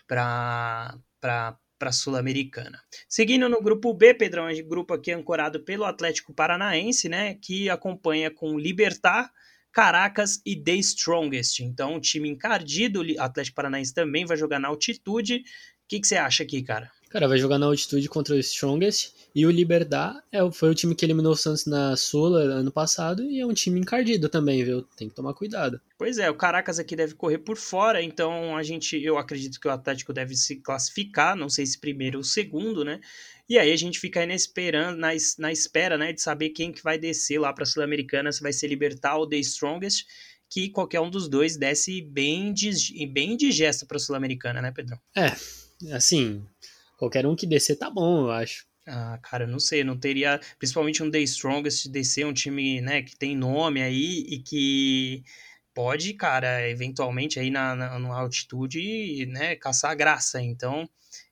pra, 0.07 0.95
pra, 1.19 1.57
pra 1.77 1.91
Sul-Americana. 1.91 2.79
Seguindo 3.07 3.49
no 3.49 3.61
grupo 3.61 3.93
B, 3.93 4.13
Pedrão, 4.13 4.47
é 4.47 4.61
grupo 4.61 4.93
aqui 4.93 5.11
ancorado 5.11 5.59
pelo 5.61 5.83
Atlético 5.83 6.33
Paranaense, 6.33 7.09
né? 7.09 7.35
Que 7.41 7.69
acompanha 7.69 8.29
com 8.29 8.57
Libertar. 8.57 9.31
Caracas 9.79 10.41
e 10.45 10.61
The 10.61 10.75
Strongest. 10.75 11.61
Então, 11.61 11.93
um 11.93 11.99
time 12.01 12.27
encardido, 12.27 13.01
o 13.01 13.21
Atlético 13.21 13.55
Paranaense 13.55 13.93
também 13.93 14.25
vai 14.25 14.35
jogar 14.35 14.59
na 14.59 14.67
altitude. 14.67 15.37
O 15.37 15.41
que, 15.87 16.01
que 16.01 16.05
você 16.05 16.17
acha 16.17 16.43
aqui, 16.43 16.61
cara? 16.61 16.91
Cara, 17.09 17.27
vai 17.27 17.37
jogar 17.37 17.57
na 17.57 17.65
altitude 17.65 18.07
contra 18.07 18.35
o 18.35 18.39
Strongest. 18.39 19.13
E 19.33 19.45
o 19.45 19.51
Liberdade 19.51 20.19
é, 20.31 20.39
foi 20.51 20.69
o 20.69 20.75
time 20.75 20.95
que 20.95 21.05
eliminou 21.05 21.33
o 21.33 21.35
Santos 21.35 21.65
na 21.65 21.95
Sula 21.95 22.41
ano 22.41 22.71
passado. 22.71 23.23
E 23.23 23.39
é 23.39 23.45
um 23.45 23.53
time 23.53 23.79
encardido 23.79 24.29
também, 24.29 24.63
viu? 24.63 24.83
Tem 24.95 25.09
que 25.09 25.15
tomar 25.15 25.33
cuidado. 25.33 25.79
Pois 25.97 26.17
é, 26.17 26.29
o 26.29 26.35
Caracas 26.35 26.79
aqui 26.79 26.95
deve 26.95 27.13
correr 27.13 27.39
por 27.39 27.57
fora. 27.57 28.01
Então, 28.01 28.55
a 28.55 28.63
gente, 28.63 29.01
eu 29.01 29.17
acredito 29.17 29.59
que 29.59 29.67
o 29.67 29.71
Atlético 29.71 30.13
deve 30.13 30.35
se 30.35 30.57
classificar. 30.57 31.35
Não 31.35 31.49
sei 31.49 31.65
se 31.65 31.79
primeiro 31.79 32.19
ou 32.19 32.23
segundo, 32.23 32.83
né? 32.83 32.99
E 33.49 33.57
aí 33.57 33.71
a 33.71 33.75
gente 33.75 33.99
fica 33.99 34.19
aí 34.19 34.27
na, 34.27 34.35
esperando, 34.35 34.97
na, 34.97 35.09
na 35.39 35.51
espera 35.51 35.97
né, 35.97 36.13
de 36.13 36.21
saber 36.21 36.49
quem 36.49 36.71
que 36.71 36.83
vai 36.83 36.99
descer 36.99 37.39
lá 37.39 37.51
para 37.51 37.63
a 37.63 37.65
Sul-Americana, 37.65 38.31
se 38.31 38.43
vai 38.43 38.53
ser 38.53 38.67
Libertar 38.67 39.17
ou 39.17 39.27
The 39.27 39.37
Strongest, 39.37 40.05
que 40.47 40.69
qualquer 40.69 40.99
um 41.01 41.09
dos 41.09 41.27
dois 41.27 41.57
desce 41.57 41.99
bem, 41.99 42.53
bem 43.11 43.33
indigesto 43.33 43.87
para 43.87 43.97
a 43.97 43.99
Sul-Americana, 43.99 44.61
né, 44.61 44.71
Pedrão? 44.71 44.99
É, 45.15 45.35
assim, 45.95 46.45
qualquer 46.99 47.25
um 47.25 47.35
que 47.35 47.47
descer 47.47 47.77
tá 47.77 47.89
bom, 47.89 48.23
eu 48.23 48.31
acho. 48.31 48.67
Ah, 48.85 49.17
cara, 49.23 49.47
não 49.47 49.59
sei, 49.59 49.83
não 49.83 49.97
teria, 49.97 50.39
principalmente 50.57 51.01
um 51.01 51.09
The 51.09 51.19
Strongest 51.21 51.87
descer, 51.89 52.25
um 52.25 52.33
time, 52.33 52.81
né, 52.81 53.01
que 53.01 53.15
tem 53.15 53.35
nome 53.35 53.81
aí 53.81 54.25
e 54.27 54.39
que 54.39 55.23
pode, 55.73 56.13
cara, 56.13 56.67
eventualmente 56.67 57.39
aí 57.39 57.49
na, 57.49 57.75
na, 57.75 57.97
na 57.97 58.19
altitude, 58.19 59.25
né, 59.27 59.55
caçar 59.55 59.95
graça, 59.95 60.41
então 60.41 60.89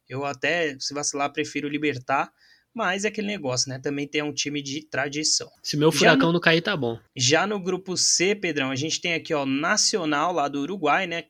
eu 0.07 0.23
até, 0.23 0.77
se 0.79 0.93
vacilar, 0.93 1.33
prefiro 1.33 1.67
libertar. 1.67 2.31
Mas 2.73 3.05
é 3.05 3.07
aquele 3.07 3.25
negócio, 3.25 3.69
né? 3.69 3.79
Também 3.79 4.07
tem 4.07 4.21
um 4.21 4.31
time 4.31 4.61
de 4.61 4.83
tradição. 4.83 5.49
Se 5.63 5.75
meu 5.75 5.91
furacão 5.91 6.27
no, 6.27 6.33
não 6.33 6.39
cair, 6.39 6.61
tá 6.61 6.77
bom. 6.77 6.99
Já 7.15 7.47
no 7.47 7.59
grupo 7.59 7.97
C, 7.97 8.35
Pedrão, 8.35 8.69
a 8.69 8.75
gente 8.75 9.01
tem 9.01 9.15
aqui, 9.15 9.33
ó, 9.33 9.47
Nacional 9.47 10.31
lá 10.31 10.47
do 10.47 10.61
Uruguai, 10.61 11.07
né? 11.07 11.23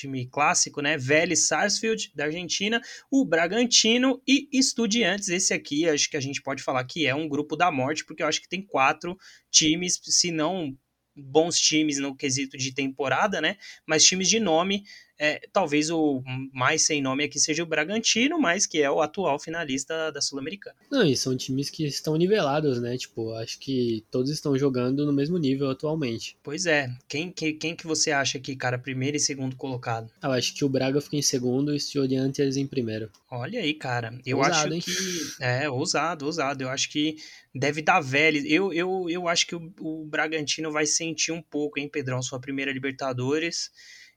Time 0.00 0.26
clássico, 0.26 0.80
né? 0.80 0.96
Vélez 0.98 1.46
Sarsfield, 1.46 2.12
da 2.14 2.24
Argentina, 2.24 2.80
o 3.10 3.24
Bragantino 3.24 4.20
e 4.26 4.48
Estudiantes. 4.52 5.28
Esse 5.28 5.54
aqui, 5.54 5.88
acho 5.88 6.10
que 6.10 6.16
a 6.16 6.20
gente 6.20 6.42
pode 6.42 6.62
falar 6.62 6.84
que 6.84 7.06
é 7.06 7.14
um 7.14 7.28
grupo 7.28 7.56
da 7.56 7.70
morte, 7.70 8.04
porque 8.04 8.22
eu 8.22 8.26
acho 8.26 8.40
que 8.40 8.48
tem 8.48 8.62
quatro 8.62 9.16
times, 9.50 10.00
se 10.02 10.30
não 10.30 10.76
bons 11.16 11.58
times 11.58 11.98
no 11.98 12.16
quesito 12.16 12.56
de 12.56 12.74
temporada, 12.74 13.40
né? 13.40 13.56
Mas 13.86 14.04
times 14.04 14.28
de 14.28 14.40
nome 14.40 14.82
é, 15.18 15.40
talvez 15.52 15.90
o 15.90 16.22
mais 16.52 16.82
sem 16.82 17.00
nome 17.00 17.24
aqui 17.24 17.38
seja 17.38 17.62
o 17.62 17.66
Bragantino, 17.66 18.38
mas 18.40 18.66
que 18.66 18.82
é 18.82 18.90
o 18.90 19.00
atual 19.00 19.38
finalista 19.38 20.10
da 20.10 20.20
Sul-Americana. 20.20 20.76
Não, 20.90 21.04
e 21.04 21.16
são 21.16 21.36
times 21.36 21.70
que 21.70 21.86
estão 21.86 22.16
nivelados, 22.16 22.80
né? 22.80 22.96
Tipo, 22.96 23.32
acho 23.34 23.58
que 23.58 24.04
todos 24.10 24.30
estão 24.30 24.58
jogando 24.58 25.06
no 25.06 25.12
mesmo 25.12 25.38
nível 25.38 25.70
atualmente. 25.70 26.36
Pois 26.42 26.66
é. 26.66 26.90
Quem, 27.08 27.30
quem, 27.30 27.56
quem 27.56 27.76
que 27.76 27.86
você 27.86 28.10
acha 28.10 28.38
aqui, 28.38 28.56
cara, 28.56 28.78
primeiro 28.78 29.16
e 29.16 29.20
segundo 29.20 29.56
colocado? 29.56 30.10
Eu 30.22 30.32
acho 30.32 30.54
que 30.54 30.64
o 30.64 30.68
Braga 30.68 31.00
fica 31.00 31.16
em 31.16 31.22
segundo 31.22 31.70
e 31.70 31.74
o 31.74 31.76
Estudiantes 31.76 32.56
em 32.56 32.66
primeiro. 32.66 33.10
Olha 33.30 33.60
aí, 33.60 33.74
cara. 33.74 34.18
Eu 34.26 34.38
ousado, 34.38 34.56
acho 34.56 34.74
hein? 34.74 34.80
que. 34.80 35.42
É, 35.42 35.70
ousado, 35.70 36.26
ousado. 36.26 36.64
Eu 36.64 36.68
acho 36.68 36.90
que 36.90 37.16
deve 37.54 37.82
dar 37.82 38.00
Vélez. 38.00 38.44
Eu, 38.46 38.72
eu, 38.72 39.06
eu 39.08 39.28
acho 39.28 39.46
que 39.46 39.54
o, 39.54 39.72
o 39.80 40.04
Bragantino 40.04 40.72
vai 40.72 40.86
sentir 40.86 41.30
um 41.30 41.42
pouco, 41.42 41.78
hein, 41.78 41.88
Pedrão? 41.88 42.20
Sua 42.20 42.40
primeira 42.40 42.72
Libertadores 42.72 43.70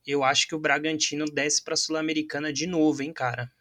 eu 0.07 0.23
acho 0.23 0.47
que 0.47 0.55
o 0.55 0.59
Bragantino 0.59 1.25
desce 1.25 1.63
pra 1.63 1.75
Sul-Americana 1.75 2.51
de 2.51 2.65
novo, 2.65 3.03
hein, 3.03 3.13
cara. 3.13 3.51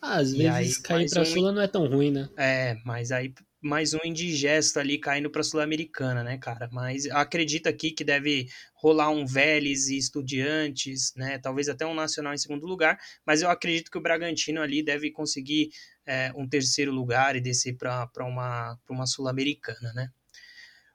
Ah, 0.00 0.18
às 0.18 0.32
e 0.32 0.38
vezes 0.38 0.76
aí, 0.76 0.82
cair 0.82 1.10
pra 1.10 1.22
um... 1.22 1.24
Sula 1.24 1.52
não 1.52 1.62
é 1.62 1.66
tão 1.68 1.86
ruim, 1.86 2.10
né? 2.10 2.28
É, 2.36 2.76
mas 2.84 3.10
aí 3.10 3.34
mais 3.60 3.94
um 3.94 3.98
indigesto 4.04 4.78
ali 4.78 4.96
caindo 4.98 5.28
pra 5.28 5.42
Sul-Americana, 5.42 6.22
né, 6.22 6.38
cara? 6.38 6.68
Mas 6.70 7.06
acredito 7.06 7.66
aqui 7.66 7.90
que 7.90 8.04
deve 8.04 8.46
rolar 8.74 9.10
um 9.10 9.26
Vélez 9.26 9.88
e 9.88 9.98
Estudiantes, 9.98 11.12
né? 11.16 11.38
Talvez 11.38 11.68
até 11.68 11.84
um 11.84 11.94
Nacional 11.94 12.32
em 12.32 12.38
segundo 12.38 12.66
lugar, 12.66 12.98
mas 13.26 13.42
eu 13.42 13.50
acredito 13.50 13.90
que 13.90 13.98
o 13.98 14.00
Bragantino 14.00 14.60
ali 14.60 14.84
deve 14.84 15.10
conseguir 15.10 15.70
é, 16.06 16.30
um 16.36 16.48
terceiro 16.48 16.92
lugar 16.92 17.34
e 17.34 17.40
descer 17.40 17.76
para 17.76 18.08
uma, 18.20 18.78
pra 18.84 18.94
uma 18.94 19.06
Sul-Americana, 19.06 19.92
né? 19.94 20.10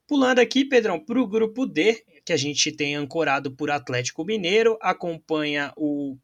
Pulando 0.07 0.39
aqui, 0.39 0.63
Pedrão, 0.63 1.03
para 1.03 1.21
o 1.21 1.27
grupo 1.27 1.65
D, 1.65 2.03
que 2.25 2.33
a 2.33 2.37
gente 2.37 2.71
tem 2.71 2.95
ancorado 2.95 3.51
por 3.51 3.71
Atlético 3.71 4.23
Mineiro, 4.23 4.77
acompanha 4.81 5.73
o 5.75 6.17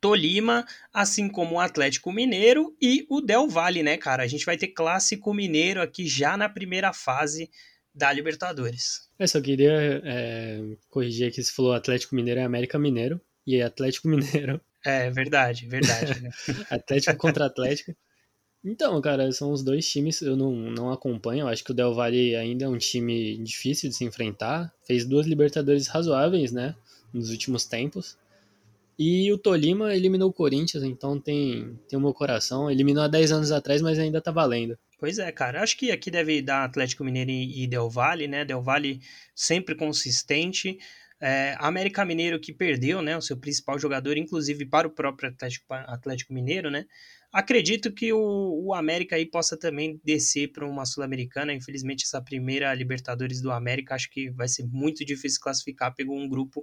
Tolima, 0.00 0.66
assim 0.92 1.28
como 1.28 1.56
o 1.56 1.60
Atlético 1.60 2.12
Mineiro 2.12 2.76
e 2.80 3.06
o 3.08 3.20
Del 3.20 3.48
Valle, 3.48 3.82
né, 3.82 3.96
cara? 3.96 4.22
A 4.22 4.26
gente 4.26 4.44
vai 4.44 4.56
ter 4.56 4.68
Clássico 4.68 5.32
Mineiro 5.32 5.80
aqui 5.80 6.06
já 6.08 6.36
na 6.36 6.48
primeira 6.48 6.92
fase 6.92 7.50
da 7.94 8.12
Libertadores. 8.12 9.08
Eu 9.18 9.28
só 9.28 9.40
queria 9.40 10.02
é, 10.04 10.60
corrigir 10.88 11.28
aqui, 11.28 11.42
você 11.42 11.52
falou 11.52 11.72
Atlético 11.72 12.14
Mineiro 12.14 12.40
é 12.40 12.44
América 12.44 12.78
Mineiro, 12.78 13.20
e 13.46 13.60
Atlético 13.60 14.08
Mineiro. 14.08 14.60
É, 14.84 15.10
verdade, 15.10 15.66
verdade. 15.66 16.20
Né? 16.20 16.30
Atlético 16.70 17.16
contra 17.16 17.46
Atlético. 17.46 17.94
Então, 18.64 19.00
cara, 19.00 19.30
são 19.32 19.50
os 19.50 19.62
dois 19.62 19.88
times 19.88 20.22
eu 20.22 20.36
não, 20.36 20.52
não 20.52 20.92
acompanho. 20.92 21.42
Eu 21.42 21.48
acho 21.48 21.64
que 21.64 21.72
o 21.72 21.74
Del 21.74 21.94
Valle 21.94 22.36
ainda 22.36 22.64
é 22.64 22.68
um 22.68 22.78
time 22.78 23.36
difícil 23.38 23.88
de 23.90 23.96
se 23.96 24.04
enfrentar. 24.04 24.72
Fez 24.86 25.04
duas 25.04 25.26
Libertadores 25.26 25.88
razoáveis, 25.88 26.52
né? 26.52 26.74
Nos 27.12 27.30
últimos 27.30 27.64
tempos. 27.64 28.16
E 28.98 29.32
o 29.32 29.38
Tolima 29.38 29.94
eliminou 29.94 30.30
o 30.30 30.32
Corinthians, 30.32 30.84
então 30.84 31.18
tem, 31.18 31.76
tem 31.88 31.98
o 31.98 32.02
meu 32.02 32.14
coração. 32.14 32.70
Eliminou 32.70 33.02
há 33.02 33.08
10 33.08 33.32
anos 33.32 33.50
atrás, 33.50 33.82
mas 33.82 33.98
ainda 33.98 34.20
tá 34.20 34.30
valendo. 34.30 34.78
Pois 34.96 35.18
é, 35.18 35.32
cara. 35.32 35.60
Acho 35.60 35.76
que 35.76 35.90
aqui 35.90 36.08
deve 36.08 36.40
dar 36.40 36.62
Atlético 36.62 37.02
Mineiro 37.02 37.32
e 37.32 37.66
Del 37.66 37.90
Valle, 37.90 38.28
né? 38.28 38.44
Del 38.44 38.62
Valle 38.62 39.00
sempre 39.34 39.74
consistente. 39.74 40.78
É, 41.20 41.56
América 41.58 42.04
Mineiro 42.04 42.38
que 42.38 42.52
perdeu, 42.52 43.02
né? 43.02 43.16
O 43.16 43.22
seu 43.22 43.36
principal 43.36 43.76
jogador, 43.78 44.16
inclusive 44.16 44.64
para 44.66 44.86
o 44.86 44.90
próprio 44.90 45.30
Atlético, 45.30 45.66
Atlético 45.68 46.32
Mineiro, 46.32 46.70
né? 46.70 46.86
Acredito 47.32 47.90
que 47.90 48.12
o, 48.12 48.66
o 48.66 48.74
América 48.74 49.16
aí 49.16 49.24
possa 49.24 49.56
também 49.56 49.98
descer 50.04 50.52
para 50.52 50.66
uma 50.66 50.84
Sul-Americana. 50.84 51.54
Infelizmente, 51.54 52.04
essa 52.04 52.20
primeira 52.20 52.74
Libertadores 52.74 53.40
do 53.40 53.50
América 53.50 53.94
acho 53.94 54.10
que 54.10 54.30
vai 54.30 54.46
ser 54.46 54.66
muito 54.66 55.02
difícil 55.02 55.40
classificar. 55.40 55.94
Pegou 55.94 56.18
um 56.18 56.28
grupo 56.28 56.62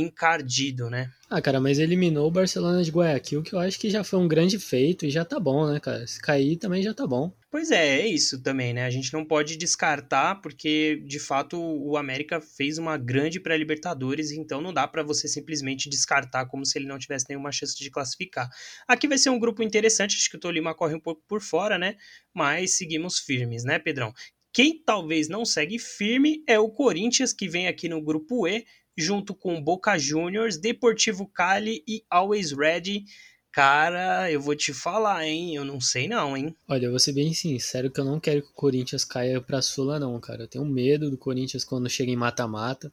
encardido, 0.00 0.90
né? 0.90 1.10
Ah, 1.28 1.42
cara, 1.42 1.60
mas 1.60 1.78
eliminou 1.78 2.28
o 2.28 2.30
Barcelona 2.30 2.84
de 2.84 2.90
Guayaquil, 2.90 3.42
que 3.42 3.52
eu 3.52 3.58
acho 3.58 3.78
que 3.80 3.90
já 3.90 4.04
foi 4.04 4.18
um 4.18 4.28
grande 4.28 4.58
feito 4.58 5.04
e 5.04 5.10
já 5.10 5.24
tá 5.24 5.40
bom, 5.40 5.66
né, 5.66 5.80
cara? 5.80 6.06
Se 6.06 6.20
cair 6.20 6.56
também 6.56 6.82
já 6.82 6.94
tá 6.94 7.06
bom. 7.06 7.32
Pois 7.50 7.70
é, 7.70 8.00
é 8.00 8.06
isso 8.06 8.42
também, 8.42 8.74
né? 8.74 8.84
A 8.84 8.90
gente 8.90 9.12
não 9.12 9.24
pode 9.24 9.56
descartar, 9.56 10.36
porque 10.36 11.02
de 11.04 11.18
fato 11.18 11.58
o 11.58 11.96
América 11.96 12.40
fez 12.40 12.78
uma 12.78 12.96
grande 12.96 13.40
pré-Libertadores, 13.40 14.30
então 14.30 14.60
não 14.60 14.72
dá 14.72 14.86
para 14.86 15.02
você 15.02 15.26
simplesmente 15.26 15.88
descartar 15.88 16.46
como 16.46 16.64
se 16.64 16.78
ele 16.78 16.86
não 16.86 16.98
tivesse 16.98 17.26
nenhuma 17.28 17.50
chance 17.50 17.76
de 17.76 17.90
classificar. 17.90 18.48
Aqui 18.86 19.08
vai 19.08 19.18
ser 19.18 19.30
um 19.30 19.38
grupo 19.38 19.62
interessante, 19.62 20.16
acho 20.16 20.30
que 20.30 20.36
o 20.36 20.40
Tolima 20.40 20.74
corre 20.74 20.94
um 20.94 21.00
pouco 21.00 21.22
por 21.26 21.40
fora, 21.40 21.78
né? 21.78 21.96
Mas 22.34 22.76
seguimos 22.76 23.18
firmes, 23.18 23.64
né, 23.64 23.78
Pedrão? 23.78 24.12
Quem 24.52 24.82
talvez 24.82 25.28
não 25.28 25.44
segue 25.44 25.78
firme 25.78 26.42
é 26.46 26.58
o 26.58 26.70
Corinthians, 26.70 27.32
que 27.32 27.46
vem 27.46 27.68
aqui 27.68 27.90
no 27.90 28.00
grupo 28.00 28.46
E, 28.48 28.64
junto 28.96 29.34
com 29.34 29.62
Boca 29.62 29.98
Juniors, 29.98 30.56
Deportivo 30.56 31.26
Cali 31.26 31.82
e 31.86 32.02
Always 32.10 32.52
Ready. 32.52 33.04
Cara, 33.52 34.30
eu 34.30 34.40
vou 34.40 34.54
te 34.54 34.74
falar, 34.74 35.26
hein? 35.26 35.56
Eu 35.56 35.64
não 35.64 35.80
sei 35.80 36.06
não, 36.06 36.36
hein? 36.36 36.54
Olha, 36.68 36.86
eu 36.86 36.90
vou 36.90 36.98
ser 36.98 37.12
bem 37.12 37.32
sincero 37.32 37.90
que 37.90 37.98
eu 37.98 38.04
não 38.04 38.20
quero 38.20 38.42
que 38.42 38.48
o 38.48 38.54
Corinthians 38.54 39.02
caia 39.04 39.40
pra 39.40 39.62
Sula, 39.62 39.98
não, 39.98 40.20
cara. 40.20 40.42
Eu 40.42 40.48
tenho 40.48 40.64
medo 40.66 41.10
do 41.10 41.16
Corinthians 41.16 41.64
quando 41.64 41.88
chega 41.88 42.10
em 42.12 42.16
mata-mata. 42.16 42.92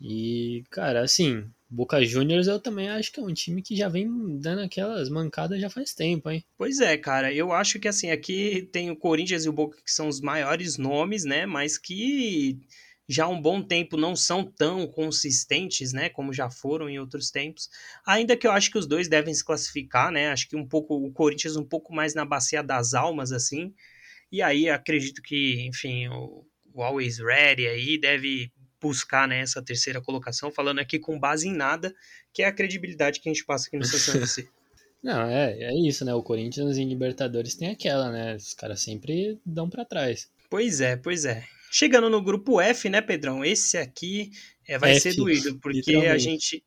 E, 0.00 0.64
cara, 0.70 1.02
assim, 1.02 1.44
Boca 1.68 2.02
Juniors 2.02 2.46
eu 2.46 2.58
também 2.58 2.88
acho 2.88 3.12
que 3.12 3.20
é 3.20 3.22
um 3.22 3.32
time 3.34 3.60
que 3.60 3.76
já 3.76 3.88
vem 3.88 4.38
dando 4.38 4.62
aquelas 4.62 5.08
mancadas 5.08 5.60
já 5.60 5.68
faz 5.68 5.92
tempo, 5.92 6.30
hein? 6.30 6.42
Pois 6.56 6.80
é, 6.80 6.96
cara. 6.96 7.32
Eu 7.32 7.52
acho 7.52 7.78
que, 7.78 7.88
assim, 7.88 8.10
aqui 8.10 8.68
tem 8.72 8.90
o 8.90 8.96
Corinthians 8.96 9.44
e 9.44 9.48
o 9.48 9.52
Boca 9.52 9.76
que 9.84 9.92
são 9.92 10.08
os 10.08 10.20
maiores 10.20 10.78
nomes, 10.78 11.24
né? 11.24 11.44
Mas 11.44 11.76
que 11.76 12.58
já 13.08 13.24
há 13.24 13.28
um 13.28 13.40
bom 13.40 13.62
tempo 13.62 13.96
não 13.96 14.16
são 14.16 14.44
tão 14.44 14.86
consistentes, 14.86 15.92
né, 15.92 16.08
como 16.08 16.32
já 16.32 16.50
foram 16.50 16.88
em 16.88 16.98
outros 16.98 17.30
tempos. 17.30 17.68
Ainda 18.06 18.36
que 18.36 18.46
eu 18.46 18.52
acho 18.52 18.70
que 18.70 18.78
os 18.78 18.86
dois 18.86 19.08
devem 19.08 19.34
se 19.34 19.44
classificar, 19.44 20.10
né? 20.10 20.28
Acho 20.28 20.48
que 20.48 20.56
um 20.56 20.66
pouco 20.66 20.94
o 20.94 21.12
Corinthians 21.12 21.56
um 21.56 21.64
pouco 21.64 21.94
mais 21.94 22.14
na 22.14 22.24
bacia 22.24 22.62
das 22.62 22.94
almas 22.94 23.32
assim. 23.32 23.74
E 24.32 24.40
aí 24.42 24.68
acredito 24.68 25.22
que, 25.22 25.66
enfim, 25.66 26.08
o, 26.08 26.46
o 26.72 26.82
Always 26.82 27.18
Ready 27.18 27.68
aí 27.68 27.98
deve 27.98 28.50
buscar 28.80 29.26
né, 29.26 29.40
essa 29.40 29.62
terceira 29.62 30.00
colocação, 30.00 30.50
falando 30.50 30.78
aqui 30.78 30.98
com 30.98 31.18
base 31.18 31.48
em 31.48 31.54
nada, 31.54 31.94
que 32.32 32.42
é 32.42 32.46
a 32.46 32.52
credibilidade 32.52 33.20
que 33.20 33.28
a 33.28 33.32
gente 33.32 33.44
passa 33.44 33.68
aqui 33.68 33.78
no 33.78 33.84
São 33.84 34.20
FC. 34.20 34.48
Não, 35.02 35.22
é, 35.28 35.52
é 35.52 35.74
isso, 35.86 36.02
né? 36.02 36.14
O 36.14 36.22
Corinthians 36.22 36.78
em 36.78 36.88
Libertadores 36.88 37.54
tem 37.54 37.68
aquela, 37.68 38.10
né? 38.10 38.36
Os 38.36 38.54
caras 38.54 38.80
sempre 38.80 39.38
dão 39.44 39.68
para 39.68 39.84
trás. 39.84 40.30
Pois 40.48 40.80
é, 40.80 40.96
pois 40.96 41.26
é. 41.26 41.44
Chegando 41.76 42.08
no 42.08 42.22
grupo 42.22 42.60
F, 42.60 42.88
né, 42.88 43.00
Pedrão? 43.00 43.44
Esse 43.44 43.76
aqui 43.76 44.30
é, 44.64 44.78
vai 44.78 44.92
F, 44.92 45.00
ser 45.00 45.16
doído, 45.16 45.58
porque 45.58 45.96
a 45.96 46.16
gente 46.16 46.64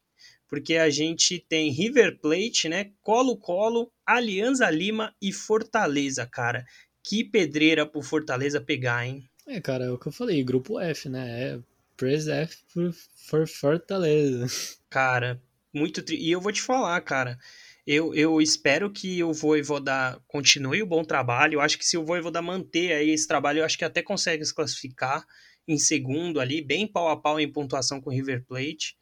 porque 0.50 0.76
a 0.76 0.90
gente 0.90 1.40
tem 1.48 1.72
River 1.72 2.20
Plate, 2.20 2.68
né, 2.68 2.92
Colo-Colo, 3.02 3.90
Alianza 4.06 4.70
Lima 4.70 5.16
e 5.22 5.32
Fortaleza, 5.32 6.26
cara. 6.26 6.66
Que 7.02 7.24
pedreira 7.24 7.86
pro 7.86 8.02
Fortaleza 8.02 8.60
pegar, 8.60 9.08
hein? 9.08 9.30
É, 9.48 9.62
cara, 9.62 9.86
é 9.86 9.90
o 9.90 9.98
que 9.98 10.10
eu 10.10 10.12
falei, 10.12 10.44
grupo 10.44 10.78
F, 10.78 11.08
né? 11.08 11.42
É 11.42 11.60
Press 11.96 12.28
F 12.28 12.58
for 13.16 13.48
Fortaleza. 13.48 14.46
Cara, 14.90 15.42
muito 15.74 16.04
tri... 16.04 16.18
E 16.18 16.30
eu 16.30 16.42
vou 16.42 16.52
te 16.52 16.62
falar, 16.62 17.00
cara. 17.00 17.40
Eu, 17.90 18.14
eu 18.14 18.42
espero 18.42 18.92
que 18.92 19.24
o 19.24 19.32
Voivoda 19.32 20.22
continue 20.28 20.84
o 20.84 20.86
bom 20.86 21.06
trabalho. 21.06 21.54
Eu 21.54 21.62
acho 21.62 21.78
que 21.78 21.86
se 21.86 21.98
o 21.98 22.04
Voivoda 22.04 22.42
manter 22.42 22.92
aí 22.92 23.12
esse 23.12 23.26
trabalho, 23.26 23.60
eu 23.60 23.64
acho 23.64 23.78
que 23.78 23.86
até 23.86 24.04
consegue 24.04 24.44
se 24.44 24.54
classificar 24.54 25.26
em 25.66 25.78
segundo 25.78 26.42
ali, 26.42 26.62
bem 26.62 26.86
pau 26.86 27.08
a 27.08 27.16
pau 27.16 27.40
em 27.40 27.50
pontuação 27.50 28.02
com 28.02 28.10
o 28.10 28.14
River 28.14 28.44
Plate. 28.46 28.98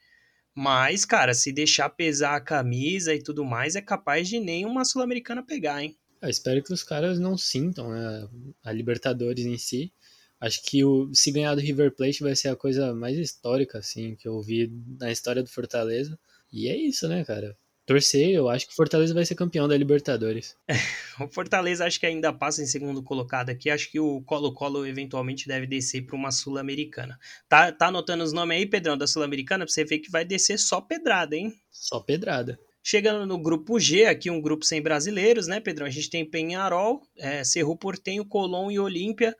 Mas, 0.54 1.04
cara, 1.04 1.34
se 1.34 1.52
deixar 1.52 1.90
pesar 1.90 2.36
a 2.36 2.40
camisa 2.40 3.12
e 3.16 3.24
tudo 3.24 3.44
mais, 3.44 3.76
é 3.76 3.82
capaz 3.82 4.30
de 4.30 4.40
nem 4.40 4.68
uma 4.68 4.86
Sul-Americana 4.86 5.44
pegar, 5.44 5.84
hein? 5.84 5.98
Eu 6.22 6.30
espero 6.30 6.62
que 6.64 6.72
os 6.72 6.84
caras 6.84 7.20
não 7.20 7.36
sintam 7.36 7.90
né, 7.90 8.30
a 8.64 8.72
Libertadores 8.72 9.48
em 9.48 9.58
si. 9.58 9.92
Acho 10.40 10.62
que 10.62 10.84
o, 10.84 11.10
se 11.12 11.32
ganhar 11.32 11.56
do 11.56 11.62
River 11.62 11.92
Plate 11.96 12.22
vai 12.22 12.36
ser 12.36 12.50
a 12.50 12.56
coisa 12.56 12.94
mais 12.94 13.18
histórica, 13.18 13.80
assim, 13.80 14.16
que 14.16 14.28
eu 14.28 14.40
vi 14.44 14.72
na 15.00 15.12
história 15.12 15.42
do 15.42 15.50
Fortaleza. 15.50 16.18
E 16.54 16.68
é 16.68 16.78
isso, 16.78 17.08
né, 17.08 17.26
cara? 17.26 17.58
Torcer, 17.86 18.30
eu 18.30 18.50
acho 18.50 18.68
que 18.68 18.74
o 18.74 18.76
Fortaleza 18.76 19.14
vai 19.14 19.26
ser 19.26 19.36
campeão 19.36 19.68
da 19.68 19.78
Libertadores. 19.78 20.58
o 21.20 21.28
Fortaleza 21.28 21.86
acho 21.86 22.00
que 22.00 22.06
ainda 22.06 22.34
passa 22.34 22.62
em 22.62 22.66
segundo 22.66 23.04
colocado 23.04 23.50
aqui, 23.50 23.70
acho 23.70 23.92
que 23.92 24.00
o 24.00 24.22
Colo-Colo 24.22 24.86
eventualmente 24.86 25.48
deve 25.48 25.68
descer 25.68 26.06
para 26.06 26.16
uma 26.16 26.32
Sul-Americana. 26.32 27.20
Tá, 27.48 27.72
tá 27.72 27.88
anotando 27.88 28.24
os 28.24 28.34
nomes 28.34 28.58
aí, 28.58 28.66
Pedrão, 28.66 28.98
da 28.98 29.08
Sul-Americana, 29.08 29.66
para 29.66 29.74
você 29.74 29.86
ver 29.86 30.00
que 30.00 30.10
vai 30.10 30.26
descer 30.26 30.58
só 30.58 30.82
pedrada, 30.82 31.36
hein? 31.36 31.54
Só 31.70 32.00
pedrada. 32.00 32.60
Chegando 32.88 33.26
no 33.26 33.40
grupo 33.40 33.80
G, 33.80 34.06
aqui 34.06 34.30
um 34.30 34.40
grupo 34.40 34.64
sem 34.64 34.80
brasileiros, 34.82 35.48
né, 35.48 35.60
Pedrão? 35.60 35.88
A 35.88 35.90
gente 35.90 36.10
tem 36.10 36.24
Penharol, 36.24 37.02
é, 37.18 37.44
Cerro 37.44 37.76
Portenho, 37.76 38.24
Colón 38.24 38.70
e 38.70 38.78
Olímpia. 38.78 39.36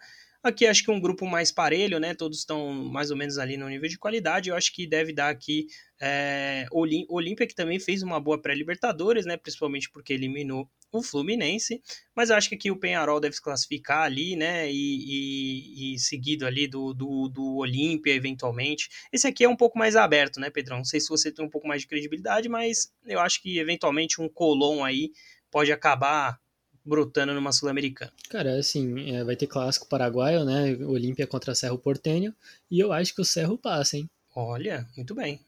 Aqui 0.46 0.68
acho 0.68 0.84
que 0.84 0.92
um 0.92 1.02
grupo 1.02 1.26
mais 1.26 1.52
parelho, 1.52 2.00
né? 2.00 2.14
Todos 2.14 2.38
estão 2.38 2.72
mais 2.72 3.10
ou 3.10 3.18
menos 3.18 3.40
ali 3.40 3.58
no 3.58 3.68
nível 3.68 3.90
de 3.90 3.98
qualidade. 3.98 4.52
Eu 4.52 4.56
acho 4.56 4.72
que 4.72 4.86
deve 4.86 5.12
dar 5.12 5.30
aqui 5.30 5.66
é, 6.00 6.68
Olímpia, 6.72 7.48
que 7.48 7.56
também 7.56 7.80
fez 7.80 8.04
uma 8.04 8.20
boa 8.20 8.40
pré-Libertadores, 8.40 9.26
né? 9.26 9.38
Principalmente 9.38 9.90
porque 9.90 10.14
eliminou 10.14 10.70
o 10.92 11.02
Fluminense. 11.02 11.82
Mas 12.16 12.30
eu 12.30 12.36
acho 12.36 12.48
que 12.48 12.54
aqui 12.54 12.70
o 12.70 12.80
Penharol 12.80 13.20
deve 13.20 13.34
se 13.34 13.42
classificar 13.42 14.04
ali, 14.04 14.36
né? 14.36 14.72
E, 14.72 14.76
e, 14.76 15.96
e 15.96 16.00
seguido 16.00 16.46
ali 16.46 16.68
do, 16.68 16.94
do, 16.94 17.28
do 17.28 17.56
Olímpia, 17.56 18.14
eventualmente. 18.14 18.88
Esse 19.12 19.26
aqui 19.26 19.46
é 19.46 19.50
um 19.50 19.58
pouco 19.58 19.80
mais 19.80 19.96
aberto, 19.96 20.40
né, 20.40 20.52
Pedrão? 20.52 20.78
Não 20.78 20.86
sei 20.86 21.00
se 21.00 21.10
você 21.10 21.32
tem 21.32 21.44
um 21.44 21.50
pouco 21.50 21.68
mais 21.68 21.82
de 21.82 21.88
credibilidade, 21.88 22.48
mas 22.48 22.94
eu 23.04 23.20
acho 23.20 23.42
que 23.42 23.58
eventualmente 23.58 24.22
um 24.22 24.30
Colom 24.30 24.84
aí 24.84 25.10
pode 25.50 25.72
acabar 25.72 26.40
brotando 26.86 27.34
numa 27.34 27.52
Sul-Americana. 27.52 28.12
Cara, 28.30 28.58
assim, 28.58 29.16
é, 29.16 29.24
vai 29.24 29.36
ter 29.36 29.48
clássico 29.48 29.88
paraguaio, 29.88 30.46
né? 30.46 30.76
Olímpia 30.86 31.26
contra 31.26 31.56
Cerro 31.56 31.78
Portenho. 31.78 32.34
E 32.70 32.80
eu 32.80 32.94
acho 32.94 33.14
que 33.16 33.22
o 33.22 33.26
Cerro 33.26 33.58
passa, 33.58 33.98
hein? 33.98 34.10
Olha, 34.36 34.88
muito 34.96 35.16
bem. 35.16 35.40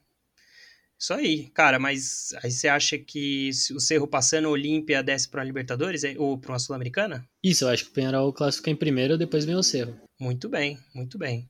Isso 0.99 1.13
aí, 1.13 1.47
cara, 1.53 1.77
mas 1.77 2.33
aí 2.43 2.49
você 2.49 2.67
acha 2.67 2.97
que 2.97 3.51
o 3.71 3.79
Cerro 3.79 4.07
passando, 4.07 4.49
Olímpia 4.49 5.03
desce 5.03 5.29
para 5.29 5.43
a 5.43 5.45
Libertadores 5.45 6.01
ou 6.17 6.39
para 6.39 6.53
uma 6.53 6.59
Sul-Americana? 6.59 7.23
Isso, 7.43 7.65
eu 7.65 7.69
acho 7.69 7.85
que 7.85 7.91
o 7.91 7.93
Penharol 7.93 8.33
classifica 8.33 8.71
em 8.71 8.75
primeiro, 8.75 9.15
depois 9.15 9.45
vem 9.45 9.55
o 9.55 9.61
Cerro. 9.61 9.95
Muito 10.19 10.49
bem, 10.49 10.79
muito 10.95 11.19
bem. 11.19 11.47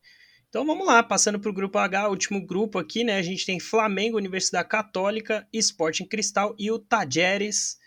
Então 0.50 0.66
vamos 0.66 0.86
lá, 0.86 1.02
passando 1.02 1.40
para 1.40 1.50
o 1.50 1.54
grupo 1.54 1.78
H, 1.78 2.10
último 2.10 2.46
grupo 2.46 2.78
aqui, 2.78 3.06
né? 3.06 3.18
A 3.18 3.22
gente 3.22 3.46
tem 3.46 3.60
Flamengo, 3.60 4.18
Universidade 4.18 4.68
Católica, 4.68 5.48
Sporting 5.54 6.06
Cristal 6.06 6.54
e 6.60 6.70
o 6.70 6.78
Tajeres. 6.78 7.78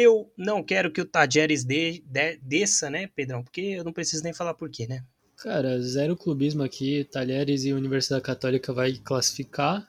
Eu 0.00 0.32
não 0.36 0.62
quero 0.62 0.92
que 0.92 1.00
o 1.00 1.04
Tajeres 1.04 1.64
de, 1.64 2.04
de, 2.06 2.36
desça, 2.36 2.88
né, 2.88 3.08
Pedrão? 3.08 3.42
Porque 3.42 3.60
eu 3.60 3.82
não 3.82 3.92
preciso 3.92 4.22
nem 4.22 4.32
falar 4.32 4.54
por 4.54 4.70
quê, 4.70 4.86
né? 4.86 5.02
Cara, 5.36 5.82
zero 5.82 6.16
clubismo 6.16 6.62
aqui. 6.62 7.02
Talheres 7.02 7.64
e 7.64 7.72
Universidade 7.72 8.22
Católica 8.22 8.72
vai 8.72 8.92
classificar. 8.92 9.88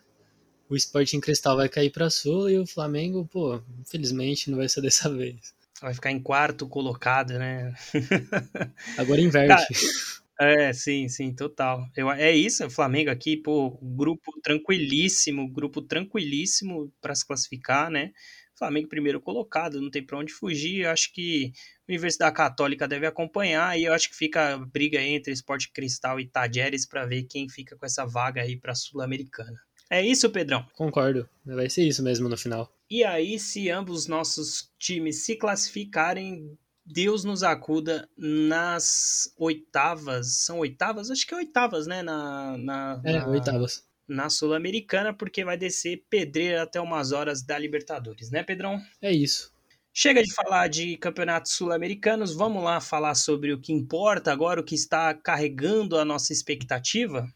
O 0.68 0.76
Sporting 0.76 1.20
Cristal 1.20 1.56
vai 1.58 1.70
cair 1.70 1.92
para 1.92 2.10
Sul 2.10 2.50
e 2.50 2.58
o 2.58 2.66
Flamengo, 2.66 3.24
pô, 3.32 3.62
infelizmente 3.80 4.50
não 4.50 4.58
vai 4.58 4.68
ser 4.68 4.82
dessa 4.82 5.16
vez. 5.16 5.54
Vai 5.80 5.94
ficar 5.94 6.12
em 6.12 6.20
quarto 6.20 6.68
colocado, 6.68 7.38
né? 7.38 7.72
Agora 8.98 9.22
inverte. 9.22 9.48
Cara, 9.48 10.70
é, 10.70 10.74
sim, 10.74 11.08
sim, 11.08 11.36
total. 11.36 11.88
Eu, 11.96 12.10
é 12.10 12.36
isso, 12.36 12.66
o 12.66 12.70
Flamengo 12.72 13.12
aqui, 13.12 13.38
pô, 13.38 13.78
grupo 13.80 14.40
tranquilíssimo, 14.42 15.48
grupo 15.48 15.84
tranquilíssimo 15.84 16.92
para 17.00 17.14
se 17.14 17.28
classificar, 17.28 17.92
né? 17.92 18.12
Flamengo 18.60 18.90
primeiro 18.90 19.22
colocado, 19.22 19.82
não 19.82 19.90
tem 19.90 20.06
para 20.06 20.18
onde 20.18 20.34
fugir. 20.34 20.82
Eu 20.82 20.92
acho 20.92 21.12
que 21.14 21.52
a 21.88 21.92
Universidade 21.92 22.36
Católica 22.36 22.88
deve 22.88 23.08
acompanhar 23.08 23.80
e 23.80 23.86
eu 23.86 23.94
acho 23.94 24.10
que 24.10 24.16
fica 24.16 24.54
a 24.54 24.58
briga 24.58 25.02
entre 25.02 25.34
Esporte 25.34 25.72
Cristal 25.72 26.20
e 26.20 26.28
Tajeres 26.28 26.86
para 26.86 27.06
ver 27.06 27.24
quem 27.24 27.50
fica 27.50 27.76
com 27.76 27.86
essa 27.86 28.06
vaga 28.06 28.42
aí 28.42 28.58
para 28.58 28.76
Sul-Americana. 28.76 29.60
É 29.90 30.06
isso, 30.06 30.30
Pedrão? 30.30 30.68
Concordo. 30.74 31.28
Vai 31.44 31.70
ser 31.70 31.88
isso 31.88 32.04
mesmo 32.04 32.30
no 32.30 32.38
final. 32.38 32.72
E 32.90 33.04
aí, 33.04 33.40
se 33.40 33.70
ambos 33.72 34.06
nossos 34.06 34.72
times 34.78 35.24
se 35.26 35.36
classificarem, 35.36 36.56
Deus 36.86 37.24
nos 37.24 37.42
acuda 37.42 38.08
nas 38.16 39.34
oitavas. 39.38 40.44
São 40.44 40.60
oitavas? 40.60 41.10
Acho 41.10 41.26
que 41.26 41.34
é 41.34 41.38
oitavas, 41.38 41.88
né? 41.88 42.04
Na, 42.04 42.58
na, 42.58 43.02
é, 43.04 43.14
na... 43.14 43.28
oitavas 43.30 43.89
na 44.10 44.30
Sul-Americana, 44.30 45.14
porque 45.14 45.46
vai 45.46 45.58
descer 45.58 46.04
pedreira 46.10 46.64
até 46.64 46.82
umas 46.82 47.12
horas 47.12 47.42
da 47.42 47.58
Libertadores, 47.58 48.32
né, 48.32 48.44
Pedrão? 48.44 48.82
É 49.02 49.12
isso. 49.12 49.54
Chega 49.94 50.24
de 50.24 50.34
falar 50.34 50.68
de 50.68 50.98
campeonatos 50.98 51.54
sul-americanos, 51.54 52.34
vamos 52.34 52.64
lá 52.64 52.80
falar 52.80 53.16
sobre 53.16 53.54
o 53.54 53.60
que 53.60 53.74
importa 53.74 54.32
agora, 54.32 54.62
o 54.62 54.64
que 54.64 54.76
está 54.76 55.14
carregando 55.14 55.98
a 55.98 56.06
nossa 56.06 56.32
expectativa? 56.32 57.28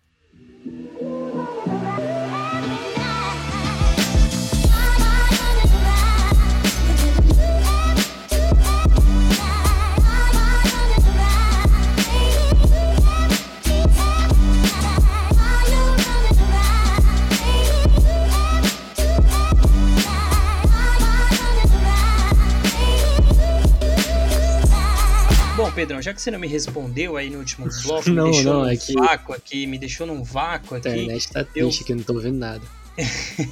Pedrão, 25.74 26.02
já 26.02 26.14
que 26.14 26.22
você 26.22 26.30
não 26.30 26.40
me 26.40 26.48
respondeu 26.48 27.18
aí 27.18 27.30
no 27.30 27.40
último 27.40 27.68
bloco, 27.84 28.10
não, 28.12 28.26
me 28.26 28.32
deixou 28.32 28.54
não, 28.54 28.62
num 28.62 28.70
é 28.70 28.78
que... 28.78 28.94
vácuo 28.94 29.34
aqui, 29.34 29.66
me 29.66 29.80
deixou 29.80 30.06
num 30.06 30.24
vácuo 30.24 30.76
aqui. 30.76 30.88
A 30.88 30.98
internet 30.98 31.32
tá 31.32 31.44
triste 31.44 31.82
eu... 31.82 31.86
que 31.86 31.92
eu 31.94 31.96
não 31.98 32.04
tô 32.04 32.14
ouvindo 32.14 32.38
nada. 32.38 32.62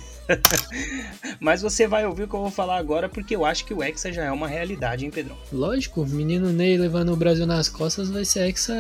Mas 1.40 1.62
você 1.62 1.88
vai 1.88 2.06
ouvir 2.06 2.24
o 2.24 2.28
que 2.28 2.34
eu 2.36 2.42
vou 2.42 2.52
falar 2.52 2.78
agora, 2.78 3.10
porque 3.10 3.36
eu 3.36 3.44
acho 3.44 3.66
que 3.66 3.74
o 3.74 3.84
Hexa 3.84 4.14
já 4.14 4.24
é 4.24 4.32
uma 4.32 4.48
realidade, 4.48 5.04
hein, 5.04 5.12
Pedrão? 5.12 5.36
Lógico, 5.52 6.04
o 6.04 6.08
menino 6.08 6.52
Ney 6.52 6.78
levando 6.78 7.12
o 7.12 7.16
Brasil 7.16 7.46
nas 7.48 7.68
costas 7.68 8.10
vai 8.10 8.24
ser 8.24 8.48
Hexa 8.48 8.76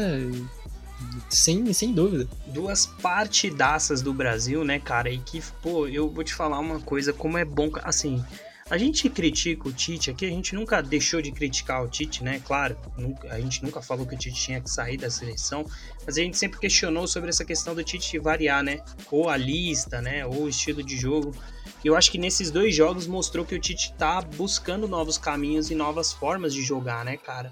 sem, 1.29 1.73
sem 1.73 1.93
dúvida. 1.93 2.27
Duas 2.47 2.85
partidaças 2.85 4.01
do 4.01 4.13
Brasil, 4.13 4.63
né, 4.63 4.79
cara? 4.79 5.09
E 5.09 5.17
que, 5.17 5.41
pô, 5.61 5.87
eu 5.87 6.09
vou 6.09 6.23
te 6.23 6.33
falar 6.33 6.59
uma 6.59 6.79
coisa, 6.79 7.11
como 7.11 7.37
é 7.37 7.43
bom, 7.43 7.71
assim, 7.83 8.23
a 8.71 8.77
gente 8.77 9.09
critica 9.09 9.67
o 9.67 9.73
Tite 9.73 10.09
aqui, 10.09 10.25
a 10.25 10.29
gente 10.29 10.55
nunca 10.55 10.81
deixou 10.81 11.21
de 11.21 11.29
criticar 11.29 11.83
o 11.83 11.89
Tite, 11.89 12.23
né? 12.23 12.41
Claro, 12.45 12.77
nunca, 12.97 13.27
a 13.27 13.37
gente 13.37 13.61
nunca 13.61 13.81
falou 13.81 14.07
que 14.07 14.15
o 14.15 14.17
Tite 14.17 14.41
tinha 14.41 14.61
que 14.61 14.69
sair 14.69 14.95
da 14.95 15.09
seleção, 15.09 15.65
mas 16.05 16.17
a 16.17 16.21
gente 16.21 16.37
sempre 16.37 16.57
questionou 16.57 17.05
sobre 17.05 17.29
essa 17.29 17.43
questão 17.43 17.75
do 17.75 17.83
Tite 17.83 18.17
variar, 18.17 18.63
né? 18.63 18.79
Ou 19.11 19.27
a 19.29 19.35
lista, 19.35 20.01
né? 20.01 20.25
Ou 20.25 20.43
o 20.43 20.47
estilo 20.47 20.81
de 20.81 20.95
jogo. 20.95 21.35
E 21.83 21.87
eu 21.87 21.97
acho 21.97 22.09
que 22.09 22.17
nesses 22.17 22.49
dois 22.49 22.73
jogos 22.73 23.07
mostrou 23.07 23.43
que 23.43 23.53
o 23.53 23.59
Tite 23.59 23.93
tá 23.97 24.21
buscando 24.21 24.87
novos 24.87 25.17
caminhos 25.17 25.69
e 25.69 25.75
novas 25.75 26.13
formas 26.13 26.53
de 26.53 26.61
jogar, 26.61 27.03
né, 27.03 27.17
cara? 27.17 27.51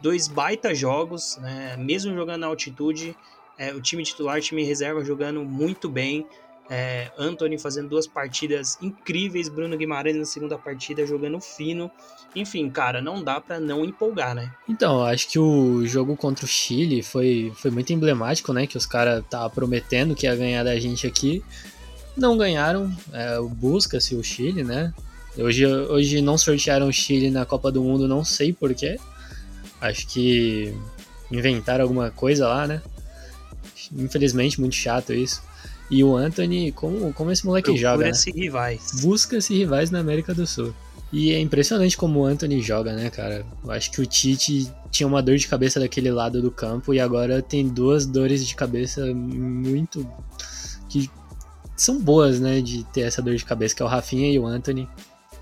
Dois 0.00 0.28
baita 0.28 0.72
jogos, 0.72 1.36
né? 1.38 1.76
Mesmo 1.78 2.14
jogando 2.14 2.42
na 2.42 2.46
altitude, 2.46 3.16
é, 3.58 3.74
o 3.74 3.80
time 3.80 4.04
titular, 4.04 4.38
o 4.38 4.40
time 4.40 4.62
reserva 4.62 5.04
jogando 5.04 5.44
muito 5.44 5.88
bem. 5.88 6.24
É, 6.72 7.10
Anthony 7.18 7.58
fazendo 7.58 7.88
duas 7.88 8.06
partidas 8.06 8.78
incríveis, 8.80 9.48
Bruno 9.48 9.76
Guimarães 9.76 10.16
na 10.16 10.24
segunda 10.24 10.56
partida 10.56 11.04
jogando 11.04 11.40
fino. 11.40 11.90
Enfim, 12.34 12.70
cara, 12.70 13.02
não 13.02 13.24
dá 13.24 13.40
para 13.40 13.58
não 13.58 13.84
empolgar, 13.84 14.36
né? 14.36 14.52
Então, 14.68 15.02
acho 15.02 15.28
que 15.28 15.38
o 15.38 15.84
jogo 15.84 16.16
contra 16.16 16.44
o 16.44 16.48
Chile 16.48 17.02
foi, 17.02 17.52
foi 17.56 17.72
muito 17.72 17.92
emblemático, 17.92 18.52
né? 18.52 18.68
Que 18.68 18.76
os 18.76 18.86
caras 18.86 19.24
estavam 19.24 19.50
prometendo 19.50 20.14
que 20.14 20.26
ia 20.26 20.36
ganhar 20.36 20.62
da 20.62 20.78
gente 20.78 21.08
aqui. 21.08 21.42
Não 22.16 22.38
ganharam, 22.38 22.94
é, 23.12 23.40
busca-se 23.40 24.14
o 24.14 24.22
Chile, 24.22 24.62
né? 24.62 24.94
Hoje, 25.36 25.66
hoje 25.66 26.20
não 26.20 26.38
sortearam 26.38 26.86
o 26.88 26.92
Chile 26.92 27.30
na 27.30 27.44
Copa 27.44 27.72
do 27.72 27.82
Mundo, 27.82 28.06
não 28.06 28.24
sei 28.24 28.52
porquê. 28.52 28.96
Acho 29.80 30.06
que 30.06 30.72
inventaram 31.32 31.82
alguma 31.82 32.12
coisa 32.12 32.46
lá, 32.46 32.64
né? 32.68 32.80
Infelizmente, 33.92 34.60
muito 34.60 34.76
chato 34.76 35.12
isso. 35.12 35.42
E 35.90 36.04
o 36.04 36.16
Anthony, 36.16 36.70
como, 36.72 37.12
como 37.12 37.30
esse 37.32 37.44
moleque 37.44 37.66
Procura 37.66 37.90
joga, 37.90 38.04
né? 38.04 38.12
rivais. 38.32 39.00
Busca-se 39.02 39.52
rivais 39.54 39.90
na 39.90 39.98
América 39.98 40.32
do 40.32 40.46
Sul. 40.46 40.72
E 41.12 41.32
é 41.32 41.40
impressionante 41.40 41.96
como 41.96 42.20
o 42.20 42.24
Anthony 42.24 42.62
joga, 42.62 42.92
né, 42.92 43.10
cara? 43.10 43.44
Eu 43.64 43.70
acho 43.72 43.90
que 43.90 44.00
o 44.00 44.06
Tite 44.06 44.70
tinha 44.90 45.06
uma 45.06 45.20
dor 45.20 45.36
de 45.36 45.48
cabeça 45.48 45.80
daquele 45.80 46.10
lado 46.10 46.40
do 46.40 46.50
campo 46.50 46.94
e 46.94 47.00
agora 47.00 47.42
tem 47.42 47.66
duas 47.66 48.06
dores 48.06 48.46
de 48.46 48.54
cabeça 48.54 49.04
muito. 49.12 50.06
que 50.88 51.10
são 51.76 51.98
boas, 51.98 52.38
né, 52.38 52.60
de 52.60 52.84
ter 52.84 53.00
essa 53.00 53.22
dor 53.22 53.34
de 53.34 53.44
cabeça, 53.44 53.74
que 53.74 53.82
é 53.82 53.84
o 53.84 53.88
Rafinha 53.88 54.30
e 54.30 54.38
o 54.38 54.46
Anthony. 54.46 54.88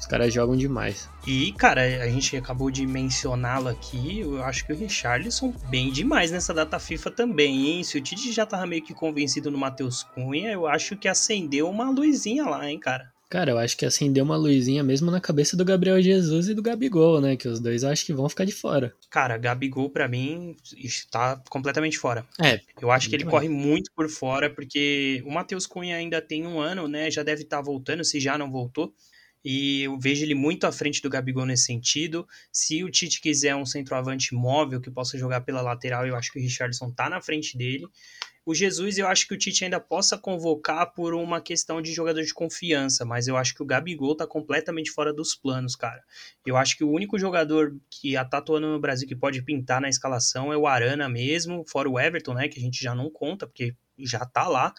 Os 0.09 0.11
caras 0.11 0.33
jogam 0.33 0.57
demais. 0.57 1.07
E, 1.27 1.53
cara, 1.53 1.83
a 1.83 2.09
gente 2.09 2.35
acabou 2.35 2.71
de 2.71 2.87
mencioná-lo 2.87 3.69
aqui. 3.69 4.21
Eu 4.21 4.43
acho 4.43 4.65
que 4.65 4.73
o 4.73 4.77
Richarlison 4.77 5.53
bem 5.69 5.93
demais 5.93 6.31
nessa 6.31 6.55
data 6.55 6.79
FIFA 6.79 7.11
também, 7.11 7.67
hein? 7.67 7.85
Se 7.85 7.99
o 7.99 8.01
Tite 8.01 8.33
já 8.33 8.47
tava 8.47 8.67
meio 8.67 8.83
que 8.83 8.95
convencido 8.95 9.51
no 9.51 9.59
Matheus 9.59 10.03
Cunha, 10.03 10.51
eu 10.51 10.67
acho 10.67 10.97
que 10.97 11.09
acendeu 11.09 11.69
uma 11.69 11.91
luzinha 11.91 12.47
lá, 12.47 12.71
hein, 12.71 12.81
cara? 12.81 13.13
Cara, 13.29 13.51
eu 13.51 13.59
acho 13.59 13.77
que 13.77 13.85
acendeu 13.85 14.25
uma 14.25 14.39
luzinha 14.39 14.83
mesmo 14.83 15.11
na 15.11 15.21
cabeça 15.21 15.55
do 15.55 15.63
Gabriel 15.63 16.01
Jesus 16.01 16.49
e 16.49 16.55
do 16.55 16.63
Gabigol, 16.63 17.21
né? 17.21 17.37
Que 17.37 17.47
os 17.47 17.61
dois 17.61 17.85
acho 17.85 18.07
que 18.07 18.15
vão 18.15 18.31
ficar 18.31 18.47
de 18.47 18.53
fora. 18.53 18.95
Cara, 19.11 19.37
Gabigol, 19.37 19.91
para 19.91 20.09
mim, 20.09 20.57
está 20.75 21.37
completamente 21.51 21.99
fora. 21.99 22.27
É. 22.43 22.63
Eu 22.81 22.91
acho 22.91 23.11
que 23.11 23.15
ele 23.15 23.25
corre 23.25 23.51
muito 23.51 23.93
por 23.95 24.09
fora, 24.09 24.49
porque 24.49 25.23
o 25.27 25.31
Matheus 25.31 25.67
Cunha 25.67 25.97
ainda 25.97 26.23
tem 26.23 26.47
um 26.47 26.59
ano, 26.59 26.89
né? 26.89 27.11
Já 27.11 27.23
deve 27.23 27.43
estar 27.43 27.59
tá 27.59 27.63
voltando, 27.63 28.03
se 28.03 28.19
já 28.19 28.39
não 28.39 28.51
voltou 28.51 28.95
e 29.45 29.83
eu 29.83 29.99
vejo 29.99 30.25
ele 30.25 30.35
muito 30.35 30.67
à 30.67 30.73
frente 30.73 31.01
do 31.01 31.11
Gabigol 31.11 31.47
nesse 31.47 31.65
sentido. 31.65 32.27
Se 32.53 32.83
o 32.83 32.91
Tite 32.91 33.21
quiser 33.21 33.55
um 33.55 33.67
centroavante 33.67 34.35
móvel 34.35 34.81
que 34.81 34.91
possa 34.91 35.17
jogar 35.17 35.43
pela 35.43 35.63
lateral, 35.63 36.07
eu 36.07 36.17
acho 36.17 36.33
que 36.33 36.39
o 36.39 36.43
Richardson 36.43 36.91
tá 36.91 37.09
na 37.09 37.21
frente 37.21 37.57
dele. 37.57 37.87
O 38.45 38.55
Jesus, 38.55 38.97
eu 38.97 39.07
acho 39.07 39.29
que 39.29 39.35
o 39.35 39.37
Tite 39.37 39.65
ainda 39.65 39.79
possa 39.79 40.17
convocar 40.17 40.95
por 40.95 41.13
uma 41.13 41.39
questão 41.39 41.83
de 41.83 41.93
jogador 41.93 42.23
de 42.23 42.33
confiança, 42.33 43.05
mas 43.05 43.29
eu 43.29 43.37
acho 43.37 43.55
que 43.55 43.63
o 43.63 43.67
Gabigol 43.67 44.17
tá 44.17 44.27
completamente 44.27 44.91
fora 44.91 45.13
dos 45.13 45.35
planos, 45.35 45.77
cara. 45.77 46.03
Eu 46.47 46.57
acho 46.57 46.75
que 46.75 46.83
o 46.83 46.91
único 46.91 47.19
jogador 47.19 47.77
que 47.91 48.15
tá 48.15 48.39
atuando 48.39 48.69
no 48.69 48.81
Brasil 48.81 49.07
que 49.07 49.15
pode 49.15 49.43
pintar 49.43 49.83
na 49.83 49.89
escalação 49.91 50.51
é 50.51 50.57
o 50.57 50.67
Arana 50.67 51.11
mesmo, 51.11 51.63
fora 51.69 51.91
o 51.91 52.01
Everton, 52.01 52.33
né, 52.33 52.49
que 52.49 52.59
a 52.59 52.63
gente 52.63 52.83
já 52.83 52.95
não 52.95 53.11
conta, 53.11 53.47
porque 53.47 53.77
já 53.99 54.25
tá 54.25 54.49
lá 54.49 54.73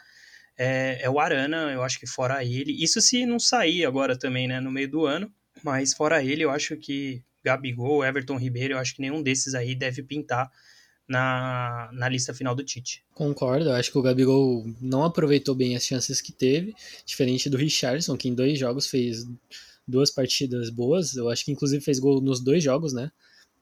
é, 0.59 0.99
é 1.03 1.09
o 1.09 1.17
Arana, 1.19 1.71
eu 1.71 1.81
acho 1.81 1.97
que 1.97 2.05
fora 2.05 2.43
ele. 2.43 2.73
Isso 2.83 2.99
se 2.99 3.25
não 3.25 3.39
sair 3.39 3.85
agora 3.85 4.19
também, 4.19 4.45
né, 4.45 4.59
no 4.59 4.69
meio 4.69 4.91
do 4.91 5.05
ano. 5.05 5.31
Mas 5.63 5.93
fora 5.93 6.21
ele, 6.21 6.43
eu 6.43 6.51
acho 6.51 6.75
que 6.75 7.23
Gabigol, 7.43 8.03
Everton 8.03 8.37
Ribeiro, 8.37 8.73
eu 8.73 8.77
acho 8.77 8.93
que 8.93 9.01
nenhum 9.01 9.23
desses 9.23 9.55
aí 9.55 9.73
deve 9.73 10.03
pintar 10.03 10.51
na, 11.07 11.89
na 11.93 12.09
lista 12.09 12.33
final 12.33 12.53
do 12.53 12.63
Tite. 12.63 13.03
Concordo, 13.13 13.69
eu 13.69 13.73
acho 13.73 13.91
que 13.91 13.97
o 13.97 14.01
Gabigol 14.01 14.65
não 14.81 15.05
aproveitou 15.05 15.55
bem 15.55 15.75
as 15.77 15.85
chances 15.85 16.21
que 16.21 16.33
teve, 16.33 16.75
diferente 17.05 17.49
do 17.49 17.57
Richardson, 17.57 18.17
que 18.17 18.27
em 18.27 18.35
dois 18.35 18.59
jogos 18.59 18.87
fez 18.87 19.25
duas 19.87 20.11
partidas 20.11 20.69
boas, 20.69 21.15
eu 21.15 21.29
acho 21.29 21.43
que 21.43 21.51
inclusive 21.51 21.83
fez 21.83 21.99
gol 21.99 22.21
nos 22.21 22.39
dois 22.41 22.63
jogos, 22.63 22.93
né? 22.93 23.11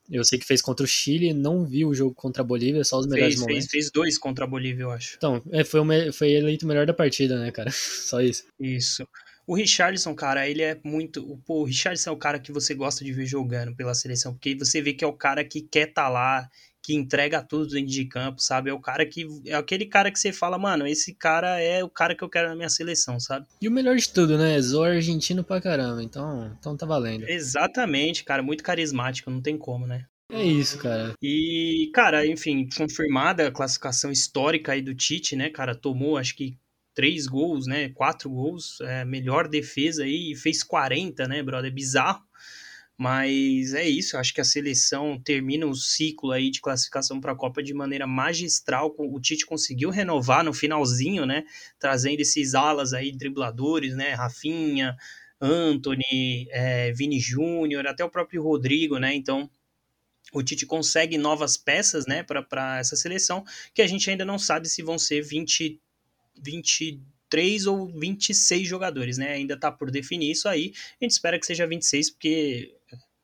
Eu 0.10 0.24
sei 0.24 0.40
que 0.40 0.46
fez 0.46 0.62
contra 0.62 0.84
o 0.84 0.88
Chile, 0.88 1.34
não 1.34 1.66
vi 1.66 1.86
o 1.86 1.94
jogo 1.94 2.14
contra 2.14 2.42
a 2.42 2.46
Bolívia, 2.46 2.84
só 2.84 3.00
os 3.00 3.08
melhores 3.08 3.36
fez, 3.36 3.42
momentos. 3.42 3.66
Fez, 3.66 3.84
fez 3.84 3.92
dois 3.92 4.18
contra 4.18 4.46
a 4.46 4.48
Bolívia, 4.48 4.84
eu 4.84 4.92
acho. 4.92 5.16
Então, 5.18 5.42
é, 5.52 5.64
foi, 5.64 5.80
o, 5.80 6.14
foi 6.14 6.32
eleito 6.32 6.66
o 6.66 6.68
melhor 6.68 6.86
da 6.86 6.94
partida, 6.94 7.40
né, 7.40 7.52
cara? 7.52 7.70
Só 7.72 8.22
isso. 8.22 8.46
Isso. 8.60 9.08
O 9.46 9.56
Richardson, 9.56 10.14
cara, 10.14 10.48
ele 10.50 10.62
é 10.62 10.78
muito. 10.84 11.38
Pô, 11.46 11.62
o 11.62 11.64
Richardson 11.64 12.10
é 12.10 12.14
o 12.14 12.18
cara 12.18 12.38
que 12.38 12.52
você 12.52 12.74
gosta 12.74 13.06
de 13.06 13.14
ver 13.14 13.26
jogando 13.26 13.74
pela 13.76 13.94
seleção, 13.94 14.34
porque 14.34 14.56
você 14.56 14.82
vê 14.82 14.94
que 14.94 15.06
é 15.06 15.08
o 15.08 15.14
cara 15.14 15.44
que 15.44 15.62
quer 15.62 15.88
estar 15.88 16.04
tá 16.04 16.10
lá, 16.10 16.50
que 16.88 16.96
entrega 16.96 17.44
tudo 17.44 17.68
dentro 17.68 17.92
de 17.92 18.06
campo, 18.06 18.42
sabe? 18.42 18.70
É 18.70 18.74
o 18.74 18.80
cara 18.80 19.06
que. 19.06 19.28
É 19.46 19.56
aquele 19.56 19.86
cara 19.86 20.10
que 20.10 20.18
você 20.18 20.32
fala, 20.32 20.58
mano, 20.58 20.88
esse 20.88 21.14
cara 21.14 21.60
é 21.60 21.84
o 21.84 21.90
cara 21.90 22.16
que 22.16 22.24
eu 22.24 22.30
quero 22.30 22.48
na 22.48 22.56
minha 22.56 22.70
seleção, 22.70 23.20
sabe? 23.20 23.46
E 23.62 23.68
o 23.68 23.72
melhor 23.72 23.98
de 23.98 24.08
tudo, 24.08 24.38
né? 24.38 24.58
Zoa 24.62 24.92
argentino 24.92 25.44
pra 25.44 25.60
caramba, 25.60 26.02
então, 26.02 26.56
então 26.58 26.78
tá 26.78 26.86
valendo. 26.86 27.28
Exatamente, 27.28 28.24
cara, 28.24 28.42
muito 28.42 28.64
carismático, 28.64 29.30
não 29.30 29.42
tem 29.42 29.58
como, 29.58 29.86
né? 29.86 30.06
É 30.32 30.42
isso, 30.42 30.78
cara. 30.78 31.14
E, 31.22 31.92
cara, 31.94 32.26
enfim, 32.26 32.70
confirmada 32.78 33.46
a 33.46 33.52
classificação 33.52 34.10
histórica 34.10 34.72
aí 34.72 34.82
do 34.82 34.96
Tite, 34.96 35.36
né, 35.36 35.50
cara? 35.50 35.76
Tomou, 35.76 36.16
acho 36.16 36.38
que 36.38 36.58
três 36.96 37.28
gols, 37.28 37.68
né? 37.68 37.90
Quatro 37.90 38.30
gols, 38.30 38.80
é, 38.80 39.04
melhor 39.04 39.50
defesa 39.50 40.04
aí, 40.04 40.32
e 40.32 40.36
fez 40.38 40.64
40, 40.64 41.28
né, 41.28 41.44
brother? 41.44 41.70
É 41.70 41.74
bizarro. 41.74 42.24
Mas 42.98 43.76
é 43.76 43.88
isso, 43.88 44.18
acho 44.18 44.34
que 44.34 44.42
a 44.42 44.44
seleção 44.44 45.22
termina 45.24 45.68
o 45.68 45.76
ciclo 45.76 46.32
aí 46.32 46.50
de 46.50 46.60
classificação 46.60 47.22
para 47.22 47.32
a 47.32 47.36
Copa 47.36 47.62
de 47.62 47.72
maneira 47.72 48.08
magistral. 48.08 48.96
O 48.98 49.20
Tite 49.20 49.46
conseguiu 49.46 49.92
renovar 49.92 50.44
no 50.44 50.52
finalzinho, 50.52 51.24
né? 51.24 51.44
Trazendo 51.78 52.22
esses 52.22 52.56
alas 52.56 52.94
aí, 52.94 53.12
dribladores, 53.12 53.96
né? 53.96 54.14
Rafinha, 54.14 54.98
Anthony, 55.40 56.48
é, 56.50 56.92
Vini 56.92 57.20
Júnior, 57.20 57.86
até 57.86 58.04
o 58.04 58.10
próprio 58.10 58.42
Rodrigo, 58.42 58.98
né? 58.98 59.14
Então 59.14 59.48
o 60.34 60.44
Tite 60.44 60.66
consegue 60.66 61.18
novas 61.18 61.56
peças 61.56 62.06
né, 62.06 62.24
para 62.24 62.80
essa 62.80 62.96
seleção, 62.96 63.46
que 63.74 63.82
a 63.82 63.88
gente 63.88 64.10
ainda 64.10 64.26
não 64.26 64.38
sabe 64.38 64.68
se 64.68 64.84
vão 64.84 65.00
ser 65.00 65.22
20, 65.22 65.80
23 67.28 67.68
ou 67.68 67.88
26 67.88 68.68
jogadores, 68.68 69.18
né? 69.18 69.34
Ainda 69.34 69.54
está 69.54 69.72
por 69.72 69.92
definir 69.92 70.32
isso 70.32 70.48
aí. 70.48 70.74
A 71.00 71.06
gente 71.06 71.12
espera 71.12 71.40
que 71.40 71.46
seja 71.46 71.68
26, 71.68 72.12
porque 72.12 72.74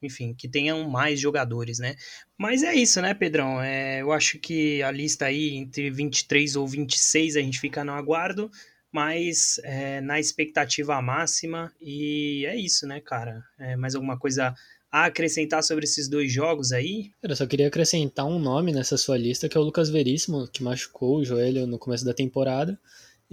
enfim, 0.01 0.34
que 0.34 0.49
tenham 0.49 0.89
mais 0.89 1.18
jogadores, 1.18 1.80
né? 1.80 1.95
Mas 2.38 2.62
é 2.62 2.76
isso, 2.76 3.01
né, 3.01 3.14
Pedrão? 3.14 3.62
É, 3.62 4.01
eu 4.01 4.12
acho 4.12 4.38
que 4.38 4.84
a 4.84 4.91
lista 4.91 5.26
aí 5.26 5.56
entre 5.56 5.89
23 5.89 6.58
ou 6.58 6.68
26 6.68 7.38
a 7.38 7.39
gente 7.39 7.58
fica 7.58 7.86
no 7.86 7.93
aguardo, 7.93 8.51
mas 8.91 9.62
é, 9.64 10.01
na 10.01 10.20
expectativa 10.20 11.01
máxima. 11.01 11.72
E 11.82 12.45
é 12.45 12.56
isso, 12.58 12.86
né, 12.86 12.99
cara? 12.99 13.41
É, 13.58 13.78
mais 13.78 13.95
alguma 13.95 14.20
coisa 14.20 14.54
a 14.91 15.06
acrescentar 15.06 15.64
sobre 15.64 15.86
esses 15.86 16.10
dois 16.10 16.32
jogos 16.32 16.74
aí? 16.74 17.10
Eu 17.24 17.34
só 17.34 17.47
queria 17.47 17.70
acrescentar 17.70 18.26
um 18.26 18.38
nome 18.38 18.74
nessa 18.74 18.97
sua 18.97 19.18
lista, 19.18 19.47
que 19.47 19.58
é 19.58 19.60
o 19.60 19.64
Lucas 19.64 19.89
Veríssimo, 19.89 20.49
que 20.49 20.62
machucou 20.62 21.20
o 21.20 21.26
joelho 21.26 21.66
no 21.66 21.80
começo 21.80 22.04
da 22.04 22.14
temporada 22.14 22.78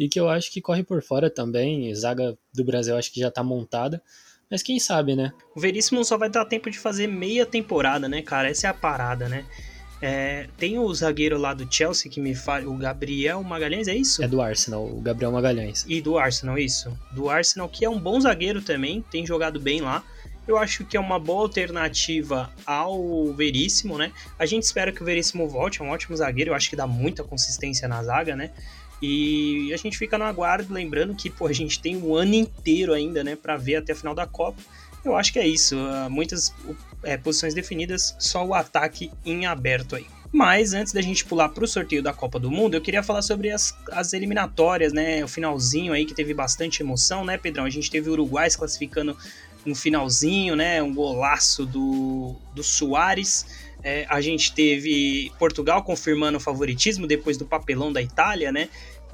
e 0.00 0.08
que 0.08 0.18
eu 0.18 0.30
acho 0.30 0.50
que 0.50 0.62
corre 0.62 0.82
por 0.82 1.02
fora 1.02 1.28
também. 1.28 1.94
Zaga 1.94 2.34
do 2.54 2.64
Brasil 2.64 2.96
acho 2.96 3.12
que 3.12 3.20
já 3.20 3.30
tá 3.30 3.44
montada. 3.44 4.02
Mas 4.50 4.62
quem 4.62 4.80
sabe, 4.80 5.14
né? 5.14 5.30
O 5.54 5.60
Veríssimo 5.60 6.02
só 6.06 6.16
vai 6.16 6.30
dar 6.30 6.46
tempo 6.46 6.70
de 6.70 6.78
fazer 6.78 7.06
meia 7.06 7.44
temporada, 7.44 8.08
né, 8.08 8.22
cara? 8.22 8.48
Essa 8.48 8.66
é 8.66 8.70
a 8.70 8.74
parada, 8.74 9.28
né? 9.28 9.44
É, 10.00 10.48
tem 10.56 10.78
o 10.78 10.94
zagueiro 10.94 11.36
lá 11.36 11.52
do 11.52 11.70
Chelsea 11.70 12.10
que 12.10 12.18
me 12.18 12.34
fala, 12.34 12.66
o 12.66 12.74
Gabriel 12.78 13.42
Magalhães, 13.42 13.86
é 13.88 13.94
isso? 13.94 14.24
É 14.24 14.26
do 14.26 14.40
Arsenal, 14.40 14.86
o 14.86 15.02
Gabriel 15.02 15.30
Magalhães. 15.30 15.84
E 15.86 16.00
do 16.00 16.16
Arsenal, 16.16 16.56
isso. 16.56 16.98
Do 17.12 17.28
Arsenal, 17.28 17.68
que 17.68 17.84
é 17.84 17.90
um 17.90 18.00
bom 18.00 18.18
zagueiro 18.18 18.62
também, 18.62 19.04
tem 19.10 19.26
jogado 19.26 19.60
bem 19.60 19.82
lá. 19.82 20.02
Eu 20.48 20.56
acho 20.56 20.86
que 20.86 20.96
é 20.96 21.00
uma 21.00 21.18
boa 21.18 21.42
alternativa 21.42 22.50
ao 22.64 23.34
Veríssimo, 23.34 23.98
né? 23.98 24.10
A 24.38 24.46
gente 24.46 24.62
espera 24.62 24.90
que 24.90 25.02
o 25.02 25.04
Veríssimo 25.04 25.46
volte, 25.46 25.82
é 25.82 25.84
um 25.84 25.90
ótimo 25.90 26.16
zagueiro, 26.16 26.52
eu 26.52 26.54
acho 26.54 26.70
que 26.70 26.74
dá 26.74 26.86
muita 26.86 27.22
consistência 27.22 27.86
na 27.86 28.02
zaga, 28.02 28.34
né? 28.34 28.50
E 29.02 29.72
a 29.72 29.76
gente 29.76 29.96
fica 29.96 30.18
no 30.18 30.24
aguardo, 30.24 30.72
lembrando 30.72 31.14
que 31.14 31.30
pô, 31.30 31.46
a 31.46 31.52
gente 31.52 31.80
tem 31.80 31.96
um 31.96 32.14
ano 32.14 32.34
inteiro 32.34 32.92
ainda, 32.92 33.24
né, 33.24 33.36
para 33.36 33.56
ver 33.56 33.76
até 33.76 33.92
a 33.92 33.96
final 33.96 34.14
da 34.14 34.26
Copa. 34.26 34.60
Eu 35.04 35.16
acho 35.16 35.32
que 35.32 35.38
é 35.38 35.46
isso. 35.46 35.76
Uh, 35.76 36.10
muitas 36.10 36.54
é, 37.02 37.16
posições 37.16 37.54
definidas, 37.54 38.14
só 38.18 38.44
o 38.44 38.54
ataque 38.54 39.10
em 39.24 39.46
aberto 39.46 39.96
aí. 39.96 40.06
Mas 40.32 40.74
antes 40.74 40.92
da 40.92 41.02
gente 41.02 41.24
pular 41.24 41.48
para 41.48 41.64
o 41.64 41.66
sorteio 41.66 42.02
da 42.02 42.12
Copa 42.12 42.38
do 42.38 42.50
Mundo, 42.50 42.74
eu 42.74 42.80
queria 42.80 43.02
falar 43.02 43.22
sobre 43.22 43.50
as, 43.50 43.76
as 43.90 44.12
eliminatórias, 44.12 44.92
né? 44.92 45.24
O 45.24 45.28
finalzinho 45.28 45.92
aí 45.92 46.04
que 46.04 46.14
teve 46.14 46.32
bastante 46.32 46.82
emoção, 46.82 47.24
né, 47.24 47.36
Pedrão? 47.36 47.64
A 47.64 47.70
gente 47.70 47.90
teve 47.90 48.08
o 48.08 48.12
Uruguai 48.12 48.48
se 48.48 48.56
classificando 48.56 49.16
no 49.66 49.74
finalzinho, 49.74 50.54
né? 50.54 50.80
Um 50.80 50.94
golaço 50.94 51.66
do, 51.66 52.36
do 52.54 52.62
Soares. 52.62 53.44
É, 53.82 54.06
a 54.08 54.20
gente 54.20 54.52
teve 54.52 55.32
Portugal 55.38 55.82
confirmando 55.82 56.36
o 56.36 56.40
favoritismo 56.40 57.06
depois 57.06 57.36
do 57.36 57.46
papelão 57.46 57.92
da 57.92 58.00
Itália, 58.00 58.52
né? 58.52 58.68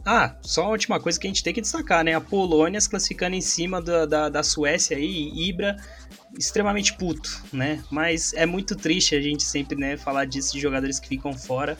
Ah, 0.08 0.36
só 0.40 0.62
a 0.62 0.68
última 0.68 1.00
coisa 1.00 1.18
que 1.18 1.26
a 1.26 1.30
gente 1.30 1.42
tem 1.42 1.52
que 1.52 1.60
destacar, 1.60 2.04
né? 2.04 2.14
A 2.14 2.20
Polônia 2.20 2.80
se 2.80 2.88
classificando 2.88 3.34
em 3.34 3.40
cima 3.40 3.82
da, 3.82 4.06
da, 4.06 4.28
da 4.28 4.42
Suécia 4.44 4.96
aí, 4.96 5.32
Ibra, 5.34 5.76
extremamente 6.38 6.92
puto, 6.96 7.42
né? 7.52 7.82
Mas 7.90 8.32
é 8.34 8.46
muito 8.46 8.76
triste 8.76 9.16
a 9.16 9.20
gente 9.20 9.42
sempre 9.42 9.76
né, 9.76 9.96
falar 9.96 10.24
disso 10.24 10.52
de 10.52 10.60
jogadores 10.60 11.00
que 11.00 11.08
ficam 11.08 11.32
fora. 11.32 11.76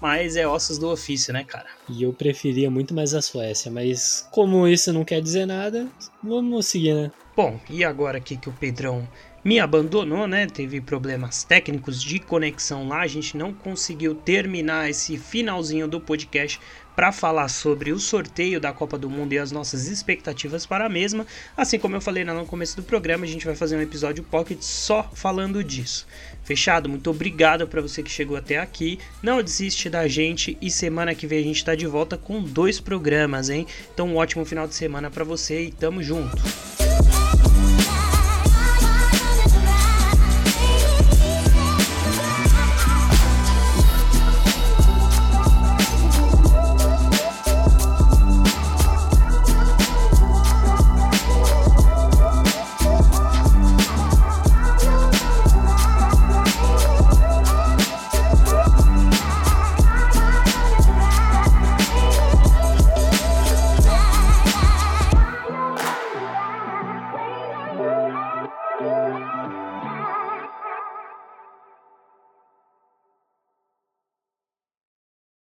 mas 0.00 0.36
é 0.36 0.46
ossos 0.46 0.78
do 0.78 0.88
ofício, 0.88 1.32
né, 1.32 1.42
cara? 1.42 1.66
E 1.88 2.04
eu 2.04 2.12
preferia 2.12 2.70
muito 2.70 2.94
mais 2.94 3.12
a 3.12 3.20
Suécia, 3.20 3.72
mas 3.72 4.28
como 4.30 4.68
isso 4.68 4.92
não 4.92 5.04
quer 5.04 5.20
dizer 5.20 5.44
nada, 5.46 5.88
vamos 6.22 6.66
seguir, 6.66 6.94
né? 6.94 7.10
Bom, 7.34 7.58
e 7.68 7.84
agora 7.84 8.18
aqui 8.18 8.36
que 8.36 8.48
o 8.48 8.52
Pedrão 8.52 9.08
me 9.44 9.60
abandonou, 9.60 10.26
né? 10.26 10.46
Teve 10.46 10.80
problemas 10.80 11.44
técnicos 11.44 12.02
de 12.02 12.18
conexão 12.18 12.88
lá, 12.88 13.00
a 13.00 13.06
gente 13.06 13.36
não 13.36 13.52
conseguiu 13.52 14.14
terminar 14.14 14.88
esse 14.88 15.18
finalzinho 15.18 15.86
do 15.86 16.00
podcast 16.00 16.60
para 16.94 17.12
falar 17.12 17.48
sobre 17.48 17.92
o 17.92 17.98
sorteio 17.98 18.60
da 18.60 18.72
Copa 18.72 18.96
do 18.96 19.10
Mundo 19.10 19.32
e 19.32 19.38
as 19.38 19.50
nossas 19.50 19.86
expectativas 19.86 20.64
para 20.66 20.86
a 20.86 20.88
mesma. 20.88 21.26
Assim 21.56 21.78
como 21.78 21.96
eu 21.96 22.00
falei 22.00 22.24
no 22.24 22.46
começo 22.46 22.76
do 22.76 22.82
programa, 22.82 23.24
a 23.24 23.28
gente 23.28 23.46
vai 23.46 23.54
fazer 23.54 23.76
um 23.76 23.80
episódio 23.80 24.22
pocket 24.24 24.60
só 24.62 25.10
falando 25.14 25.62
disso. 25.62 26.06
Fechado? 26.44 26.88
Muito 26.88 27.10
obrigado 27.10 27.66
para 27.66 27.80
você 27.80 28.02
que 28.02 28.10
chegou 28.10 28.36
até 28.36 28.58
aqui. 28.58 28.98
Não 29.22 29.42
desiste 29.42 29.88
da 29.88 30.06
gente 30.06 30.56
e 30.60 30.70
semana 30.70 31.14
que 31.14 31.26
vem 31.26 31.38
a 31.40 31.42
gente 31.42 31.56
está 31.56 31.74
de 31.74 31.86
volta 31.86 32.16
com 32.16 32.42
dois 32.42 32.78
programas, 32.80 33.48
hein? 33.48 33.66
Então 33.92 34.08
um 34.08 34.16
ótimo 34.16 34.44
final 34.44 34.66
de 34.68 34.74
semana 34.74 35.10
para 35.10 35.24
você 35.24 35.64
e 35.64 35.72
tamo 35.72 36.02
junto. 36.02 36.42